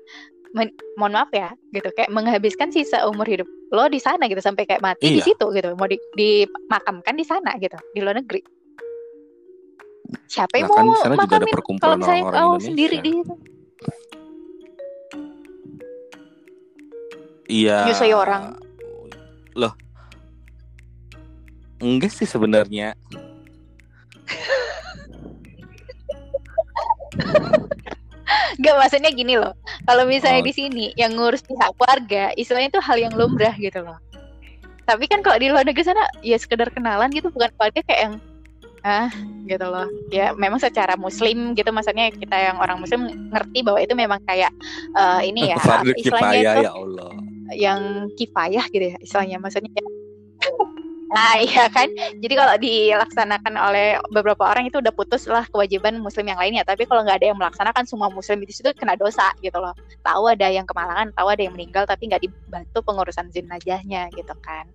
men, 0.50 0.74
mohon 0.98 1.14
maaf 1.14 1.30
ya 1.30 1.54
gitu. 1.70 1.88
Kayak 1.94 2.10
menghabiskan 2.10 2.74
sisa 2.74 3.06
umur 3.06 3.26
hidup 3.26 3.46
lo 3.70 3.86
di 3.86 4.02
sana 4.02 4.26
gitu 4.26 4.42
sampai 4.42 4.66
kayak 4.66 4.82
mati 4.82 5.06
iya. 5.06 5.16
di 5.18 5.22
situ 5.22 5.46
gitu. 5.54 5.74
Mau 5.78 5.86
di, 5.86 5.98
dimakamkan 6.18 7.14
di 7.14 7.22
sana 7.22 7.54
gitu 7.62 7.78
di 7.94 8.02
luar 8.02 8.18
negeri 8.18 8.59
siapa 10.26 10.58
yang 10.58 10.70
nah, 10.70 10.82
mau 10.82 10.98
kan 10.98 11.14
makamin 11.14 11.54
kalau 11.78 11.96
misalnya 11.98 12.24
kamu 12.30 12.56
sendiri 12.62 12.96
di 13.02 13.10
situ. 13.14 13.34
Iya. 17.50 17.90
Nyusui 17.90 18.14
orang. 18.14 18.54
Loh. 19.58 19.74
Enggak 21.82 22.14
sih 22.14 22.28
sebenarnya. 22.28 22.94
Gak 28.60 28.76
maksudnya 28.76 29.10
gini 29.10 29.34
loh. 29.34 29.56
Kalau 29.88 30.06
misalnya 30.06 30.44
oh. 30.44 30.46
di 30.46 30.52
sini 30.54 30.86
yang 30.94 31.18
ngurus 31.18 31.42
pihak 31.42 31.74
keluarga, 31.74 32.30
istilahnya 32.38 32.70
itu 32.70 32.80
hal 32.84 32.96
yang 33.02 33.14
lumrah 33.18 33.56
gitu 33.58 33.82
loh. 33.82 33.98
Tapi 34.86 35.10
kan 35.10 35.24
kalau 35.26 35.38
di 35.40 35.50
luar 35.50 35.66
negeri 35.66 35.86
sana 35.86 36.06
ya 36.22 36.38
sekedar 36.38 36.70
kenalan 36.70 37.10
gitu 37.10 37.30
bukan 37.34 37.50
keluarga 37.58 37.80
kayak 37.86 38.00
yang 38.10 38.14
ah 38.86 39.10
gitu 39.44 39.66
loh. 39.66 39.86
Ya 40.08 40.32
memang 40.32 40.58
secara 40.62 40.96
muslim 40.96 41.52
gitu 41.58 41.68
maksudnya 41.74 42.08
kita 42.14 42.36
yang 42.36 42.56
orang 42.58 42.80
muslim 42.80 43.30
ngerti 43.30 43.60
bahwa 43.66 43.78
itu 43.82 43.94
memang 43.94 44.20
kayak 44.24 44.52
uh, 44.96 45.20
ini 45.20 45.52
ya 45.52 45.56
istilahnya 45.96 46.40
itu 46.40 46.60
ya 46.64 46.72
Allah. 46.72 47.10
yang 47.50 47.80
kifayah 48.14 48.64
gitu 48.70 48.94
ya 48.94 48.96
istilahnya 49.02 49.36
maksudnya 49.42 49.74
Nah 51.10 51.42
iya 51.42 51.66
kan, 51.66 51.90
jadi 52.22 52.34
kalau 52.38 52.54
dilaksanakan 52.62 53.54
oleh 53.58 53.98
beberapa 54.14 54.46
orang 54.46 54.70
itu 54.70 54.78
udah 54.78 54.94
putus 54.94 55.26
lah 55.26 55.42
kewajiban 55.50 55.98
muslim 55.98 56.30
yang 56.30 56.38
lainnya. 56.38 56.62
Tapi 56.62 56.86
kalau 56.86 57.02
nggak 57.02 57.18
ada 57.18 57.26
yang 57.34 57.38
melaksanakan 57.38 57.82
semua 57.82 58.08
muslim 58.14 58.38
di 58.46 58.54
situ 58.54 58.70
kena 58.78 58.94
dosa 58.94 59.34
gitu 59.42 59.58
loh. 59.58 59.74
Tahu 60.06 60.30
ada 60.30 60.46
yang 60.46 60.62
kemalangan, 60.70 61.10
tahu 61.10 61.28
ada 61.34 61.42
yang 61.42 61.54
meninggal, 61.58 61.82
tapi 61.82 62.06
nggak 62.06 62.22
dibantu 62.22 62.78
pengurusan 62.86 63.26
jenazahnya 63.34 64.06
gitu 64.14 64.34
kan. 64.38 64.70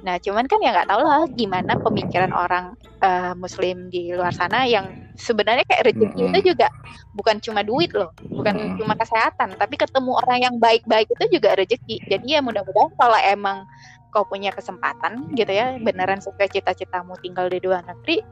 Nah 0.00 0.16
cuman 0.16 0.48
kan 0.48 0.58
ya 0.64 0.72
nggak 0.72 0.88
tahu 0.88 1.02
lah 1.04 1.28
gimana 1.36 1.76
pemikiran 1.76 2.32
orang 2.32 2.74
uh, 3.04 3.36
muslim 3.36 3.92
di 3.92 4.08
luar 4.16 4.32
sana 4.32 4.64
yang 4.64 4.88
sebenarnya 5.14 5.62
kayak 5.68 5.94
rezeki 5.94 6.10
mm 6.10 6.26
-hmm. 6.26 6.32
itu 6.34 6.40
juga 6.54 6.68
bukan 7.14 7.38
cuma 7.38 7.60
duit 7.62 7.92
loh, 7.94 8.10
bukan 8.32 8.54
mm 8.56 8.64
-hmm. 8.64 8.78
cuma 8.82 8.94
kesehatan, 8.98 9.54
tapi 9.54 9.78
ketemu 9.78 10.10
orang 10.16 10.38
yang 10.42 10.54
baik-baik 10.58 11.06
itu 11.12 11.38
juga 11.38 11.54
rezeki. 11.54 12.02
Jadi 12.08 12.26
ya 12.34 12.40
mudah-mudahan 12.42 12.92
kalau 12.98 13.18
emang 13.20 13.68
kau 14.14 14.22
punya 14.22 14.54
kesempatan 14.54 15.34
gitu 15.34 15.50
ya 15.50 15.74
beneran 15.82 16.22
sesuai 16.22 16.46
cita-citamu 16.46 17.18
tinggal 17.18 17.50
di 17.50 17.58
luar 17.58 17.82
negeri 17.82 18.22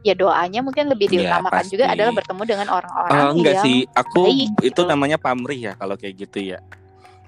ya 0.00 0.16
doanya 0.16 0.64
mungkin 0.64 0.88
lebih 0.88 1.12
iya, 1.12 1.28
diutamakan 1.28 1.64
ya, 1.66 1.70
juga 1.70 1.84
adalah 1.92 2.12
bertemu 2.16 2.42
dengan 2.48 2.68
orang-orang 2.72 3.20
uh, 3.20 3.30
enggak 3.36 3.54
yang 3.60 3.64
sih 3.68 3.78
aku 3.92 4.22
baik, 4.24 4.48
itu 4.64 4.70
gitu. 4.72 4.80
namanya 4.88 5.18
pamrih 5.20 5.60
ya 5.60 5.72
kalau 5.76 5.98
kayak 5.98 6.14
gitu 6.24 6.56
ya 6.56 6.58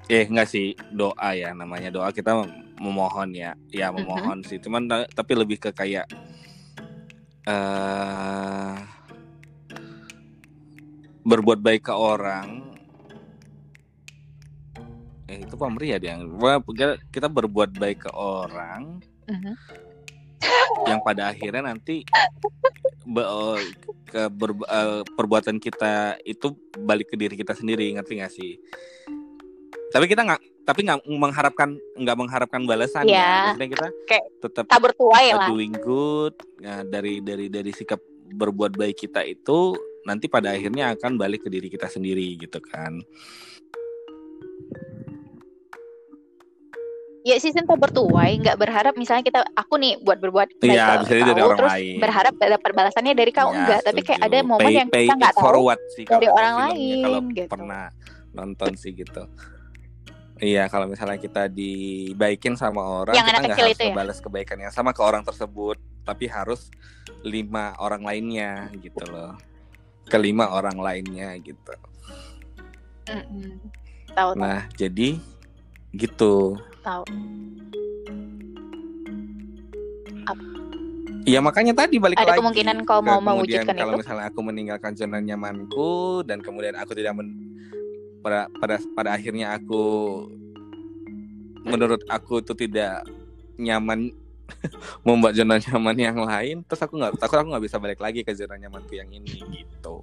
eh 0.09 0.25
enggak 0.25 0.49
sih 0.49 0.73
doa 0.89 1.31
ya 1.37 1.53
namanya 1.53 1.93
doa 1.93 2.09
kita 2.15 2.49
memohon 2.81 3.35
ya 3.35 3.53
ya 3.69 3.93
memohon 3.93 4.41
mm-hmm. 4.41 4.49
sih 4.49 4.59
cuman 4.63 4.89
tapi 5.13 5.33
lebih 5.37 5.59
ke 5.61 5.75
kayak 5.75 6.07
uh, 7.45 8.79
berbuat 11.27 11.61
baik 11.61 11.91
ke 11.91 11.93
orang 11.93 12.68
eh, 15.29 15.45
itu 15.45 15.55
pamrih 15.55 15.95
ya 15.95 15.99
dia 16.01 16.17
kita 17.13 17.29
berbuat 17.29 17.77
baik 17.77 18.09
ke 18.09 18.11
orang 18.17 18.99
uh-huh. 19.29 19.57
yang 20.89 21.05
pada 21.05 21.31
akhirnya 21.31 21.69
nanti 21.69 22.03
be, 23.05 23.23
uh, 23.23 23.61
ke 24.09 24.29
ber, 24.33 24.57
uh, 24.69 25.05
perbuatan 25.17 25.61
kita 25.61 26.17
itu 26.25 26.57
balik 26.81 27.13
ke 27.13 27.17
diri 27.21 27.37
kita 27.37 27.53
sendiri 27.53 27.93
ngerti 27.97 28.13
gak 28.21 28.33
sih? 28.33 28.57
Tapi 29.89 30.05
kita 30.05 30.21
nggak 30.21 30.41
tapi 30.69 30.85
nggak 30.85 31.01
mengharapkan 31.09 31.81
nggak 31.97 32.17
mengharapkan 32.21 32.61
balasan 32.69 33.09
yeah. 33.09 33.17
ya 33.17 33.57
maksudnya 33.57 33.69
kita 33.73 33.89
Kayak 34.05 34.27
tetap 34.45 34.65
tabur 34.69 34.93
tuai 34.93 35.33
lah. 35.33 35.49
doing 35.49 35.73
good 35.81 36.37
nah, 36.61 36.85
dari 36.85 37.25
dari 37.25 37.49
dari 37.49 37.73
sikap 37.73 37.97
berbuat 38.29 38.77
baik 38.77 39.09
kita 39.09 39.25
itu 39.25 39.73
nanti 40.05 40.29
pada 40.29 40.53
akhirnya 40.53 40.93
akan 40.93 41.17
balik 41.17 41.45
ke 41.45 41.49
diri 41.49 41.73
kita 41.73 41.89
sendiri 41.89 42.37
gitu 42.37 42.61
kan 42.61 43.01
ya 47.29 47.37
sistem 47.37 47.69
tak 47.69 47.79
bertuai 47.79 48.41
nggak 48.41 48.57
berharap 48.57 48.95
misalnya 48.97 49.25
kita 49.25 49.41
aku 49.53 49.77
nih 49.77 50.01
buat 50.01 50.19
berbuat 50.19 50.49
baik 50.65 50.73
ya, 50.73 51.05
ke 51.05 51.21
dari 51.21 51.43
orang 51.45 51.59
terus 51.61 51.75
lain. 51.77 51.99
berharap 52.01 52.33
dapat 52.41 52.71
balasannya 52.73 53.15
dari 53.15 53.33
kau 53.33 53.53
ya, 53.53 53.57
enggak 53.61 53.81
tapi 53.85 54.01
kayak 54.01 54.21
ada 54.25 54.37
momen 54.41 54.65
pay, 54.65 54.75
yang 54.81 54.89
kita 54.89 55.15
nggak 55.15 55.35
tahu 55.37 55.69
sih, 55.93 56.05
dari 56.09 56.29
orang 56.29 56.55
lain 56.69 57.05
kalau 57.05 57.21
gitu. 57.37 57.51
pernah 57.53 57.85
nonton 58.33 58.73
sih 58.77 58.93
gitu 58.97 59.25
Iya, 60.39 60.71
kalau 60.71 60.87
misalnya 60.87 61.19
kita 61.19 61.51
dibaikin 61.51 62.55
sama 62.55 62.79
orang, 62.79 63.19
yang 63.19 63.27
kita 63.27 63.43
nggak 63.43 63.59
harus 63.59 63.75
itu 63.75 63.91
ya? 63.91 63.95
balas 63.99 64.19
kebaikan 64.23 64.63
yang 64.63 64.71
sama 64.71 64.95
ke 64.95 65.03
orang 65.03 65.27
tersebut, 65.27 65.83
tapi 66.07 66.31
harus 66.31 66.71
lima 67.27 67.75
orang 67.83 68.07
lainnya 68.07 68.71
gitu 68.79 69.03
loh, 69.11 69.35
kelima 70.07 70.55
orang 70.55 70.79
lainnya 70.79 71.35
gitu. 71.43 71.75
Mm 73.11 73.19
-mm 73.27 73.79
tahu. 74.19 74.31
Nah, 74.35 74.67
jadi 74.75 75.23
gitu. 75.95 76.59
Tahu. 76.89 77.05
Iya 81.29 81.45
makanya 81.45 81.77
tadi 81.77 82.01
balik 82.01 82.17
Ada 82.17 82.33
lagi. 82.33 82.41
kemungkinan 82.41 82.77
kau 82.89 83.05
mau 83.05 83.21
mewujudkan 83.21 83.77
kalau 83.77 83.93
itu? 83.93 84.01
misalnya 84.01 84.25
aku 84.33 84.41
meninggalkan 84.41 84.97
zona 84.97 85.21
nyamanku 85.21 86.25
dan 86.25 86.41
kemudian 86.41 86.73
aku 86.73 86.97
tidak 86.97 87.21
men, 87.21 87.37
pada 88.25 88.49
pada 88.57 88.81
pada 88.97 89.13
akhirnya 89.13 89.53
aku 89.53 89.85
menurut 91.69 92.01
aku 92.09 92.41
itu 92.41 92.57
tidak 92.57 93.05
nyaman 93.61 94.09
membuat 95.05 95.37
zona 95.37 95.61
nyaman 95.61 95.97
yang 96.01 96.17
lain 96.17 96.57
terus 96.65 96.81
aku 96.81 96.97
nggak 96.97 97.21
takut 97.21 97.45
aku 97.45 97.49
nggak 97.53 97.65
bisa 97.69 97.77
balik 97.77 98.01
lagi 98.01 98.25
ke 98.25 98.33
zona 98.33 98.57
nyamanku 98.57 98.97
yang 98.97 99.13
ini 99.13 99.37
gitu 99.53 100.01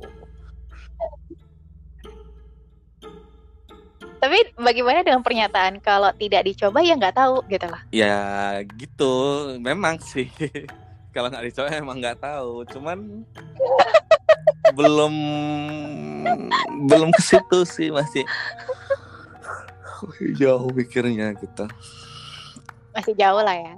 Tapi 4.20 4.38
bagaimana 4.58 5.04
dengan 5.04 5.22
pernyataan 5.22 5.84
kalau 5.84 6.10
tidak 6.16 6.48
dicoba 6.48 6.82
ya 6.82 6.96
nggak 6.96 7.16
tahu 7.16 7.44
gitu 7.52 7.68
lah. 7.68 7.82
ya 7.92 8.18
gitu. 8.80 9.14
Memang 9.60 10.00
sih. 10.02 10.32
Kalau 11.16 11.32
nggak 11.32 11.48
dicoba 11.48 11.72
emang 11.72 12.04
nggak 12.04 12.20
tahu. 12.20 12.68
Cuman 12.68 13.24
belum 14.78 15.16
belum 16.90 17.10
ke 17.16 17.22
situ 17.24 17.60
sih 17.64 17.88
masih. 17.92 18.28
Jauh 20.38 20.70
pikirnya 20.76 21.34
gitu 21.40 21.66
Masih 22.94 23.16
jauh 23.16 23.42
lah 23.42 23.56
ya. 23.56 23.74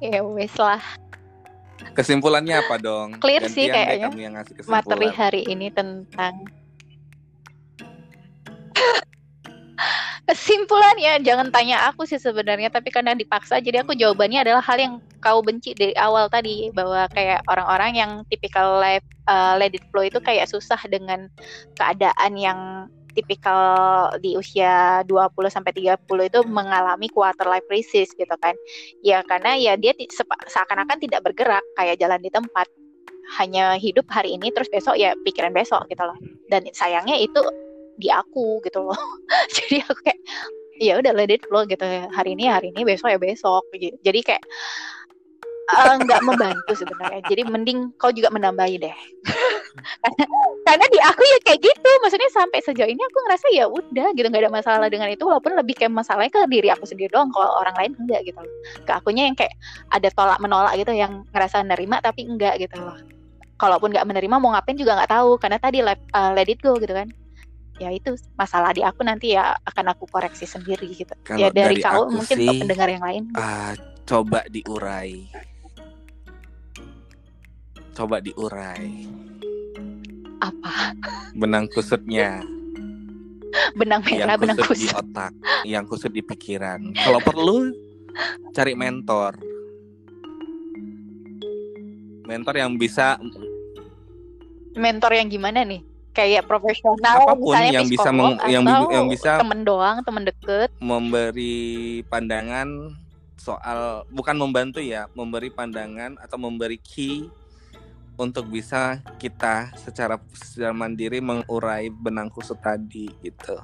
ya 0.18 0.24
wes 0.24 0.56
lah 0.56 0.80
kesimpulannya 1.96 2.60
apa 2.60 2.76
dong 2.80 3.18
Clear 3.18 3.48
sih 3.48 3.68
Gantian 3.68 3.74
deh 3.74 3.84
kayaknya. 3.86 4.08
kamu 4.10 4.20
yang 4.20 4.34
ngasih 4.38 4.54
kesimpulan. 4.60 4.82
materi 4.84 5.08
hari 5.10 5.42
ini 5.48 5.66
tentang 5.72 6.34
kesimpulannya 10.30 11.12
jangan 11.26 11.50
tanya 11.50 11.90
aku 11.90 12.06
sih 12.06 12.20
sebenarnya 12.20 12.70
tapi 12.70 12.94
karena 12.94 13.18
dipaksa 13.18 13.58
jadi 13.58 13.82
aku 13.82 13.98
jawabannya 13.98 14.46
adalah 14.46 14.62
hal 14.62 14.78
yang 14.78 14.94
kau 15.18 15.42
benci 15.42 15.74
dari 15.74 15.92
awal 15.98 16.30
tadi 16.30 16.70
bahwa 16.72 17.10
kayak 17.10 17.42
orang-orang 17.50 17.92
yang 17.98 18.10
tipikal 18.30 18.78
life 18.78 19.04
uh, 19.26 19.58
let 19.58 19.74
it 19.74 19.82
flow 19.90 20.06
itu 20.06 20.22
kayak 20.22 20.46
susah 20.48 20.78
dengan 20.86 21.26
keadaan 21.76 22.38
yang 22.38 22.86
tipikal 23.12 24.08
di 24.18 24.34
usia 24.34 25.02
20 25.06 25.50
sampai 25.50 25.72
30 25.74 25.98
itu 26.26 26.40
mengalami 26.46 27.10
quarter 27.10 27.46
life 27.46 27.66
crisis 27.66 28.10
gitu 28.14 28.34
kan. 28.40 28.54
Ya 29.04 29.20
karena 29.26 29.56
ya 29.58 29.74
dia 29.76 29.94
seakan-akan 30.46 30.98
tidak 31.02 31.20
bergerak 31.26 31.64
kayak 31.76 31.98
jalan 32.00 32.20
di 32.22 32.30
tempat. 32.32 32.66
Hanya 33.38 33.78
hidup 33.78 34.10
hari 34.10 34.34
ini 34.34 34.50
terus 34.50 34.66
besok 34.72 34.98
ya 34.98 35.14
pikiran 35.22 35.54
besok 35.54 35.86
gitu 35.86 36.02
loh. 36.02 36.18
Dan 36.50 36.66
sayangnya 36.74 37.14
itu 37.14 37.38
di 38.00 38.10
aku 38.10 38.58
gitu 38.66 38.90
loh. 38.90 38.98
Jadi 39.56 39.84
aku 39.84 40.00
kayak 40.02 40.20
ya 40.80 40.96
udah 40.96 41.12
let 41.12 41.28
it 41.28 41.44
flow 41.44 41.68
gitu 41.68 41.84
hari 42.16 42.32
ini 42.32 42.48
hari 42.48 42.72
ini 42.72 42.82
besok 42.82 43.12
ya 43.12 43.18
besok 43.20 43.62
gitu. 43.76 43.94
Jadi 44.02 44.20
kayak 44.24 44.42
eh, 45.70 45.94
nggak 46.02 46.20
membantu 46.26 46.72
sebenarnya. 46.74 47.22
Jadi 47.28 47.42
mending 47.46 47.94
kau 48.00 48.10
juga 48.10 48.32
menambahi 48.32 48.76
deh. 48.80 48.96
karena, 50.02 50.24
karena 50.66 50.86
di 50.90 50.98
aku 51.00 51.22
ya 51.22 51.38
kayak 51.46 51.60
gitu. 51.62 51.90
Maksudnya 52.02 52.30
sampai 52.32 52.58
sejauh 52.62 52.90
ini 52.90 53.02
aku 53.02 53.18
ngerasa 53.26 53.46
ya 53.54 53.64
udah 53.70 54.06
gitu 54.14 54.26
nggak 54.26 54.42
ada 54.46 54.52
masalah 54.52 54.88
dengan 54.90 55.08
itu. 55.10 55.22
Walaupun 55.22 55.54
lebih 55.56 55.74
kayak 55.78 55.92
masalahnya 55.92 56.32
ke 56.32 56.40
diri 56.50 56.68
aku 56.72 56.84
sendiri 56.86 57.10
doang. 57.12 57.30
Kalau 57.30 57.50
orang 57.60 57.74
lain 57.78 57.92
enggak 58.06 58.20
gitu 58.26 58.38
loh. 58.40 58.54
Ke 58.84 58.92
akunya 58.98 59.28
yang 59.30 59.36
kayak 59.38 59.54
ada 59.90 60.08
tolak 60.10 60.38
menolak 60.42 60.74
gitu 60.78 60.92
yang 60.94 61.24
ngerasa 61.30 61.62
nerima 61.66 62.02
tapi 62.02 62.26
enggak 62.26 62.58
gitu 62.58 62.76
loh. 62.80 62.98
Kalaupun 63.60 63.92
nggak 63.92 64.06
menerima 64.08 64.36
mau 64.40 64.56
ngapain 64.56 64.78
juga 64.78 64.96
nggak 64.96 65.10
tahu 65.12 65.36
karena 65.36 65.58
tadi 65.60 65.78
let, 65.84 66.00
uh, 66.16 66.32
let 66.32 66.48
it 66.48 66.58
go 66.64 66.74
gitu 66.80 66.96
kan. 66.96 67.08
Ya 67.80 67.88
itu 67.88 68.12
masalah 68.36 68.76
di 68.76 68.84
aku 68.84 69.00
nanti 69.00 69.32
ya 69.32 69.56
akan 69.64 69.96
aku 69.96 70.04
koreksi 70.04 70.44
sendiri 70.44 70.92
gitu. 70.92 71.16
Kalau 71.24 71.40
ya 71.40 71.48
dari, 71.48 71.80
dari 71.80 71.84
kau 71.84 72.12
mungkin 72.12 72.36
sih, 72.36 72.44
untuk 72.44 72.60
pendengar 72.68 72.88
yang 72.92 73.00
lain 73.00 73.22
ah, 73.40 73.72
coba 74.04 74.44
diurai 74.50 75.22
coba 77.94 78.18
diurai 78.18 79.06
apa? 80.40 80.96
Benang 81.32 81.68
kusutnya. 81.68 82.40
Benang 83.74 84.00
merah 84.02 84.30
yang 84.30 84.40
benang 84.40 84.56
kusut 84.56 84.78
di 84.78 84.88
otak 84.88 85.32
yang 85.64 85.84
kusut 85.84 86.10
di 86.10 86.22
pikiran. 86.22 86.94
Kalau 86.94 87.18
perlu 87.18 87.70
cari 88.50 88.74
mentor. 88.74 89.34
Mentor 92.24 92.54
yang 92.56 92.78
bisa 92.78 93.18
mentor 94.72 95.12
yang 95.12 95.26
gimana 95.26 95.66
nih? 95.66 95.82
Kayak 96.10 96.46
profesional 96.46 97.22
Apa 97.22 97.34
pun 97.34 97.54
misalnya 97.54 97.70
yang 97.72 97.86
bisa 97.86 98.10
meng- 98.10 98.40
yang 98.46 98.64
yang 98.90 99.06
bisa- 99.06 99.38
temen 99.38 99.62
doang 99.62 100.02
temen 100.02 100.26
deket. 100.26 100.70
memberi 100.78 102.02
pandangan 102.06 102.66
soal 103.34 104.04
bukan 104.10 104.36
membantu 104.36 104.78
ya, 104.78 105.06
memberi 105.12 105.48
pandangan 105.48 106.18
atau 106.18 106.36
memberi 106.36 106.76
key 106.76 107.30
untuk 108.20 108.52
bisa 108.52 109.00
kita 109.16 109.72
secara 109.80 110.20
secara 110.36 110.76
mandiri 110.76 111.24
mengurai 111.24 111.88
benang 111.88 112.28
kusut 112.28 112.60
tadi 112.60 113.08
gitu. 113.24 113.56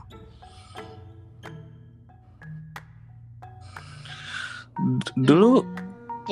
Dulu 5.13 5.61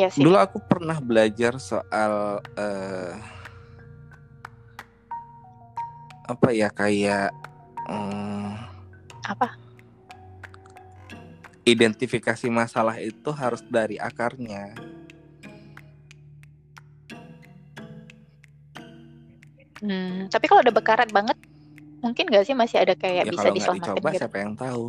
ya 0.00 0.08
sih 0.08 0.24
dulu 0.24 0.40
aku 0.40 0.58
pernah 0.64 0.96
belajar 1.04 1.60
soal 1.60 2.40
eh, 2.56 3.14
apa 6.24 6.48
ya 6.56 6.72
kayak 6.72 7.28
hmm, 7.84 8.56
apa 9.28 9.52
identifikasi 11.64 12.48
masalah 12.52 13.00
itu 13.00 13.32
harus 13.32 13.64
dari 13.64 13.96
akarnya. 13.96 14.93
Hmm, 19.84 20.32
tapi 20.32 20.48
kalau 20.48 20.64
udah 20.64 20.72
bekarat 20.72 21.12
banget 21.12 21.36
mungkin 22.00 22.32
gak 22.32 22.48
sih 22.48 22.56
masih 22.56 22.80
ada 22.80 22.96
kayak 22.96 23.28
ya 23.28 23.28
bisa 23.28 23.52
kalau 23.52 23.56
diselamatin 23.56 23.92
dicoba 23.92 24.08
gitu 24.12 24.20
siapa 24.24 24.36
yang 24.40 24.56
tahu? 24.56 24.84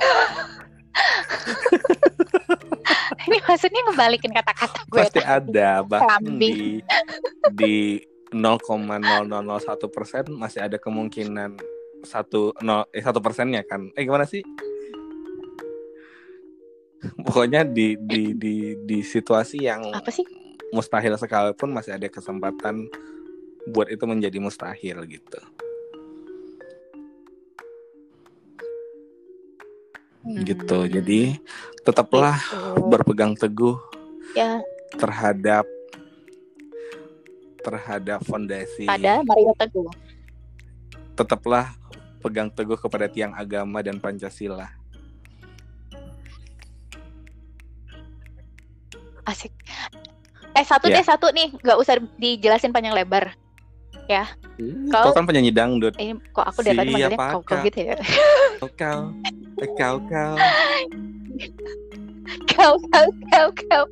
ini 3.26 3.36
maksudnya 3.42 3.80
ngebalikin 3.90 4.30
kata-kata 4.30 4.86
gue 4.86 5.02
Pasti 5.02 5.18
ada 5.26 5.82
bahkan 5.82 6.22
di 6.38 6.78
di 7.58 7.98
0,0001 8.30 9.90
persen 9.90 10.30
masih 10.38 10.62
ada 10.62 10.78
kemungkinan 10.78 11.58
satu 12.06 12.54
nol 12.62 12.86
eh 12.94 13.02
satu 13.02 13.18
persennya 13.18 13.66
kan? 13.66 13.90
Eh 13.98 14.06
gimana 14.06 14.22
sih? 14.22 14.46
Pokoknya 17.26 17.66
di 17.66 17.98
di 17.98 18.38
di 18.38 18.78
di 18.86 19.02
situasi 19.02 19.66
yang 19.66 19.90
apa 19.90 20.14
sih 20.14 20.22
mustahil 20.70 21.14
sekalipun 21.18 21.74
masih 21.74 21.94
ada 21.98 22.06
kesempatan 22.06 22.86
buat 23.70 23.90
itu 23.90 24.04
menjadi 24.06 24.38
mustahil 24.38 25.02
gitu. 25.06 25.40
Gitu. 30.40 30.78
Hmm, 30.78 30.92
Jadi 30.92 31.40
tetaplah 31.82 32.38
gitu. 32.38 32.86
berpegang 32.86 33.34
teguh 33.34 33.78
ya 34.36 34.62
terhadap 34.94 35.66
terhadap 37.60 38.20
fondasi 38.24 38.88
pada 38.88 39.20
Mario 39.26 39.52
Teguh 39.56 39.90
tetaplah 41.18 41.76
pegang 42.20 42.48
teguh 42.52 42.76
kepada 42.76 43.08
tiang 43.08 43.32
agama 43.36 43.80
dan 43.84 44.00
Pancasila. 44.00 44.80
asik 49.30 49.52
eh 50.52 50.64
satu 50.64 50.86
Ya. 50.86 50.98
deh 50.98 51.04
satu 51.04 51.26
nih 51.30 51.48
nggak 51.54 51.78
usah 51.78 51.98
dijelasin 52.16 52.70
panjang 52.70 52.92
lebar 52.92 53.34
Kau 54.90 55.14
kan 55.14 55.22
penyanyi 55.22 55.48
dangdut. 55.48 55.94
ini 55.96 56.18
kok 56.28 56.42
aku 56.42 56.60
dari 56.60 56.74
tadi 56.76 56.90
manggilnya 56.90 57.14
Siapakah? 57.14 57.30
kau 57.36 57.42
kau 57.46 57.58
gitu 57.62 57.78
ya 57.80 57.94
Kau 58.58 58.68
kau 58.74 59.00
kau 59.72 59.96
kau. 60.10 60.34
kau 62.48 62.74
kau 62.90 63.08
kau 63.30 63.48
kau 63.64 63.84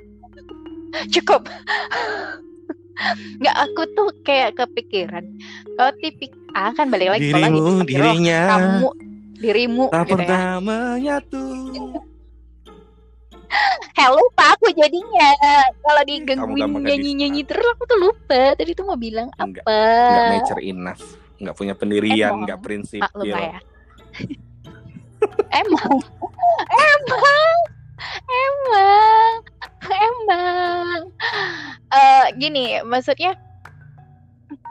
cukup 1.09 1.43
nggak 3.39 3.57
aku 3.57 3.83
tuh 3.95 4.11
kayak 4.21 4.59
kepikiran 4.59 5.23
kau 5.75 5.91
tipik 6.03 6.35
ah 6.53 6.75
kan 6.75 6.91
balik 6.91 7.15
lagi 7.15 7.31
lagi 7.31 7.31
Dirimu, 7.31 7.55
dipanggil, 7.55 7.63
"Oh, 7.63 7.83
dirinya. 7.87 8.41
kamu 8.51 8.89
dirimu 9.39 9.85
Tak 9.87 9.95
gitu 9.95 10.11
ya 10.11 10.11
pernah 10.19 10.43
menyatu. 10.59 11.45
Hell, 13.97 14.13
lupa 14.15 14.55
aku 14.55 14.71
jadinya 14.77 15.31
kalau 15.81 16.03
digangguin 16.05 16.61
gampang 16.61 16.85
ke 16.85 16.89
nyanyi 16.93 17.11
nyanyi 17.17 17.43
terus 17.49 17.67
aku 17.75 17.89
tuh 17.89 17.99
lupa 17.99 18.55
tadi 18.55 18.77
tuh 18.77 18.85
mau 18.85 18.99
bilang 19.01 19.33
Enggak, 19.41 19.65
apa 19.65 19.79
Enggak 19.81 20.25
mature 20.37 20.63
enough. 20.63 21.05
Enggak 21.39 21.55
punya 21.57 21.75
pendirian, 21.75 22.31
Emang. 22.35 22.41
enggak 22.45 22.59
prinsip. 22.61 23.01
maklum 23.03 23.31
lah 23.33 23.43
ya 23.43 23.61
emang 25.51 25.99
emang 26.71 27.57
emang 28.31 29.35
emang 29.91 31.01
Eh 31.89 32.27
gini 32.37 32.85
maksudnya 32.85 33.33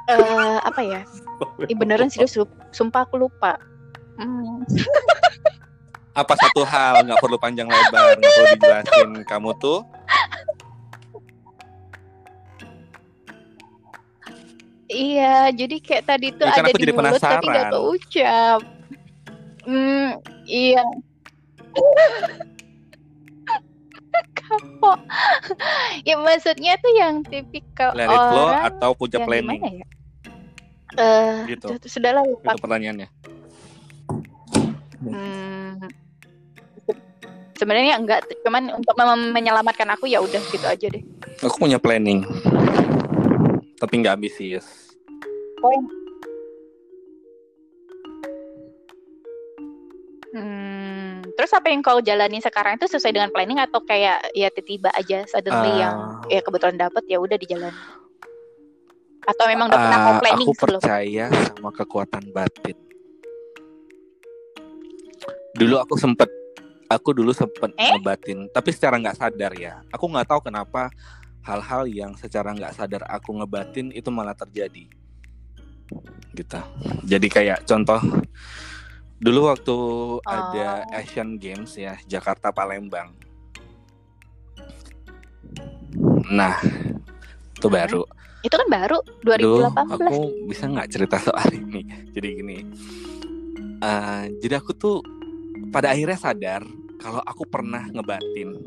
uh, 0.05 0.61
apa 0.61 0.82
ya? 0.86 1.01
Ih, 1.71 1.78
beneran 1.78 2.13
serius, 2.13 2.38
sumpah 2.69 3.09
aku 3.09 3.17
lupa. 3.25 3.57
Hmm. 4.21 4.61
Apa 6.18 6.34
satu 6.34 6.65
hal 6.65 7.05
nggak 7.05 7.22
perlu 7.22 7.38
panjang 7.38 7.70
lebar, 7.70 8.18
nggak 8.18 8.32
perlu 8.34 8.47
dijelasin. 8.57 9.09
Kamu 9.30 9.53
tuh 9.61 9.86
Iya, 14.88 15.51
jadi 15.51 15.84
kayak 15.84 16.03
tadi 16.07 16.28
tuh 16.32 16.47
ya, 16.47 16.63
ada 16.63 16.72
di 16.72 16.88
mulut 16.88 16.95
penasaran. 16.95 17.43
tapi 17.43 17.45
gak 17.51 17.72
keucap. 17.76 18.59
Hmm, 19.68 20.09
iya. 20.47 20.84
Kapok. 24.32 24.99
ya 26.07 26.15
maksudnya 26.15 26.80
tuh 26.80 26.91
yang 26.95 27.20
tipikal 27.28 27.91
Let 27.91 28.07
it 28.07 28.15
flow 28.32 28.47
atau 28.47 28.89
punya 28.95 29.20
planning. 29.28 29.84
ya? 29.84 29.88
Uh, 30.95 31.43
gitu. 31.51 31.68
Sudahlah 31.84 32.24
lupa. 32.24 32.55
Itu 32.55 32.63
pertanyaannya. 32.63 33.09
Hmm, 35.03 35.84
sebenarnya 37.58 37.97
enggak, 37.97 38.24
cuman 38.45 38.72
untuk 38.78 38.93
menyelamatkan 39.34 39.89
aku 39.91 40.05
ya 40.08 40.22
udah 40.22 40.41
gitu 40.53 40.66
aja 40.66 40.88
deh. 40.88 41.03
Aku 41.43 41.58
punya 41.58 41.82
planning 41.82 42.24
tapi 43.78 43.93
nggak 44.01 44.18
ambisius. 44.18 44.97
Oh. 45.62 45.82
Hmm, 50.38 51.26
terus 51.34 51.49
apa 51.55 51.72
yang 51.72 51.82
kau 51.82 51.97
jalani 52.03 52.38
sekarang 52.43 52.78
itu 52.78 52.86
sesuai 52.86 53.14
dengan 53.16 53.32
planning 53.34 53.58
atau 53.58 53.82
kayak 53.82 54.22
ya 54.38 54.53
tiba-tiba 54.53 54.93
aja 54.93 55.26
suddenly 55.26 55.72
uh, 55.72 55.78
yang 55.82 55.95
ya 56.30 56.41
kebetulan 56.45 56.78
dapat 56.78 57.03
ya 57.10 57.18
udah 57.18 57.38
dijalani? 57.39 57.82
Atau 59.26 59.45
memang 59.49 59.72
udah 59.72 59.80
pernah 59.82 59.99
uh, 60.03 60.20
planning 60.22 60.47
Aku 60.49 60.53
percaya 60.58 61.26
sama 61.32 61.70
kekuatan 61.74 62.24
batin. 62.34 62.78
Dulu 65.58 65.82
aku 65.82 65.97
sempet 65.97 66.30
aku 66.88 67.16
dulu 67.16 67.32
sempet 67.36 67.72
eh? 67.76 67.96
ngebatin, 67.96 68.48
tapi 68.52 68.70
secara 68.72 69.00
nggak 69.00 69.18
sadar 69.20 69.52
ya. 69.56 69.84
Aku 69.92 70.08
nggak 70.08 70.28
tahu 70.28 70.48
kenapa 70.48 70.92
hal-hal 71.44 71.88
yang 71.88 72.12
secara 72.20 72.52
nggak 72.52 72.76
sadar 72.76 73.04
aku 73.08 73.36
ngebatin 73.38 73.92
itu 73.92 74.10
malah 74.12 74.36
terjadi. 74.36 74.88
Gitu. 76.36 76.60
Jadi 77.08 77.28
kayak 77.32 77.64
contoh 77.64 78.00
dulu 79.18 79.50
waktu 79.50 79.78
oh. 80.22 80.22
ada 80.24 80.86
Asian 80.94 81.40
Games 81.40 81.76
ya 81.80 81.96
Jakarta 82.06 82.52
Palembang. 82.52 83.16
Nah 86.32 86.60
itu 87.56 87.68
baru. 87.68 88.04
Itu 88.46 88.54
kan 88.54 88.70
baru 88.70 89.02
2018 89.26 89.44
Duh, 89.44 89.66
aku 89.74 90.20
bisa 90.48 90.70
nggak 90.70 90.90
cerita 90.94 91.18
soal 91.20 91.50
ini? 91.52 91.84
Jadi 92.14 92.28
gini 92.38 92.58
uh, 93.82 94.24
jadi 94.42 94.60
aku 94.62 94.72
tuh 94.74 94.98
pada 95.72 95.93
akhirnya 95.93 96.20
sadar 96.20 96.63
kalau 96.97 97.22
aku 97.24 97.43
pernah 97.45 97.86
ngebatin. 97.89 98.57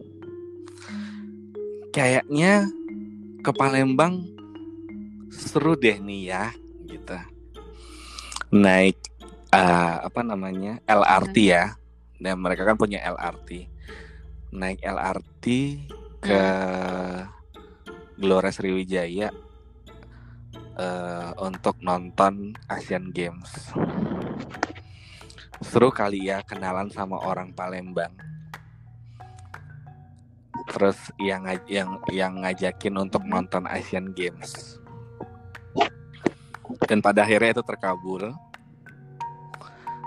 Kayaknya 1.90 2.70
ke 3.42 3.50
Palembang 3.50 4.22
seru 5.30 5.74
deh 5.74 5.98
nih 5.98 6.20
ya 6.30 6.44
gitu. 6.86 7.18
Naik 8.54 8.98
uh, 9.50 10.06
apa 10.06 10.20
namanya 10.22 10.78
LRT 10.86 11.36
hmm. 11.36 11.50
ya. 11.50 11.64
Dan 12.20 12.36
mereka 12.38 12.68
kan 12.68 12.76
punya 12.76 13.00
LRT 13.00 13.70
naik 14.50 14.82
LRT 14.82 15.46
ke 16.20 16.42
hmm. 16.42 17.22
Gelora 18.20 18.50
Sriwijaya 18.52 19.32
uh, 20.76 21.30
untuk 21.40 21.78
nonton 21.80 22.58
Asian 22.66 23.14
Games 23.14 23.72
seru 25.60 25.92
kali 25.92 26.32
ya 26.32 26.40
kenalan 26.40 26.88
sama 26.88 27.20
orang 27.20 27.52
Palembang. 27.52 28.12
Terus 30.68 30.98
yang 31.20 31.44
yang 31.68 32.00
yang 32.12 32.32
ngajakin 32.40 32.94
untuk 32.96 33.24
nonton 33.28 33.68
Asian 33.68 34.12
Games. 34.16 34.80
Dan 36.88 37.04
pada 37.04 37.26
akhirnya 37.26 37.60
itu 37.60 37.64
terkabul. 37.64 38.32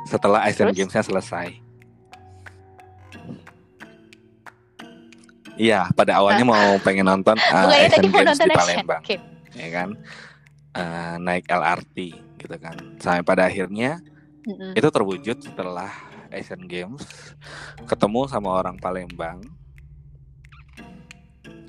Setelah 0.09 0.43
Asian 0.45 0.73
Games-nya 0.73 1.03
selesai. 1.05 1.63
Iya, 5.53 5.85
pada 5.93 6.17
awalnya 6.17 6.45
mau 6.45 6.65
pengen 6.85 7.05
nonton 7.05 7.37
uh, 7.37 7.69
Asian 7.69 8.09
Games 8.09 8.41
di 8.41 8.49
Palembang, 8.49 9.05
okay. 9.05 9.21
ya 9.53 9.69
kan, 9.69 9.89
uh, 10.73 11.15
naik 11.21 11.45
LRT 11.45 11.97
gitu 12.41 12.55
kan, 12.57 12.73
sampai 12.97 13.21
pada 13.21 13.45
akhirnya 13.45 14.01
mm-hmm. 14.47 14.71
itu 14.77 14.87
terwujud 14.87 15.37
setelah 15.43 15.91
Asian 16.33 16.65
Games, 16.65 17.05
ketemu 17.85 18.25
sama 18.29 18.53
orang 18.53 18.77
Palembang, 18.81 19.43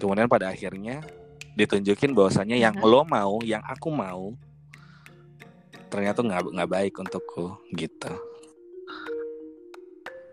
kemudian 0.01 0.29
pada 0.29 0.53
akhirnya 0.53 1.05
ditunjukin 1.55 2.13
bahwasanya 2.13 2.59
yang 2.59 2.75
hmm. 2.75 2.85
lo 2.85 3.07
mau 3.07 3.39
yang 3.47 3.63
aku 3.63 3.89
mau 3.95 4.35
ternyata 5.87 6.19
nggak 6.27 6.51
nggak 6.51 6.71
baik 6.71 6.93
untukku 6.99 7.55
gitu 7.79 8.11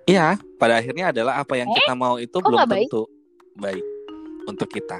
Iya, 0.09 0.35
pada 0.57 0.81
akhirnya 0.81 1.13
adalah 1.13 1.39
apa 1.39 1.55
yang 1.55 1.69
eh? 1.71 1.75
kita 1.77 1.93
mau 1.93 2.17
itu 2.17 2.33
belum 2.33 2.65
tentu 2.67 3.05
baik? 3.55 3.79
baik 3.79 3.85
untuk 4.49 4.67
kita. 4.67 4.99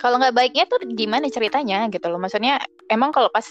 Kalau 0.00 0.16
nggak 0.16 0.32
baiknya 0.32 0.64
tuh 0.64 0.80
gimana 0.96 1.28
ceritanya 1.28 1.84
gitu 1.92 2.08
loh? 2.08 2.16
Maksudnya 2.16 2.56
emang 2.88 3.12
kalau 3.12 3.28
pas 3.28 3.44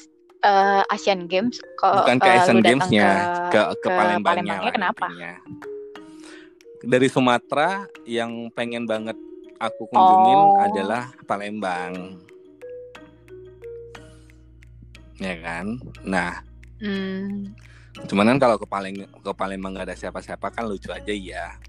uh, 0.43 0.84
Asian 0.91 1.28
Games 1.28 1.60
kok 1.80 2.04
bukan 2.04 2.18
ke 2.20 2.30
uh, 2.30 2.38
Asian 2.43 2.60
Gamesnya 2.64 3.10
ke, 3.52 3.60
ke, 3.60 3.62
ke 3.84 3.88
Palembangnya, 3.91 4.24
Palembangnya 4.60 4.72
kenapa 4.72 5.06
dari 6.80 7.08
Sumatera 7.12 7.88
yang 8.08 8.47
pengen 8.56 8.88
banget 8.88 9.18
aku 9.60 9.88
kunjungin 9.91 10.39
oh. 10.39 10.64
adalah 10.64 11.12
Palembang 11.28 12.16
ya 15.20 15.36
kan 15.43 15.66
nah 16.08 16.39
hmm. 16.80 17.52
cuman 18.08 18.36
kan 18.36 18.38
kalau 18.39 18.56
ke 18.56 18.68
Palembang 18.68 19.12
ke 19.12 19.32
Palembang 19.36 19.72
nggak 19.76 19.91
ada 19.91 19.97
siapa-siapa 20.00 20.47
kan 20.56 20.64
lucu 20.64 20.88
aja 20.88 21.12
ya 21.12 21.60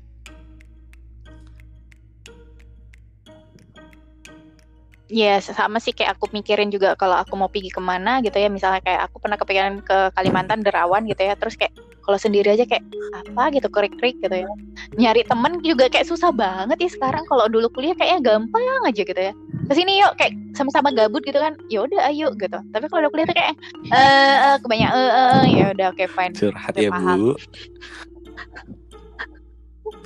Ya 5.11 5.43
yes, 5.43 5.51
sama 5.51 5.83
sih 5.83 5.91
kayak 5.91 6.15
aku 6.15 6.31
mikirin 6.31 6.71
juga 6.71 6.95
kalau 6.95 7.19
aku 7.19 7.35
mau 7.35 7.51
pergi 7.51 7.75
ke 7.75 7.83
mana 7.83 8.23
gitu 8.23 8.39
ya. 8.39 8.47
Misalnya 8.47 8.79
kayak 8.79 9.11
aku 9.11 9.19
pernah 9.19 9.35
kepikiran 9.35 9.83
ke 9.83 10.15
Kalimantan 10.15 10.63
Derawan 10.63 11.03
gitu 11.11 11.27
ya. 11.27 11.35
Terus 11.35 11.59
kayak 11.59 11.75
kalau 12.07 12.15
sendiri 12.15 12.55
aja 12.55 12.63
kayak 12.63 12.87
apa? 13.11 13.51
gitu 13.51 13.67
krik-krik 13.67 14.23
gitu 14.23 14.47
ya. 14.47 14.47
Nyari 14.95 15.27
temen 15.27 15.59
juga 15.67 15.91
kayak 15.91 16.07
susah 16.07 16.31
banget 16.31 16.79
ya 16.79 16.91
sekarang. 16.95 17.27
Kalau 17.27 17.51
dulu 17.51 17.67
kuliah 17.75 17.99
kayaknya 17.99 18.23
gampang 18.23 18.63
aja 18.87 19.03
gitu 19.03 19.19
ya. 19.19 19.35
Ke 19.67 19.73
sini 19.75 19.99
yuk 19.99 20.15
kayak 20.15 20.33
sama-sama 20.55 20.95
gabut 20.95 21.27
gitu 21.27 21.43
kan. 21.43 21.59
Ya 21.67 21.83
udah 21.83 22.07
ayo 22.07 22.31
gitu. 22.39 22.59
Tapi 22.71 22.85
kalau 22.87 23.03
udah 23.03 23.11
kuliah 23.11 23.27
tuh 23.27 23.35
kayak 23.35 23.55
eh 23.91 24.37
uh, 24.39 24.57
kebanyakan 24.63 24.95
eh 24.95 25.11
uh, 25.11 25.45
ya 25.51 25.67
udah 25.75 25.87
oke 25.91 25.99
okay, 25.99 26.07
fine. 26.07 26.33
Curhat 26.39 26.75
ya 26.79 26.95
bu. 26.95 27.35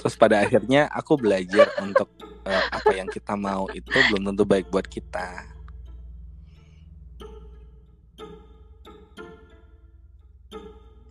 terus 0.05 0.21
pada 0.21 0.45
akhirnya 0.45 0.85
aku 0.93 1.17
belajar 1.17 1.65
untuk 1.81 2.13
uh, 2.45 2.65
apa 2.71 2.93
yang 2.93 3.09
kita 3.09 3.35
mau 3.35 3.67
itu 3.73 3.89
belum 4.13 4.33
tentu 4.33 4.45
baik 4.45 4.69
buat 4.69 4.87
kita. 4.87 5.49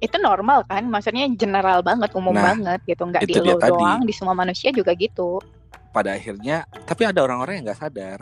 Itu 0.03 0.19
normal 0.19 0.67
kan? 0.67 0.83
Maksudnya 0.91 1.31
general 1.31 1.79
banget, 1.79 2.11
umum 2.11 2.35
nah, 2.35 2.51
banget 2.51 2.79
gitu, 2.83 3.07
nggak 3.07 3.23
di 3.23 3.39
lo 3.39 3.55
doang, 3.55 4.03
di 4.03 4.11
semua 4.11 4.35
manusia 4.35 4.69
juga 4.75 4.91
gitu. 4.93 5.39
Pada 5.95 6.11
akhirnya, 6.11 6.67
tapi 6.83 7.07
ada 7.07 7.23
orang-orang 7.23 7.61
yang 7.61 7.71
nggak 7.71 7.79
sadar. 7.79 8.19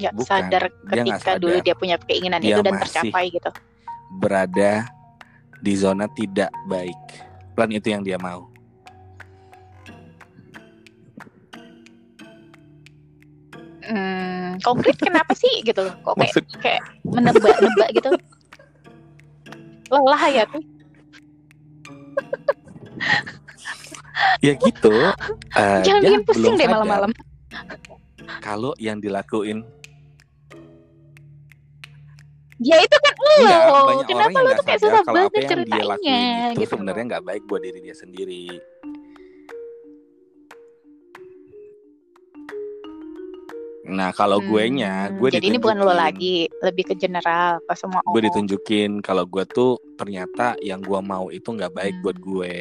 Ya 0.00 0.10
Bukan, 0.16 0.26
sadar 0.26 0.72
ketika 0.88 1.36
dia 1.36 1.42
dulu 1.44 1.56
dia 1.60 1.74
punya 1.76 2.00
keinginan 2.00 2.40
dia 2.40 2.56
itu 2.56 2.64
dan 2.64 2.80
tercapai 2.80 3.30
gitu. 3.30 3.52
Berada 4.16 4.88
di 5.60 5.76
zona 5.76 6.08
tidak 6.16 6.48
baik 6.66 7.29
plan 7.60 7.68
itu 7.76 7.92
yang 7.92 8.00
dia 8.00 8.16
mau. 8.16 8.48
Hmm, 13.84 14.56
konkret 14.64 14.96
kenapa 14.96 15.36
sih 15.36 15.60
gitu 15.60 15.84
loh? 15.84 15.92
Kok 16.00 16.16
kayak, 16.16 16.40
kayak 16.64 16.82
menebak-nebak 17.04 17.90
gitu? 18.00 18.10
Lelah 19.92 20.22
ya 20.32 20.44
tuh. 20.48 20.64
ya 24.40 24.56
gitu. 24.56 24.96
Uh, 25.52 25.84
Jangan 25.84 26.00
bikin 26.00 26.22
pusing 26.24 26.56
deh 26.56 26.64
malam-malam. 26.64 27.12
Kalau 28.40 28.72
yang 28.80 29.04
dilakuin 29.04 29.68
dia 32.60 32.76
itu 32.76 32.96
kan 33.00 33.14
lu 33.16 33.34
lo 33.40 34.04
kenapa 34.04 34.36
lu 34.44 34.50
tuh 34.52 34.64
kayak 34.68 34.80
susah 34.84 35.02
banget 35.08 35.48
ceritainnya 35.48 36.20
itu 36.52 36.60
gitu 36.60 36.76
sebenarnya 36.76 37.04
nggak 37.16 37.24
baik 37.24 37.42
buat 37.48 37.64
diri 37.64 37.80
dia 37.80 37.96
sendiri 37.96 38.60
Nah 43.90 44.14
kalau 44.14 44.38
hmm. 44.38 44.46
gue 44.46 44.64
nya, 44.78 45.10
gue 45.10 45.28
jadi 45.34 45.50
ini 45.50 45.58
bukan 45.58 45.82
lo 45.82 45.90
lagi, 45.90 46.46
lebih 46.62 46.86
ke 46.86 46.94
general 46.94 47.58
ke 47.66 47.74
semua 47.74 47.98
orang. 48.06 48.14
Gue 48.14 48.22
ditunjukin 48.30 49.02
kalau 49.02 49.26
gue 49.26 49.42
tuh 49.50 49.82
ternyata 49.98 50.54
yang 50.62 50.78
gue 50.78 51.00
mau 51.02 51.26
itu 51.34 51.50
nggak 51.50 51.74
baik 51.74 51.98
hmm. 51.98 52.02
buat 52.06 52.16
gue. 52.22 52.54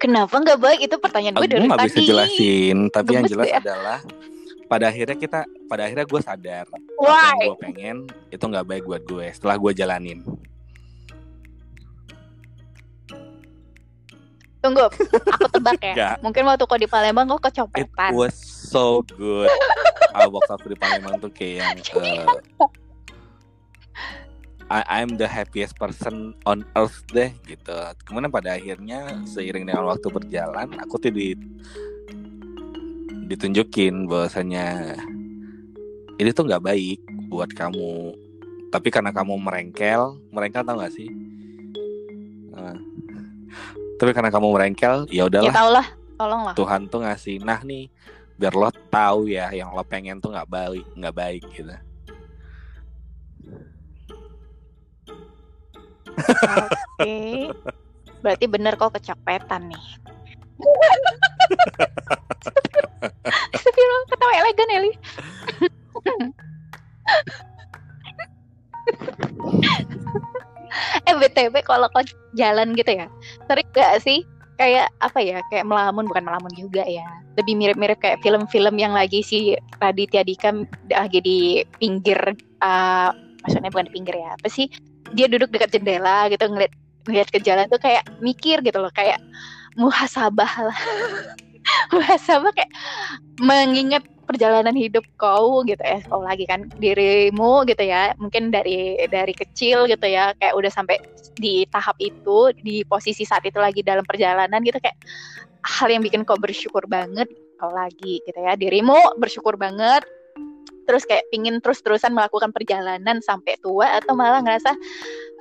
Kenapa 0.00 0.40
nggak 0.40 0.56
baik? 0.56 0.80
Itu 0.88 0.96
pertanyaan 0.96 1.36
gue 1.36 1.48
dari 1.52 1.68
tadi. 1.68 1.68
Gue 1.68 1.68
nggak 1.68 1.88
bisa 1.92 2.00
jelasin, 2.00 2.76
tapi 2.88 3.08
Gemes 3.12 3.16
yang 3.20 3.24
jelas 3.28 3.46
ya. 3.52 3.58
adalah 3.60 3.98
pada 4.66 4.90
akhirnya 4.90 5.16
kita, 5.16 5.40
pada 5.70 5.86
akhirnya 5.86 6.06
gue 6.06 6.20
sadar 6.22 6.66
apa 6.66 6.78
Why? 6.98 7.14
yang 7.14 7.38
gue 7.38 7.58
pengen 7.62 7.96
itu 8.34 8.44
nggak 8.44 8.66
baik 8.66 8.84
buat 8.86 9.02
gue. 9.06 9.26
Setelah 9.30 9.56
gue 9.58 9.72
jalanin. 9.74 10.20
Tunggu, 14.58 14.90
aku 15.30 15.46
tebak 15.54 15.78
ya. 15.78 15.94
Nggak. 15.96 16.16
Mungkin 16.26 16.42
waktu 16.42 16.64
kau 16.66 16.74
di 16.74 16.90
Palembang 16.90 17.30
kau 17.30 17.38
It 17.38 17.54
kecopetan. 17.54 18.10
was 18.10 18.34
so 18.34 19.06
good. 19.14 19.50
Ah, 20.16 20.32
box 20.32 20.48
office 20.48 20.72
di 20.72 20.78
Palembang 20.80 21.20
tuh 21.20 21.28
kayak 21.28 21.84
yang 21.84 22.00
eh, 22.00 22.24
I 24.72 25.04
I'm 25.04 25.20
the 25.20 25.28
happiest 25.28 25.76
person 25.76 26.32
on 26.48 26.64
earth 26.72 27.04
deh 27.12 27.36
gitu. 27.44 27.76
Kemudian 28.08 28.32
pada 28.32 28.56
akhirnya 28.56 29.20
seiring 29.28 29.68
dengan 29.68 29.84
waktu 29.84 30.08
berjalan, 30.08 30.72
aku 30.80 30.96
tuh 30.96 31.12
di, 31.12 31.36
ditunjukin 33.26 34.06
bahwasanya 34.06 34.94
ini 36.16 36.30
tuh 36.32 36.46
nggak 36.46 36.64
baik 36.64 36.98
buat 37.28 37.50
kamu. 37.52 38.14
Tapi 38.70 38.88
karena 38.90 39.10
kamu 39.10 39.38
merengkel, 39.38 40.18
merengkel 40.30 40.66
tau 40.66 40.76
gak 40.78 40.92
sih? 40.92 41.06
Nah, 42.50 42.76
tapi 43.96 44.10
karena 44.10 44.28
kamu 44.28 44.46
merengkel, 44.52 45.06
ya 45.08 45.24
Ya 45.24 45.30
udahlah. 45.30 45.54
tau 45.54 45.70
lah, 45.70 45.86
tolong 46.18 46.42
lah. 46.50 46.54
Tuhan 46.54 46.90
tuh 46.90 47.00
ngasih 47.02 47.40
nah 47.40 47.62
nih 47.62 47.88
biar 48.36 48.52
lo 48.52 48.68
tahu 48.92 49.32
ya 49.32 49.48
yang 49.48 49.72
lo 49.72 49.80
pengen 49.80 50.20
tuh 50.20 50.28
nggak 50.28 50.44
baik 50.44 50.84
nggak 50.92 51.16
baik 51.16 51.42
gitu 51.56 51.72
Oke. 56.16 57.52
Berarti 58.20 58.44
bener 58.48 58.72
kau 58.76 58.88
kecopetan 58.88 59.68
nih. 59.68 59.84
Astagfirullah, 63.54 64.06
ketawa 64.12 64.32
elegan 64.38 64.68
Eli. 64.72 64.92
eh 71.08 71.14
BTW 71.16 71.54
kalau 71.64 71.88
kau 71.90 72.04
jalan 72.36 72.76
gitu 72.76 72.92
ya, 72.92 73.06
sering 73.48 73.66
gak 73.72 73.98
sih 74.04 74.22
kayak 74.56 74.88
apa 75.04 75.20
ya, 75.20 75.40
kayak 75.52 75.66
melamun 75.68 76.08
bukan 76.08 76.24
melamun 76.24 76.52
juga 76.56 76.84
ya. 76.84 77.04
Lebih 77.36 77.54
mirip-mirip 77.56 78.00
kayak 78.00 78.24
film-film 78.24 78.80
yang 78.80 78.96
lagi 78.96 79.20
si 79.20 79.52
Raditya 79.80 80.24
Dika 80.24 80.52
lagi 80.88 81.20
di 81.20 81.60
pinggir 81.80 82.18
eh, 82.64 83.10
maksudnya 83.44 83.70
bukan 83.72 83.86
di 83.88 83.94
pinggir 83.94 84.16
ya. 84.16 84.34
Apa 84.36 84.48
sih? 84.48 84.68
Dia 85.14 85.30
duduk 85.30 85.52
dekat 85.54 85.70
jendela 85.76 86.26
gitu 86.32 86.42
ngeliat 86.48 86.72
ngeliat 87.06 87.28
ke 87.30 87.38
jalan 87.38 87.70
tuh 87.70 87.78
kayak 87.78 88.02
mikir 88.18 88.58
gitu 88.66 88.82
loh, 88.82 88.90
kayak 88.90 89.22
muhasabah 89.78 90.52
lah. 90.72 90.78
muhasabah 91.94 92.52
kayak 92.54 92.72
mengingat 93.42 94.04
perjalanan 94.26 94.74
hidup 94.74 95.06
kau 95.16 95.62
gitu 95.62 95.80
ya. 95.80 96.02
Kau 96.10 96.20
lagi 96.20 96.44
kan 96.44 96.66
dirimu 96.76 97.62
gitu 97.64 97.82
ya. 97.86 98.12
Mungkin 98.18 98.50
dari 98.50 98.98
dari 99.06 99.32
kecil 99.32 99.86
gitu 99.86 100.06
ya. 100.06 100.34
Kayak 100.36 100.54
udah 100.58 100.70
sampai 100.74 100.98
di 101.38 101.64
tahap 101.70 101.94
itu 102.02 102.52
di 102.60 102.82
posisi 102.82 103.22
saat 103.22 103.46
itu 103.46 103.56
lagi 103.62 103.86
dalam 103.86 104.02
perjalanan 104.02 104.60
gitu. 104.66 104.82
Kayak 104.82 104.98
hal 105.62 105.88
yang 105.90 106.02
bikin 106.02 106.26
kau 106.26 106.36
bersyukur 106.36 106.84
banget 106.90 107.30
kau 107.56 107.70
lagi 107.72 108.20
gitu 108.26 108.38
ya. 108.42 108.58
Dirimu 108.58 109.16
bersyukur 109.16 109.54
banget. 109.56 110.02
Terus 110.86 111.02
kayak 111.02 111.26
pingin 111.34 111.58
terus-terusan 111.58 112.14
melakukan 112.14 112.54
perjalanan 112.54 113.18
sampai 113.18 113.58
tua 113.58 113.98
atau 113.98 114.14
malah 114.14 114.38
ngerasa 114.38 114.70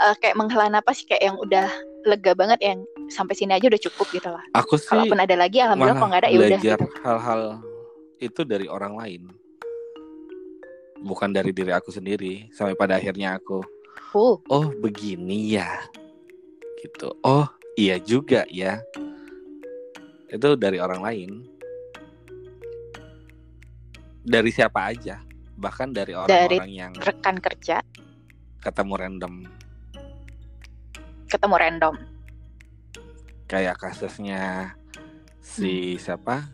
eh, 0.02 0.16
kayak 0.18 0.38
menghela 0.38 0.74
napas 0.74 1.06
kayak 1.06 1.22
yang 1.22 1.38
udah 1.38 1.70
lega 2.06 2.34
banget 2.34 2.62
yang 2.62 2.82
sampai 3.10 3.36
sini 3.38 3.54
aja 3.56 3.66
udah 3.70 3.82
cukup 3.82 4.08
gitu 4.14 4.30
lah. 4.30 4.44
Aku 4.58 4.76
sih 4.78 4.90
kalaupun 4.90 5.20
ada 5.20 5.36
lagi 5.38 5.62
alhamdulillah 5.62 5.98
kalau 5.98 6.10
nggak 6.12 6.22
ada 6.26 6.30
ya 6.30 6.38
udah. 6.38 6.48
belajar 6.60 6.80
gitu. 6.80 6.98
hal-hal 7.06 7.42
itu 8.20 8.42
dari 8.46 8.68
orang 8.70 8.94
lain. 8.98 9.22
Bukan 11.06 11.30
dari 11.30 11.54
diri 11.54 11.70
aku 11.70 11.94
sendiri 11.94 12.50
sampai 12.50 12.74
pada 12.74 12.98
akhirnya 12.98 13.38
aku 13.38 13.62
Uh, 14.16 14.40
oh 14.48 14.72
begini 14.80 15.60
ya. 15.60 15.68
Gitu. 16.80 17.12
Oh 17.20 17.44
iya 17.76 18.00
juga 18.00 18.48
ya. 18.48 18.80
Itu 20.32 20.56
dari 20.56 20.80
orang 20.80 21.04
lain. 21.04 21.30
Dari 24.24 24.56
siapa 24.56 24.96
aja 24.96 25.20
bahkan 25.60 25.92
dari 25.92 26.16
orang-orang 26.16 26.72
yang 26.72 26.92
rekan 26.96 27.44
kerja. 27.44 27.84
ketemu 28.64 28.94
random. 28.98 29.34
Ketemu 31.28 31.56
random 31.60 32.15
kayak 33.46 33.78
kasusnya 33.78 34.74
si 35.40 35.96
siapa? 35.98 36.50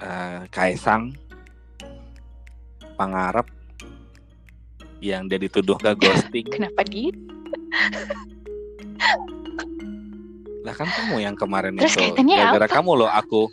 Eh, 0.00 0.48
Kaisang 0.48 1.12
Pangarep 2.96 3.44
yang 5.00 5.28
dia 5.28 5.36
dituduh 5.36 5.76
ke 5.76 5.92
ghosting. 5.94 6.46
Kenapa 6.56 6.84
dia? 6.84 7.12
Lah 10.60 10.74
kan 10.76 10.88
kamu 10.88 11.24
yang 11.24 11.36
kemarin 11.36 11.72
Terus 11.76 11.96
itu 11.96 12.20
gara-gara 12.20 12.68
kamu 12.68 13.04
loh 13.04 13.10
aku 13.10 13.48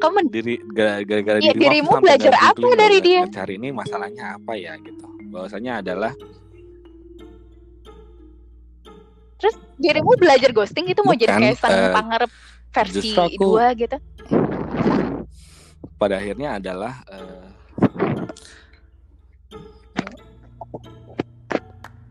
kamu 0.00 0.32
diri 0.32 0.56
gara- 0.72 1.04
gara-gara 1.04 1.38
Iya, 1.44 1.52
dirimu 1.52 2.00
belajar 2.00 2.32
apa 2.32 2.68
dari 2.72 3.04
dia? 3.04 3.20
ngecari 3.20 3.60
ini 3.60 3.68
masalahnya 3.68 4.40
apa 4.40 4.56
ya 4.56 4.72
gitu. 4.80 5.04
Bahwasanya 5.28 5.84
adalah 5.84 6.16
terus 9.40 9.56
dirimu 9.80 10.12
belajar 10.20 10.52
ghosting 10.52 10.92
itu 10.92 11.00
mau 11.00 11.16
jadi 11.16 11.32
Bukan, 11.32 11.42
kayak 11.42 11.56
sang 11.56 11.72
eh, 11.72 11.92
pangarep 11.96 12.30
versi 12.70 13.16
aku- 13.16 13.40
dua 13.40 13.66
gitu 13.74 13.96
pada 15.96 16.16
akhirnya 16.16 16.60
adalah 16.60 17.00
eh, 17.08 17.44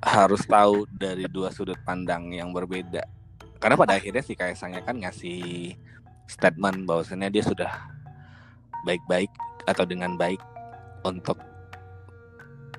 harus 0.09 0.41
tahu 0.45 0.89
dari 0.89 1.29
dua 1.29 1.53
sudut 1.53 1.77
pandang 1.85 2.31
yang 2.33 2.49
berbeda. 2.49 3.05
Karena 3.59 3.75
pada 3.75 3.93
akhirnya 3.99 4.23
si 4.23 4.33
Kaisangnya 4.33 4.81
kan 4.81 4.95
ngasih 4.97 5.75
statement 6.25 6.87
bahwasannya 6.87 7.29
dia 7.29 7.43
sudah 7.43 7.71
baik-baik 8.87 9.29
atau 9.67 9.83
dengan 9.83 10.15
baik 10.15 10.39
untuk 11.03 11.37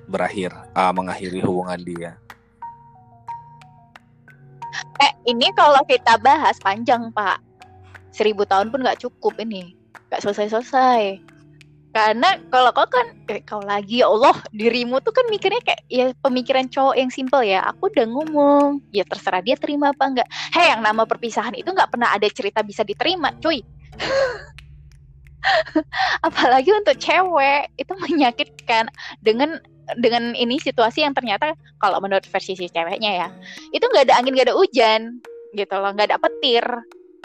berakhir 0.09 0.51
ah, 0.73 0.91
mengakhiri 0.91 1.39
hubungan 1.45 1.79
dia. 1.81 2.11
Eh 4.99 5.11
ini 5.29 5.47
kalau 5.55 5.79
kita 5.87 6.19
bahas 6.19 6.59
panjang 6.59 7.13
pak. 7.15 7.39
Seribu 8.11 8.43
tahun 8.43 8.73
pun 8.73 8.83
nggak 8.83 8.99
cukup 8.99 9.39
ini. 9.39 9.77
Nggak 10.11 10.27
selesai 10.27 10.51
selesai 10.51 11.31
karena 11.91 12.39
kalau 12.47 12.71
kau 12.71 12.87
kan 12.87 13.03
eh, 13.27 13.43
kau 13.43 13.59
lagi 13.59 13.99
ya 13.99 14.07
Allah 14.07 14.31
dirimu 14.55 15.03
tuh 15.03 15.11
kan 15.11 15.27
mikirnya 15.27 15.59
kayak 15.59 15.83
ya 15.91 16.05
pemikiran 16.23 16.71
cowok 16.71 16.95
yang 16.95 17.11
simple 17.11 17.43
ya. 17.43 17.59
Aku 17.67 17.91
udah 17.91 18.07
ngomong. 18.07 18.79
Ya 18.95 19.03
terserah 19.03 19.43
dia 19.43 19.59
terima 19.59 19.91
apa 19.91 20.07
enggak 20.07 20.27
hei 20.55 20.71
yang 20.71 20.79
nama 20.79 21.03
perpisahan 21.03 21.51
itu 21.51 21.67
nggak 21.67 21.91
pernah 21.91 22.15
ada 22.15 22.23
cerita 22.31 22.63
bisa 22.63 22.87
diterima 22.87 23.35
cuy. 23.43 23.59
Apalagi 26.27 26.71
untuk 26.71 26.95
cewek 26.95 27.75
itu 27.75 27.93
menyakitkan. 27.99 28.87
Dengan 29.19 29.59
dengan 29.97 30.35
ini 30.37 30.61
situasi 30.61 31.03
yang 31.03 31.15
ternyata 31.15 31.55
kalau 31.81 31.99
menurut 31.99 32.23
versi 32.27 32.55
si 32.55 32.67
ceweknya 32.69 33.11
ya 33.25 33.27
itu 33.75 33.83
nggak 33.83 34.11
ada 34.11 34.13
angin 34.19 34.35
nggak 34.35 34.47
ada 34.51 34.57
hujan 34.57 35.01
gitu 35.51 35.75
loh 35.75 35.91
nggak 35.91 36.07
ada 36.11 36.17
petir 36.19 36.65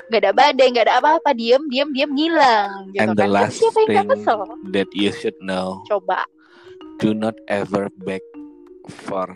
nggak 0.06 0.20
ada 0.22 0.32
badai 0.34 0.66
nggak 0.70 0.86
ada 0.86 0.94
apa-apa 1.02 1.30
diem 1.34 1.62
diem 1.66 1.90
diem 1.90 2.10
ngilang 2.14 2.94
gitu 2.94 3.02
And 3.02 3.18
the 3.18 3.26
kan 3.26 3.34
last 3.34 3.58
siapa 3.58 3.80
yang 3.86 4.06
thing 4.06 4.08
kesel 4.14 4.40
that 4.70 4.90
you 4.94 5.10
should 5.10 5.38
know, 5.42 5.82
coba 5.90 6.22
do 7.02 7.10
not 7.10 7.34
ever 7.50 7.90
beg 8.06 8.22
for 9.06 9.26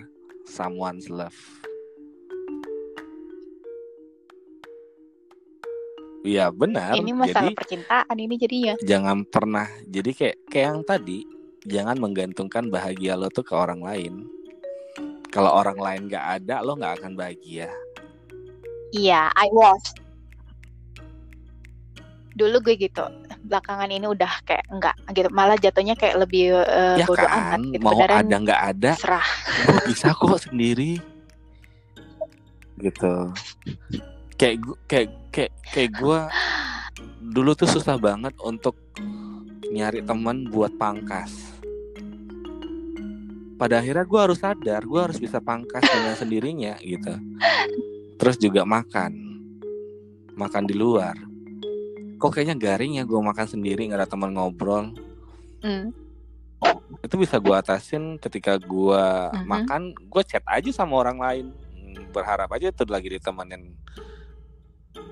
someone's 0.47 1.11
love. 1.11 1.37
Iya 6.21 6.53
benar. 6.53 7.01
ini 7.01 7.17
masalah 7.17 7.49
Jadi 7.49 7.57
percintaan 7.57 8.17
ini 8.21 8.35
jadinya 8.37 8.75
jangan 8.85 9.25
pernah. 9.25 9.67
Jadi 9.89 10.11
kayak 10.13 10.37
kayak 10.53 10.67
yang 10.69 10.83
tadi, 10.85 11.19
jangan 11.69 11.97
menggantungkan 12.01 12.69
bahagia 12.73 13.19
lo 13.19 13.29
tuh 13.29 13.45
ke 13.45 13.53
orang 13.53 13.81
lain. 13.85 14.25
Kalau 15.31 15.51
orang 15.53 15.79
lain 15.79 16.03
nggak 16.11 16.27
ada, 16.43 16.65
lo 16.65 16.75
nggak 16.75 17.03
akan 17.03 17.13
bahagia. 17.15 17.71
iya 18.91 19.31
I 19.39 19.49
was 19.55 19.95
dulu 22.39 22.63
gue 22.63 22.75
gitu 22.79 23.05
belakangan 23.45 23.91
ini 23.91 24.07
udah 24.07 24.31
kayak 24.47 24.65
enggak 24.71 24.95
gitu 25.13 25.29
malah 25.35 25.59
jatuhnya 25.59 25.99
kayak 25.99 26.25
lebih 26.25 26.57
eh, 26.57 27.03
ya 27.03 27.05
bodo 27.05 27.27
kan, 27.27 27.59
amat 27.59 27.61
gitu 27.75 27.85
mau 27.85 27.93
Beneran 27.99 28.23
ada 28.23 28.37
nggak 28.39 28.63
ada, 28.77 28.93
serah 28.97 29.29
gue 29.67 29.81
bisa 29.91 30.15
kok 30.15 30.41
sendiri. 30.49 30.93
Gitu. 32.81 33.15
Kayak 34.41 34.57
kayak 34.89 35.09
kayak 35.29 35.53
kayak 35.69 35.91
gue 36.01 36.19
dulu 37.21 37.53
tuh 37.53 37.69
susah 37.69 38.01
banget 38.01 38.33
untuk 38.41 38.79
nyari 39.71 40.03
teman 40.03 40.51
buat 40.51 40.75
pangkas. 40.75 41.31
Pada 43.55 43.79
akhirnya 43.79 44.03
gue 44.03 44.21
harus 44.21 44.39
sadar 44.41 44.83
gue 44.83 45.01
harus 45.01 45.21
bisa 45.21 45.39
pangkas 45.39 45.85
dengan 45.87 46.15
sendirinya 46.19 46.75
gitu. 46.83 47.15
Terus 48.19 48.37
juga 48.37 48.67
makan. 48.67 49.13
Makan 50.35 50.65
di 50.67 50.75
luar. 50.75 51.15
Kok 52.19 52.31
kayaknya 52.35 52.57
garing 52.59 52.99
ya 53.01 53.05
gue 53.07 53.21
makan 53.21 53.47
sendiri 53.47 53.87
nggak 53.87 54.01
ada 54.05 54.11
teman 54.11 54.35
ngobrol. 54.35 54.93
Hmm. 55.61 55.93
itu 57.01 57.17
bisa 57.17 57.41
gue 57.41 57.57
atasin 57.57 58.21
ketika 58.21 58.61
gue 58.61 59.03
Mhm. 59.33 59.49
makan 59.49 59.83
gue 59.97 60.23
chat 60.29 60.45
aja 60.45 60.69
sama 60.69 61.01
orang 61.01 61.17
lain. 61.17 61.47
Berharap 62.13 62.53
aja 62.53 62.69
itu 62.69 62.85
lagi 62.85 63.17
ditemenin 63.17 63.73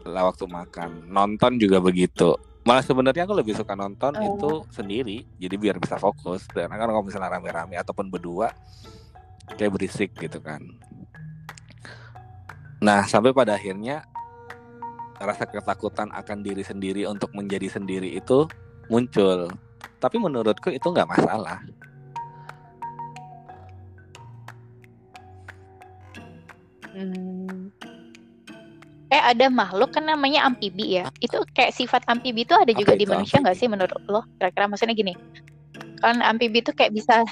lah 0.05 0.28
waktu 0.28 0.44
makan. 0.44 1.09
Nonton 1.09 1.56
juga 1.56 1.80
begitu 1.80 2.36
malah 2.68 2.84
sebenarnya 2.84 3.24
aku 3.24 3.32
lebih 3.32 3.56
suka 3.56 3.72
nonton 3.72 4.12
Oh. 4.12 4.28
itu 4.28 4.52
sendiri 4.76 5.24
jadi 5.40 5.56
biar 5.56 5.76
bisa 5.80 5.96
fokus 5.96 6.44
dan 6.52 6.68
kan 6.68 6.84
kalau 6.84 7.00
misalnya 7.00 7.32
rame-rame 7.32 7.80
ataupun 7.80 8.12
berdua 8.12 8.52
kayak 9.56 9.72
berisik 9.72 10.12
gitu 10.20 10.36
kan 10.44 10.60
nah 12.84 13.08
sampai 13.08 13.32
pada 13.32 13.56
akhirnya 13.56 14.04
rasa 15.16 15.48
ketakutan 15.48 16.12
akan 16.12 16.44
diri 16.44 16.60
sendiri 16.60 17.08
untuk 17.08 17.32
menjadi 17.32 17.72
sendiri 17.72 18.12
itu 18.12 18.44
muncul 18.92 19.48
tapi 19.96 20.20
menurutku 20.20 20.68
itu 20.68 20.84
nggak 20.92 21.08
masalah 21.08 21.64
Hmm. 26.98 27.70
Eh 29.09 29.22
ada 29.24 29.48
makhluk 29.48 29.97
kan 29.97 30.05
namanya 30.05 30.44
amfibi 30.44 31.01
ya. 31.01 31.09
Itu 31.24 31.40
kayak 31.56 31.72
sifat 31.72 32.05
amfibi 32.05 32.44
itu 32.44 32.52
ada 32.52 32.68
juga 32.76 32.93
Apa 32.93 33.01
di 33.01 33.06
manusia 33.09 33.40
nggak 33.40 33.56
sih 33.56 33.68
menurut 33.68 33.97
lo? 34.05 34.20
Kira-kira 34.36 34.68
maksudnya 34.68 34.93
gini. 34.93 35.16
Kan 36.05 36.20
amfibi 36.20 36.60
itu 36.60 36.76
kayak 36.76 36.93
bisa 36.93 37.24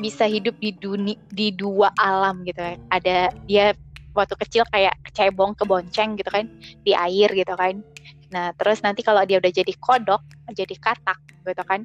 bisa 0.00 0.24
hidup 0.28 0.56
di 0.60 0.72
dunia 0.76 1.16
di 1.32 1.48
dua 1.56 1.88
alam 1.96 2.44
gitu 2.44 2.60
kan. 2.60 2.76
Ada 2.92 3.32
dia 3.48 3.72
waktu 4.12 4.36
kecil 4.44 4.68
kayak 4.68 4.92
kecebong 5.08 5.56
kebonceng 5.56 6.20
gitu 6.20 6.28
kan 6.28 6.44
di 6.84 6.92
air 6.92 7.32
gitu 7.32 7.56
kan. 7.56 7.80
Nah 8.28 8.52
terus 8.60 8.84
nanti 8.84 9.00
kalau 9.00 9.24
dia 9.24 9.40
udah 9.40 9.52
jadi 9.52 9.72
kodok 9.80 10.20
jadi 10.52 10.76
katak 10.76 11.18
gitu 11.48 11.64
kan 11.64 11.80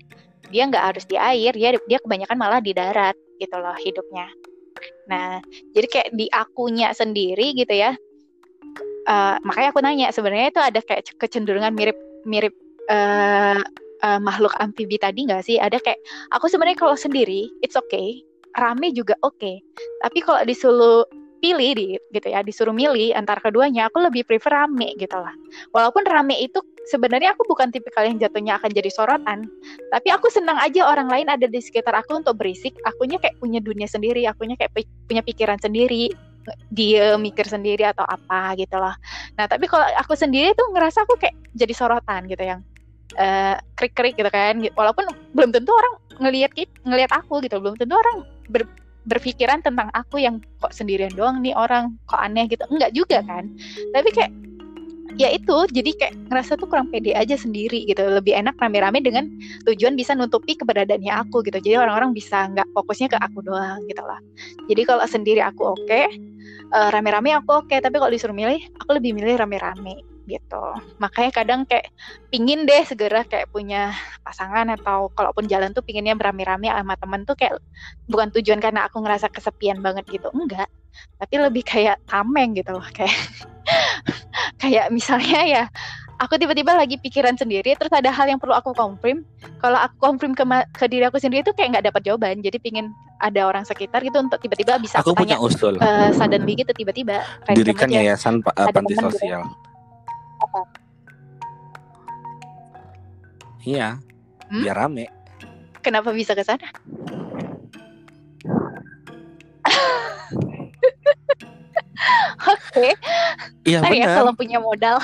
dia 0.51 0.63
nggak 0.67 0.83
harus 0.83 1.07
di 1.07 1.15
air 1.15 1.55
dia 1.55 1.75
dia 1.87 1.99
kebanyakan 2.03 2.35
malah 2.35 2.59
di 2.59 2.75
darat 2.75 3.15
gitu 3.39 3.55
loh 3.55 3.75
hidupnya. 3.79 4.27
Nah 5.07 5.39
jadi 5.71 5.87
kayak 5.87 6.09
di 6.11 6.27
akunya 6.27 6.91
sendiri 6.91 7.55
gitu 7.55 7.71
ya 7.71 7.95
Eh, 9.07 9.35
makanya 9.47 9.69
aku 9.71 9.79
nanya 9.79 10.07
sebenarnya 10.11 10.51
itu 10.51 10.59
ada 10.59 10.79
kayak 10.83 11.15
kecenderungan 11.15 11.71
mirip 11.71 11.95
mirip 12.27 12.51
eh 12.91 13.55
eh, 14.03 14.19
makhluk 14.19 14.51
amfibi 14.59 14.99
tadi 14.99 15.23
nggak 15.31 15.47
sih? 15.47 15.55
Ada 15.55 15.79
kayak 15.79 15.99
aku 16.35 16.51
sebenarnya 16.51 16.75
kalau 16.75 16.95
sendiri 16.99 17.47
it's 17.63 17.79
okay. 17.79 18.19
Rame 18.57 18.89
juga 18.89 19.13
oke 19.21 19.61
tapi 20.01 20.17
kalau 20.25 20.41
disuruh 20.41 21.05
pilih 21.37 21.77
di 21.77 21.93
gitu 22.09 22.27
ya 22.33 22.41
disuruh 22.41 22.73
milih 22.73 23.13
antara 23.13 23.37
keduanya 23.37 23.85
aku 23.85 24.01
lebih 24.01 24.25
prefer 24.25 24.49
rame 24.51 24.91
gitu 24.97 25.13
lah. 25.13 25.31
Walaupun 25.71 26.03
rame 26.03 26.35
itu 26.41 26.59
sebenarnya 26.89 27.37
aku 27.37 27.45
bukan 27.47 27.69
tipikal 27.69 28.03
yang 28.03 28.17
jatuhnya 28.17 28.57
akan 28.57 28.73
jadi 28.73 28.89
sorotan 28.89 29.45
tapi 29.93 30.09
aku 30.09 30.27
senang 30.33 30.57
aja 30.57 30.89
orang 30.89 31.07
lain 31.07 31.29
ada 31.29 31.45
di 31.47 31.61
sekitar 31.61 31.95
aku 31.95 32.17
untuk 32.19 32.35
berisik. 32.41 32.75
Akunya 32.83 33.21
kayak 33.21 33.39
punya 33.39 33.63
dunia 33.63 33.87
sendiri 33.87 34.25
akunya 34.27 34.57
kayak 34.59 34.73
punya 35.07 35.21
pikiran 35.21 35.61
sendiri 35.61 36.11
dia 36.71 37.15
mikir 37.19 37.45
sendiri 37.47 37.83
atau 37.87 38.03
apa 38.07 38.55
gitu 38.59 38.75
loh. 38.79 38.95
Nah 39.35 39.45
tapi 39.45 39.65
kalau 39.67 39.85
aku 39.99 40.13
sendiri 40.15 40.55
tuh 40.55 40.67
ngerasa 40.71 41.03
aku 41.03 41.19
kayak 41.19 41.35
jadi 41.53 41.73
sorotan 41.75 42.27
gitu 42.31 42.43
yang 42.43 42.59
eh, 43.19 43.55
krik-krik 43.75 44.15
gitu 44.15 44.29
kan. 44.31 44.59
Walaupun 44.75 45.05
belum 45.35 45.51
tentu 45.51 45.71
orang 45.75 45.93
ngelihat 46.23 46.51
ngelihat 46.83 47.11
aku 47.13 47.43
gitu, 47.45 47.59
belum 47.59 47.75
tentu 47.77 47.95
orang 47.95 48.15
ber- 48.49 48.73
berpikiran 49.07 49.63
tentang 49.63 49.87
aku 49.95 50.19
yang 50.19 50.39
kok 50.59 50.73
sendirian 50.75 51.13
doang 51.15 51.39
nih 51.39 51.55
orang 51.55 51.95
kok 52.07 52.19
aneh 52.19 52.47
gitu. 52.51 52.63
Enggak 52.71 52.91
juga 52.95 53.23
kan. 53.23 53.47
Tapi 53.95 54.09
kayak 54.11 54.31
ya 55.17 55.33
itu 55.33 55.55
jadi 55.73 55.91
kayak 55.97 56.13
ngerasa 56.29 56.61
tuh 56.61 56.69
kurang 56.69 56.87
pede 56.93 57.11
aja 57.17 57.33
sendiri 57.33 57.89
gitu 57.89 58.05
lebih 58.05 58.37
enak 58.37 58.53
rame-rame 58.61 59.01
dengan 59.01 59.25
tujuan 59.65 59.97
bisa 59.97 60.13
nutupi 60.13 60.53
keberadaannya 60.53 61.09
aku 61.25 61.41
gitu 61.41 61.57
jadi 61.57 61.81
orang-orang 61.81 62.13
bisa 62.13 62.45
nggak 62.53 62.69
fokusnya 62.69 63.09
ke 63.09 63.17
aku 63.17 63.41
doang 63.41 63.81
gitu 63.89 64.05
lah 64.05 64.21
jadi 64.69 64.81
kalau 64.85 65.03
sendiri 65.09 65.41
aku 65.41 65.73
oke 65.73 66.01
eh, 66.73 66.89
rame-rame 66.93 67.31
aku 67.37 67.65
oke 67.65 67.75
tapi 67.79 67.95
kalau 67.97 68.11
disuruh 68.11 68.35
milih 68.35 68.59
aku 68.79 68.89
lebih 68.97 69.11
milih 69.15 69.35
rame-rame 69.39 70.03
gitu. 70.27 70.63
Makanya 70.99 71.31
kadang 71.31 71.61
kayak 71.63 71.87
pingin 72.27 72.67
deh 72.67 72.83
segera 72.83 73.23
kayak 73.23 73.47
punya 73.47 73.95
pasangan 74.21 74.67
atau 74.75 75.07
kalaupun 75.15 75.47
jalan 75.47 75.71
tuh 75.71 75.81
pinginnya 75.81 76.13
berame-rame 76.19 76.67
sama 76.67 76.99
temen 76.99 77.23
tuh 77.23 77.39
kayak 77.39 77.55
bukan 78.05 78.27
tujuan 78.35 78.59
karena 78.59 78.85
aku 78.85 78.99
ngerasa 78.99 79.31
kesepian 79.31 79.79
banget 79.79 80.03
gitu 80.11 80.27
enggak. 80.35 80.67
Tapi 81.15 81.35
lebih 81.39 81.63
kayak 81.63 82.03
tameng 82.03 82.53
gitu 82.59 82.75
loh 82.75 82.85
kayak 82.91 83.15
kayak 84.61 84.91
misalnya 84.91 85.41
ya 85.47 85.63
aku 86.17 86.33
tiba-tiba 86.35 86.73
lagi 86.73 86.97
pikiran 86.97 87.37
sendiri 87.37 87.77
terus 87.77 87.93
ada 87.93 88.09
hal 88.09 88.25
yang 88.25 88.41
perlu 88.41 88.57
aku 88.57 88.73
confirm 88.73 89.21
kalau 89.61 89.77
aku 89.77 89.95
confirm 90.01 90.33
ke, 90.33 90.41
ke 90.73 90.85
diri 90.89 91.05
aku 91.05 91.21
sendiri 91.21 91.45
tuh 91.45 91.53
kayak 91.53 91.77
nggak 91.77 91.85
dapat 91.93 92.01
jawaban. 92.03 92.41
Jadi 92.41 92.57
pingin 92.57 92.89
ada 93.17 93.45
orang 93.45 93.65
sekitar 93.65 94.01
gitu 94.01 94.17
untuk 94.17 94.37
tiba-tiba 94.37 94.77
bisa 94.77 95.01
aku 95.01 95.13
aku, 95.13 95.25
punya 95.25 95.37
tanya 95.37 95.45
usul. 95.45 95.73
eh, 95.77 96.09
suddenly 96.13 96.53
gitu 96.53 96.73
tiba-tiba 96.73 97.21
dirikan 97.53 97.89
aja. 97.89 97.97
yayasan 98.01 98.41
pa- 98.41 98.53
eh, 98.53 98.65
Ada 98.65 98.73
panti 98.73 98.93
sosial. 98.93 99.41
Apa? 100.37 100.61
iya. 103.63 103.97
Hmm? 104.47 104.63
biar 104.63 104.77
rame. 104.79 105.05
Kenapa 105.81 106.13
bisa 106.13 106.31
ke 106.33 106.43
sana? 106.45 106.67
Oke, 112.47 112.93
iya 113.65 113.81
ntar 113.81 113.91
ya 113.91 114.05
benar. 114.05 114.17
kalau 114.21 114.31
punya 114.33 114.57
modal. 114.61 114.97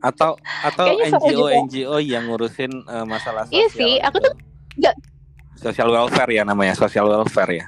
Atau 0.00 0.32
atau 0.64 0.84
Kayaknya 0.88 1.20
NGO. 1.20 1.46
NGO 1.62 1.96
yang 1.98 2.24
ngurusin 2.26 2.72
eh, 2.82 3.04
masalah 3.04 3.44
sosial 3.44 3.56
Iya 3.56 3.66
sih, 3.70 3.92
aku 3.98 4.16
gitu. 4.16 4.26
tuh 4.26 4.34
nggak- 4.76 4.98
social 5.54 5.88
welfare 5.88 6.30
ya 6.30 6.42
namanya 6.42 6.72
social 6.72 7.04
welfare 7.06 7.52
ya 7.54 7.66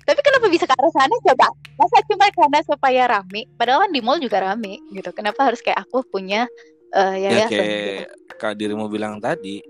Tapi 0.00 0.20
kenapa 0.20 0.46
bisa 0.46 0.64
ke 0.64 0.74
arah 0.74 0.92
sana 0.92 1.16
coba? 1.18 1.48
Masa 1.74 1.96
cuma 2.04 2.28
karena 2.28 2.60
supaya 2.60 3.02
rame? 3.08 3.48
Padahal 3.50 3.82
kan 3.82 3.90
di 3.90 3.98
mall 3.98 4.20
juga 4.20 4.36
rame 4.38 4.76
gitu. 4.92 5.10
Kenapa 5.10 5.48
harus 5.48 5.58
kayak 5.58 5.80
aku 5.80 6.04
punya 6.04 6.44
ya 6.92 7.32
yayasan 7.32 7.48
gitu? 7.48 7.56
kayak 7.56 8.06
kalau 8.36 8.54
dirimu 8.54 8.84
bilang 8.86 9.16
tadi 9.16 9.64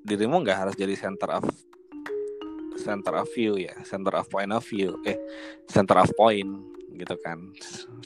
dirimu 0.00 0.38
nggak 0.38 0.58
harus 0.60 0.74
jadi 0.76 0.92
center 0.94 1.32
of 1.32 1.48
center 2.76 3.14
of 3.16 3.28
view 3.30 3.56
ya 3.56 3.72
center 3.82 4.14
of 4.14 4.24
point 4.26 4.48
of 4.48 4.62
view 4.62 5.00
eh 5.02 5.16
center 5.66 5.98
of 5.98 6.08
point 6.14 6.48
gitu 6.94 7.14
kan 7.20 7.38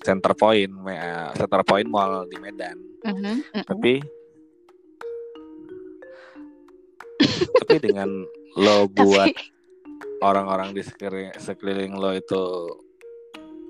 center 0.01 0.33
point 0.33 0.71
me- 0.71 0.99
eh, 0.99 1.31
center 1.35 1.63
point 1.63 1.89
mall 1.89 2.27
di 2.27 2.37
Medan 2.39 2.79
Mhm, 3.05 3.45
mhm. 3.45 3.65
tapi 3.65 4.01
tapi 7.61 7.77
dengan 7.81 8.09
lo 8.57 8.89
buat 8.97 9.29
Tapi 9.29 9.53
orang-orang 10.21 10.73
di 10.73 10.81
sekeliling, 10.81 11.37
sekeliling 11.37 11.93
lo 12.01 12.17
itu 12.17 12.43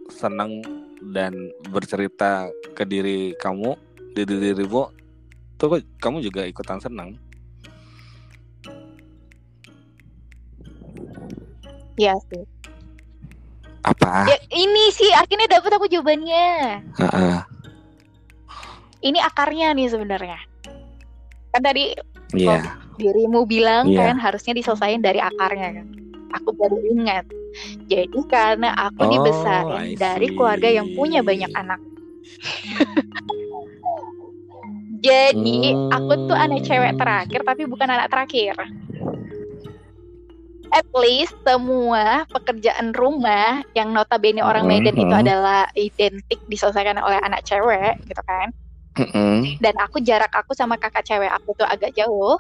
senang 0.07 0.62
dan 1.11 1.35
bercerita 1.69 2.47
ke 2.73 2.86
diri 2.86 3.35
kamu 3.35 3.74
diri 4.15 4.39
dirimu 4.39 4.86
tuh 5.59 5.82
kamu 5.99 6.23
juga 6.23 6.47
ikutan 6.47 6.78
senang 6.78 7.19
ya 11.95 12.15
sih. 12.31 12.43
Apa 13.85 14.24
Ya, 14.27 14.36
ini 14.56 14.89
sih 14.90 15.12
akhirnya 15.12 15.61
dapet 15.61 15.70
aku 15.77 15.86
jawabannya. 15.86 16.81
Heeh. 16.97 17.36
Ini 19.05 19.19
akarnya 19.20 19.77
nih 19.77 19.93
sebenarnya. 19.93 20.40
Kan 21.52 21.61
tadi 21.61 21.93
Iya 22.35 22.65
dirimu 22.94 23.44
bilang 23.44 23.90
Iya. 23.90 24.15
kan 24.15 24.19
harusnya 24.19 24.55
diselesain 24.55 25.02
dari 25.05 25.20
akarnya 25.20 25.82
kan. 25.82 25.86
Aku 26.40 26.51
baru 26.56 26.81
ingat. 26.89 27.28
Jadi 27.86 28.19
karena 28.27 28.74
aku 28.74 29.06
Oh, 29.06 29.11
dibesarin 29.11 29.94
dari 29.94 30.27
keluarga 30.32 30.66
yang 30.66 30.90
punya 30.97 31.23
banyak 31.23 31.52
anak. 31.55 31.78
Jadi 35.05 35.59
aku 35.93 36.12
tuh 36.24 36.36
anak 36.39 36.65
cewek 36.65 36.97
Hmm. 36.97 37.01
terakhir 37.01 37.40
tapi 37.44 37.69
bukan 37.69 37.89
anak 37.93 38.09
terakhir. 38.09 38.56
At 40.74 40.90
least 40.90 41.38
semua 41.46 42.26
pekerjaan 42.34 42.90
rumah 42.98 43.62
yang 43.78 43.94
notabene 43.94 44.42
orang 44.42 44.66
Medan 44.66 44.98
itu 44.98 45.06
Mhm. 45.06 45.22
adalah 45.22 45.70
identik 45.78 46.42
diselesaikan 46.51 46.98
oleh 46.98 47.22
anak 47.22 47.46
cewek 47.46 47.94
gitu 48.10 48.22
kan. 48.26 48.51
Mm-mm. 48.98 49.59
Dan 49.62 49.74
aku 49.78 50.02
jarak 50.02 50.34
aku 50.34 50.51
sama 50.51 50.74
kakak 50.74 51.06
cewek 51.06 51.30
aku 51.30 51.55
tuh 51.55 51.66
agak 51.66 51.94
jauh. 51.94 52.34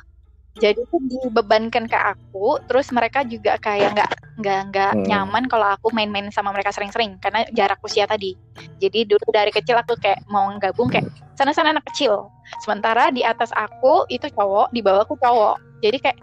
jadi 0.54 0.78
itu 0.78 0.96
dibebankan 1.10 1.90
ke 1.90 1.98
aku 1.98 2.62
terus 2.70 2.86
mereka 2.94 3.26
juga 3.26 3.58
kayak 3.58 3.90
nggak 3.90 4.10
nggak 4.38 4.60
nggak 4.70 4.92
hmm. 4.94 5.06
nyaman 5.10 5.44
kalau 5.50 5.74
aku 5.74 5.90
main-main 5.90 6.30
sama 6.30 6.54
mereka 6.54 6.70
sering-sering 6.70 7.18
karena 7.18 7.42
jarak 7.50 7.82
usia 7.82 8.06
tadi 8.06 8.38
jadi 8.78 9.02
dulu 9.02 9.26
dari 9.34 9.50
kecil 9.50 9.74
aku 9.74 9.98
kayak 9.98 10.22
mau 10.30 10.46
gabung 10.62 10.86
kayak 10.86 11.10
sana-sana 11.34 11.74
anak 11.74 11.82
kecil 11.90 12.30
sementara 12.62 13.10
di 13.10 13.26
atas 13.26 13.50
aku 13.50 14.06
itu 14.06 14.30
cowok 14.30 14.70
di 14.70 14.78
bawah 14.78 15.02
aku 15.02 15.18
cowok 15.18 15.58
jadi 15.82 15.98
kayak 15.98 16.18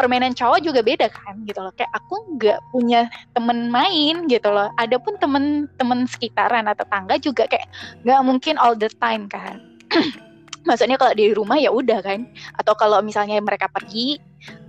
permainan 0.00 0.32
cowok 0.32 0.64
juga 0.64 0.80
beda 0.80 1.12
kan 1.12 1.44
gitu 1.44 1.60
loh. 1.60 1.68
Kayak 1.76 1.92
aku 1.92 2.40
nggak 2.40 2.58
punya 2.72 3.12
temen 3.36 3.68
main 3.68 4.24
gitu 4.32 4.48
loh. 4.48 4.72
Ada 4.80 4.96
pun 4.96 5.20
temen-temen 5.20 6.08
sekitaran 6.08 6.64
atau 6.64 6.88
tangga 6.88 7.20
juga 7.20 7.44
kayak 7.44 7.68
nggak 8.08 8.20
mungkin 8.24 8.56
all 8.56 8.72
the 8.72 8.88
time 8.96 9.28
kan. 9.28 9.60
Maksudnya 10.68 10.96
kalau 10.96 11.12
di 11.12 11.36
rumah 11.36 11.60
ya 11.60 11.68
udah 11.68 12.00
kan. 12.00 12.24
Atau 12.56 12.72
kalau 12.80 13.04
misalnya 13.04 13.36
mereka 13.44 13.68
pergi 13.68 14.16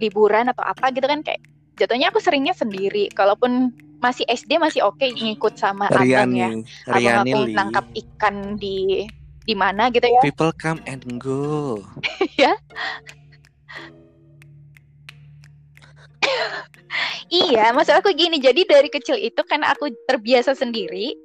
liburan 0.03 0.52
atau 0.52 0.68
apa 0.68 0.91
gitu 0.91 1.08
kan 1.08 1.24
kayak 1.24 1.40
jatuhnya 1.80 2.12
aku 2.12 2.20
seringnya 2.20 2.52
sendiri. 2.52 3.08
Kalaupun 3.16 3.72
masih 4.03 4.28
SD 4.28 4.60
masih 4.60 4.84
oke 4.84 4.99
okay, 4.99 5.16
ngikut 5.16 5.56
sama 5.56 5.88
abang 5.88 6.36
ya. 6.36 6.52
Abang 6.91 7.24
aku 7.24 7.40
nangkap 7.56 7.86
ikan 7.95 8.60
di 8.60 9.08
di 9.48 9.56
mana 9.56 9.88
gitu 9.95 10.12
ya. 10.12 10.20
People 10.20 10.52
come 10.60 10.84
and 10.84 11.08
go. 11.16 11.80
Ya 12.41 12.58
iya 17.34 17.72
maksud 17.73 17.98
aku 17.98 18.14
gini 18.14 18.38
jadi 18.38 18.61
dari 18.68 18.89
kecil 18.91 19.18
itu 19.18 19.41
kan 19.48 19.65
aku 19.65 19.89
terbiasa 20.06 20.53
sendiri 20.53 21.15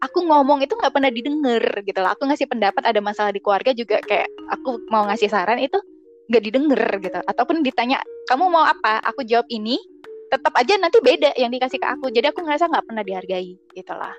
aku 0.00 0.24
ngomong 0.24 0.64
itu 0.64 0.72
nggak 0.74 0.92
pernah 0.92 1.12
didengar 1.12 1.62
gitu 1.84 1.98
loh. 2.00 2.10
Aku 2.16 2.24
ngasih 2.26 2.48
pendapat 2.48 2.82
ada 2.82 3.00
masalah 3.04 3.30
di 3.30 3.40
keluarga 3.40 3.70
juga 3.76 4.00
kayak 4.00 4.28
aku 4.50 4.80
mau 4.88 5.04
ngasih 5.06 5.28
saran 5.28 5.60
itu 5.60 5.76
nggak 6.32 6.42
didengar 6.42 6.82
gitu. 7.04 7.18
Ataupun 7.28 7.60
ditanya 7.60 8.00
kamu 8.26 8.48
mau 8.48 8.64
apa, 8.64 9.02
aku 9.04 9.26
jawab 9.26 9.46
ini, 9.52 9.76
tetap 10.30 10.54
aja 10.56 10.78
nanti 10.78 11.02
beda 11.02 11.34
yang 11.36 11.52
dikasih 11.52 11.78
ke 11.82 11.86
aku. 11.86 12.06
Jadi 12.08 12.32
aku 12.32 12.46
ngerasa 12.46 12.70
nggak 12.70 12.86
pernah 12.86 13.02
dihargai 13.04 13.50
gitu 13.76 13.94
lah. 13.94 14.14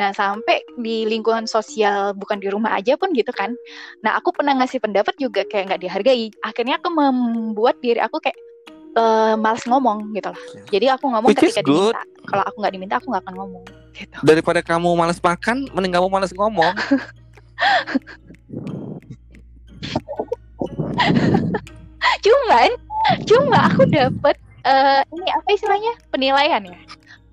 Nah 0.00 0.10
sampai 0.10 0.64
di 0.80 1.06
lingkungan 1.06 1.46
sosial 1.46 2.16
bukan 2.16 2.42
di 2.42 2.48
rumah 2.50 2.74
aja 2.74 2.98
pun 2.98 3.14
gitu 3.14 3.30
kan. 3.30 3.54
Nah 4.02 4.18
aku 4.18 4.34
pernah 4.34 4.56
ngasih 4.58 4.82
pendapat 4.82 5.14
juga 5.20 5.46
kayak 5.46 5.70
nggak 5.70 5.82
dihargai. 5.86 6.32
Akhirnya 6.42 6.80
aku 6.82 6.88
membuat 6.90 7.78
diri 7.84 8.00
aku 8.02 8.18
kayak 8.18 8.36
uh, 8.96 9.34
males 9.38 9.62
ngomong 9.66 10.14
gitu 10.16 10.30
lah. 10.32 10.42
Jadi 10.70 10.86
aku 10.90 11.06
ngomong 11.10 11.28
Which 11.30 11.38
ketika 11.42 11.62
diminta. 11.62 12.02
Kalau 12.26 12.42
aku 12.46 12.56
nggak 12.62 12.72
diminta 12.74 12.94
aku 12.98 13.06
nggak 13.10 13.22
akan 13.26 13.34
ngomong. 13.38 13.64
Gitu. 13.94 14.16
Daripada 14.22 14.60
kamu 14.62 14.88
males 14.96 15.20
makan, 15.20 15.66
mending 15.74 15.92
kamu 15.94 16.08
males 16.10 16.32
ngomong. 16.34 16.74
cuman, 22.24 22.70
cuma 23.24 23.58
aku 23.72 23.84
dapat 23.88 24.36
uh, 24.64 25.02
ini 25.12 25.28
apa 25.32 25.48
istilahnya 25.52 25.92
penilaian 26.12 26.62
ya, 26.64 26.78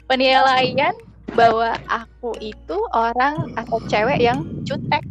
penilaian 0.08 0.96
bahwa 1.36 1.76
aku 1.92 2.32
itu 2.40 2.78
orang 2.96 3.52
atau 3.60 3.78
cewek 3.86 4.20
yang 4.24 4.44
cutek, 4.64 5.04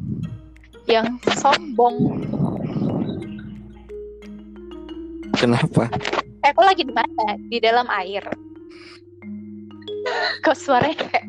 yang 0.89 1.21
sombong. 1.37 2.25
Kenapa? 5.37 5.93
Eh, 6.47 6.55
aku 6.55 6.63
lagi 6.63 6.87
di 6.87 6.95
mana? 6.95 7.35
Di 7.51 7.59
dalam 7.59 7.91
air. 7.91 8.23
Kok 10.47 10.55
suaranya 10.55 10.95
kayak... 10.95 11.27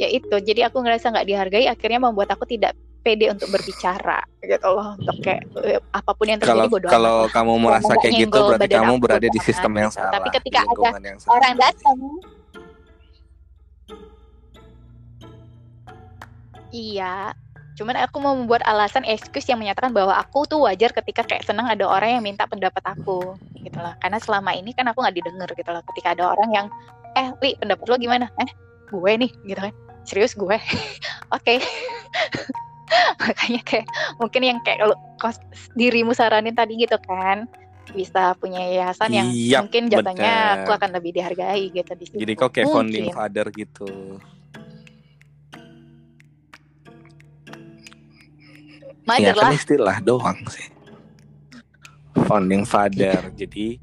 ya 0.00 0.08
itu, 0.08 0.32
jadi 0.40 0.72
aku 0.72 0.80
ngerasa 0.80 1.12
nggak 1.12 1.28
dihargai, 1.28 1.68
akhirnya 1.68 2.00
membuat 2.08 2.32
aku 2.32 2.48
tidak 2.48 2.72
pede 3.04 3.28
untuk 3.28 3.52
berbicara 3.52 4.24
gitu 4.44 4.68
loh 4.68 4.92
untuk 4.92 5.16
kayak 5.24 5.40
eh, 5.64 5.80
apa 5.88 6.12
pun 6.12 6.26
yang 6.28 6.36
terjadi 6.36 6.68
kalau, 6.68 6.88
kalau 6.92 7.18
kamu 7.32 7.52
merasa 7.56 7.96
kayak 7.96 8.28
gitu 8.28 8.38
berarti 8.44 8.68
kamu 8.68 8.94
berada 9.00 9.24
di 9.24 9.40
sistem 9.40 9.72
yang 9.72 9.88
gitu. 9.88 10.04
salah 10.04 10.20
tapi 10.20 10.28
ketika 10.36 10.60
ada 10.68 11.16
orang 11.32 11.54
datang 11.56 11.96
iya 16.76 17.32
Cuman 17.78 17.96
aku 17.96 18.16
mau 18.20 18.34
membuat 18.36 18.64
alasan 18.66 19.06
excuse 19.06 19.48
yang 19.48 19.60
menyatakan 19.60 19.94
bahwa 19.94 20.16
aku 20.18 20.44
tuh 20.44 20.66
wajar 20.66 20.90
ketika 20.92 21.24
kayak 21.24 21.46
senang 21.46 21.70
ada 21.70 21.86
orang 21.86 22.18
yang 22.18 22.24
minta 22.24 22.44
pendapat 22.44 22.82
aku 22.84 23.38
gitu 23.62 23.78
loh. 23.78 23.94
Karena 24.02 24.18
selama 24.20 24.52
ini 24.56 24.74
kan 24.74 24.88
aku 24.90 25.00
nggak 25.00 25.16
didengar 25.16 25.48
gitu 25.54 25.70
loh. 25.70 25.82
Ketika 25.94 26.12
ada 26.12 26.34
orang 26.36 26.50
yang 26.50 26.66
eh 27.18 27.28
Li 27.42 27.56
pendapat 27.58 27.86
lo 27.88 27.96
gimana? 27.96 28.26
Eh 28.40 28.50
gue 28.90 29.12
nih 29.26 29.30
gitu 29.46 29.60
kan. 29.60 29.74
Serius 30.04 30.34
gue. 30.34 30.56
Oke. 31.36 31.60
Makanya 33.22 33.62
kayak 33.62 33.86
mungkin 34.18 34.42
yang 34.42 34.58
kayak 34.66 34.90
lo 34.90 34.98
kos 35.22 35.38
dirimu 35.78 36.10
saranin 36.10 36.56
tadi 36.58 36.74
gitu 36.74 36.98
kan 37.06 37.46
bisa 37.90 38.38
punya 38.38 38.62
yayasan 38.62 39.10
yang 39.10 39.28
yep, 39.34 39.66
mungkin 39.66 39.90
jatuhnya 39.90 40.62
aku 40.62 40.70
akan 40.78 40.90
lebih 40.94 41.10
dihargai 41.18 41.70
gitu 41.74 41.92
di 41.98 42.06
situ. 42.06 42.20
Jadi 42.22 42.32
kok 42.38 42.50
kayak 42.54 42.70
founding 42.70 43.10
father 43.10 43.46
gitu. 43.50 44.18
Mother 49.10 49.34
ya, 49.34 49.42
kan 49.42 49.50
istilah 49.58 49.98
doang 49.98 50.38
sih. 50.46 50.70
Founding 52.30 52.62
father. 52.62 53.18
Jadi 53.40 53.82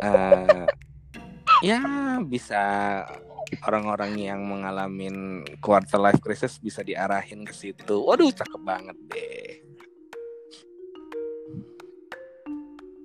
uh, 0.00 0.64
ya 1.60 1.80
bisa 2.24 2.64
orang-orang 3.68 4.16
yang 4.16 4.40
mengalami 4.48 5.12
quarter 5.60 6.00
life 6.00 6.16
crisis 6.24 6.56
bisa 6.56 6.80
diarahin 6.80 7.44
ke 7.44 7.52
situ. 7.52 8.00
Waduh, 8.00 8.32
cakep 8.32 8.60
banget 8.64 8.96
deh. 9.12 9.60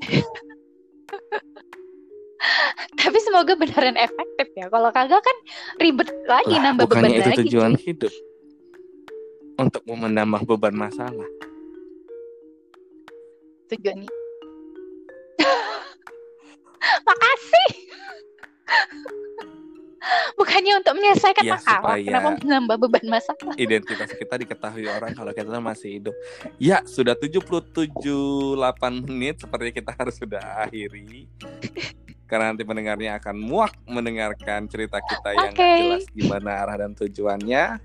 Tapi 2.97 3.17
semoga 3.19 3.59
beneran 3.59 3.99
efektif 3.99 4.47
ya. 4.55 4.71
Kalau 4.71 4.87
kagak 4.95 5.19
kan 5.19 5.37
ribet 5.83 6.07
lagi 6.31 6.55
lah, 6.55 6.71
nambah 6.71 6.87
beban 6.87 7.11
itu 7.11 7.27
lagi. 7.27 7.43
tujuan 7.43 7.75
hidup. 7.75 8.13
Untuk 9.57 9.81
menambah 9.89 10.45
beban 10.45 10.77
masalah 10.77 11.27
tujuannya 13.69 14.09
makasih. 17.07 17.69
Bukannya 20.39 20.79
untuk 20.79 20.93
menyelesaikan 20.95 21.43
ya, 21.43 21.59
masalah 21.59 21.99
kenapa 21.99 22.29
menambah 22.39 22.77
beban 22.87 23.05
masalah? 23.11 23.53
identitas 23.65 24.07
kita 24.15 24.39
diketahui 24.39 24.87
orang 24.87 25.11
kalau 25.11 25.31
kita 25.35 25.59
masih 25.59 25.99
hidup. 25.99 26.15
Ya 26.61 26.79
sudah 26.87 27.17
77 27.17 27.91
8 27.99 29.03
menit 29.03 29.43
seperti 29.43 29.83
kita 29.83 29.91
harus 29.91 30.15
sudah 30.15 30.63
akhiri. 30.63 31.27
Karena 32.27 32.51
nanti 32.51 32.63
pendengarnya 32.67 33.19
akan 33.19 33.35
muak 33.39 33.75
mendengarkan 33.87 34.67
cerita 34.67 34.99
kita 34.99 35.29
yang 35.31 35.53
okay. 35.55 35.79
jelas 35.79 36.03
gimana 36.11 36.49
arah 36.63 36.75
dan 36.87 36.91
tujuannya 36.95 37.79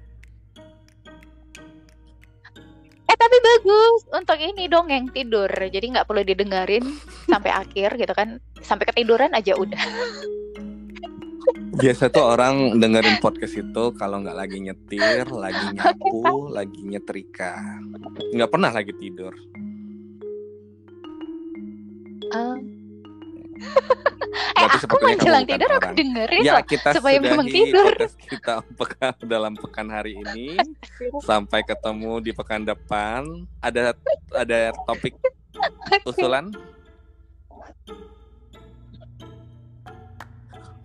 tapi 3.17 3.37
bagus. 3.41 4.01
Untuk 4.13 4.39
ini 4.39 4.69
dong 4.69 4.89
yang 4.89 5.09
tidur. 5.11 5.49
Jadi 5.49 5.97
nggak 5.97 6.07
perlu 6.09 6.23
didengarin 6.27 6.85
sampai 7.29 7.51
akhir 7.63 7.97
gitu 7.97 8.13
kan. 8.13 8.39
Sampai 8.61 8.89
ketiduran 8.91 9.33
aja 9.33 9.57
udah. 9.57 9.83
Biasa 11.73 12.13
tuh 12.13 12.23
orang 12.37 12.79
dengerin 12.79 13.19
podcast 13.19 13.57
itu 13.57 13.85
kalau 13.97 14.21
nggak 14.21 14.37
lagi 14.37 14.61
nyetir 14.61 15.25
lagi 15.33 15.67
nyapu 15.77 16.53
lagi 16.53 16.81
nyetrika. 16.85 17.57
Nggak 18.37 18.51
pernah 18.53 18.71
lagi 18.71 18.93
tidur. 18.97 19.33
Um, 22.33 22.82
eh 24.57 24.65
aku 24.65 24.97
menjelang 25.03 25.45
tidur 25.45 25.71
aku 25.77 25.91
dengerin 25.93 26.43
ya, 26.43 26.61
kita 26.65 26.97
supaya 26.97 27.21
memang 27.21 27.47
tidur. 27.49 27.93
kita 28.27 28.65
pekan 28.77 29.15
dalam 29.29 29.53
pekan 29.57 29.89
hari 29.93 30.17
ini. 30.17 30.57
Sampai 31.21 31.61
ketemu 31.65 32.21
di 32.25 32.33
pekan 32.33 32.65
depan. 32.65 33.45
Ada 33.61 33.93
ada 34.33 34.73
topik 34.89 35.15
usulan 36.09 36.49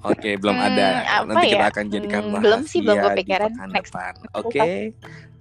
Oke, 0.07 0.39
belum 0.39 0.57
hmm, 0.57 0.67
ada. 0.71 0.88
Nanti 1.27 1.47
ya? 1.47 1.53
kita 1.53 1.65
akan 1.71 1.85
jadikan 1.91 2.21
hmm, 2.23 2.43
belum 2.43 2.61
sih 2.63 2.79
belum 2.84 2.97
kepikiran 3.11 3.51
next. 3.71 3.91
Oke. 3.93 4.15
Okay. 4.47 4.75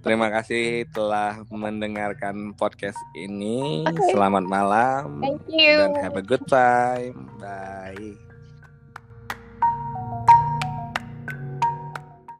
Terima 0.05 0.31
kasih 0.31 0.87
telah 0.95 1.43
mendengarkan 1.51 2.55
podcast 2.55 2.99
ini. 3.11 3.83
Okay. 3.83 4.15
Selamat 4.15 4.45
malam 4.47 5.19
Thank 5.19 5.43
you. 5.51 5.83
dan 5.83 5.91
have 5.99 6.15
a 6.15 6.23
good 6.23 6.45
time. 6.47 7.27
Bye. 7.41 8.26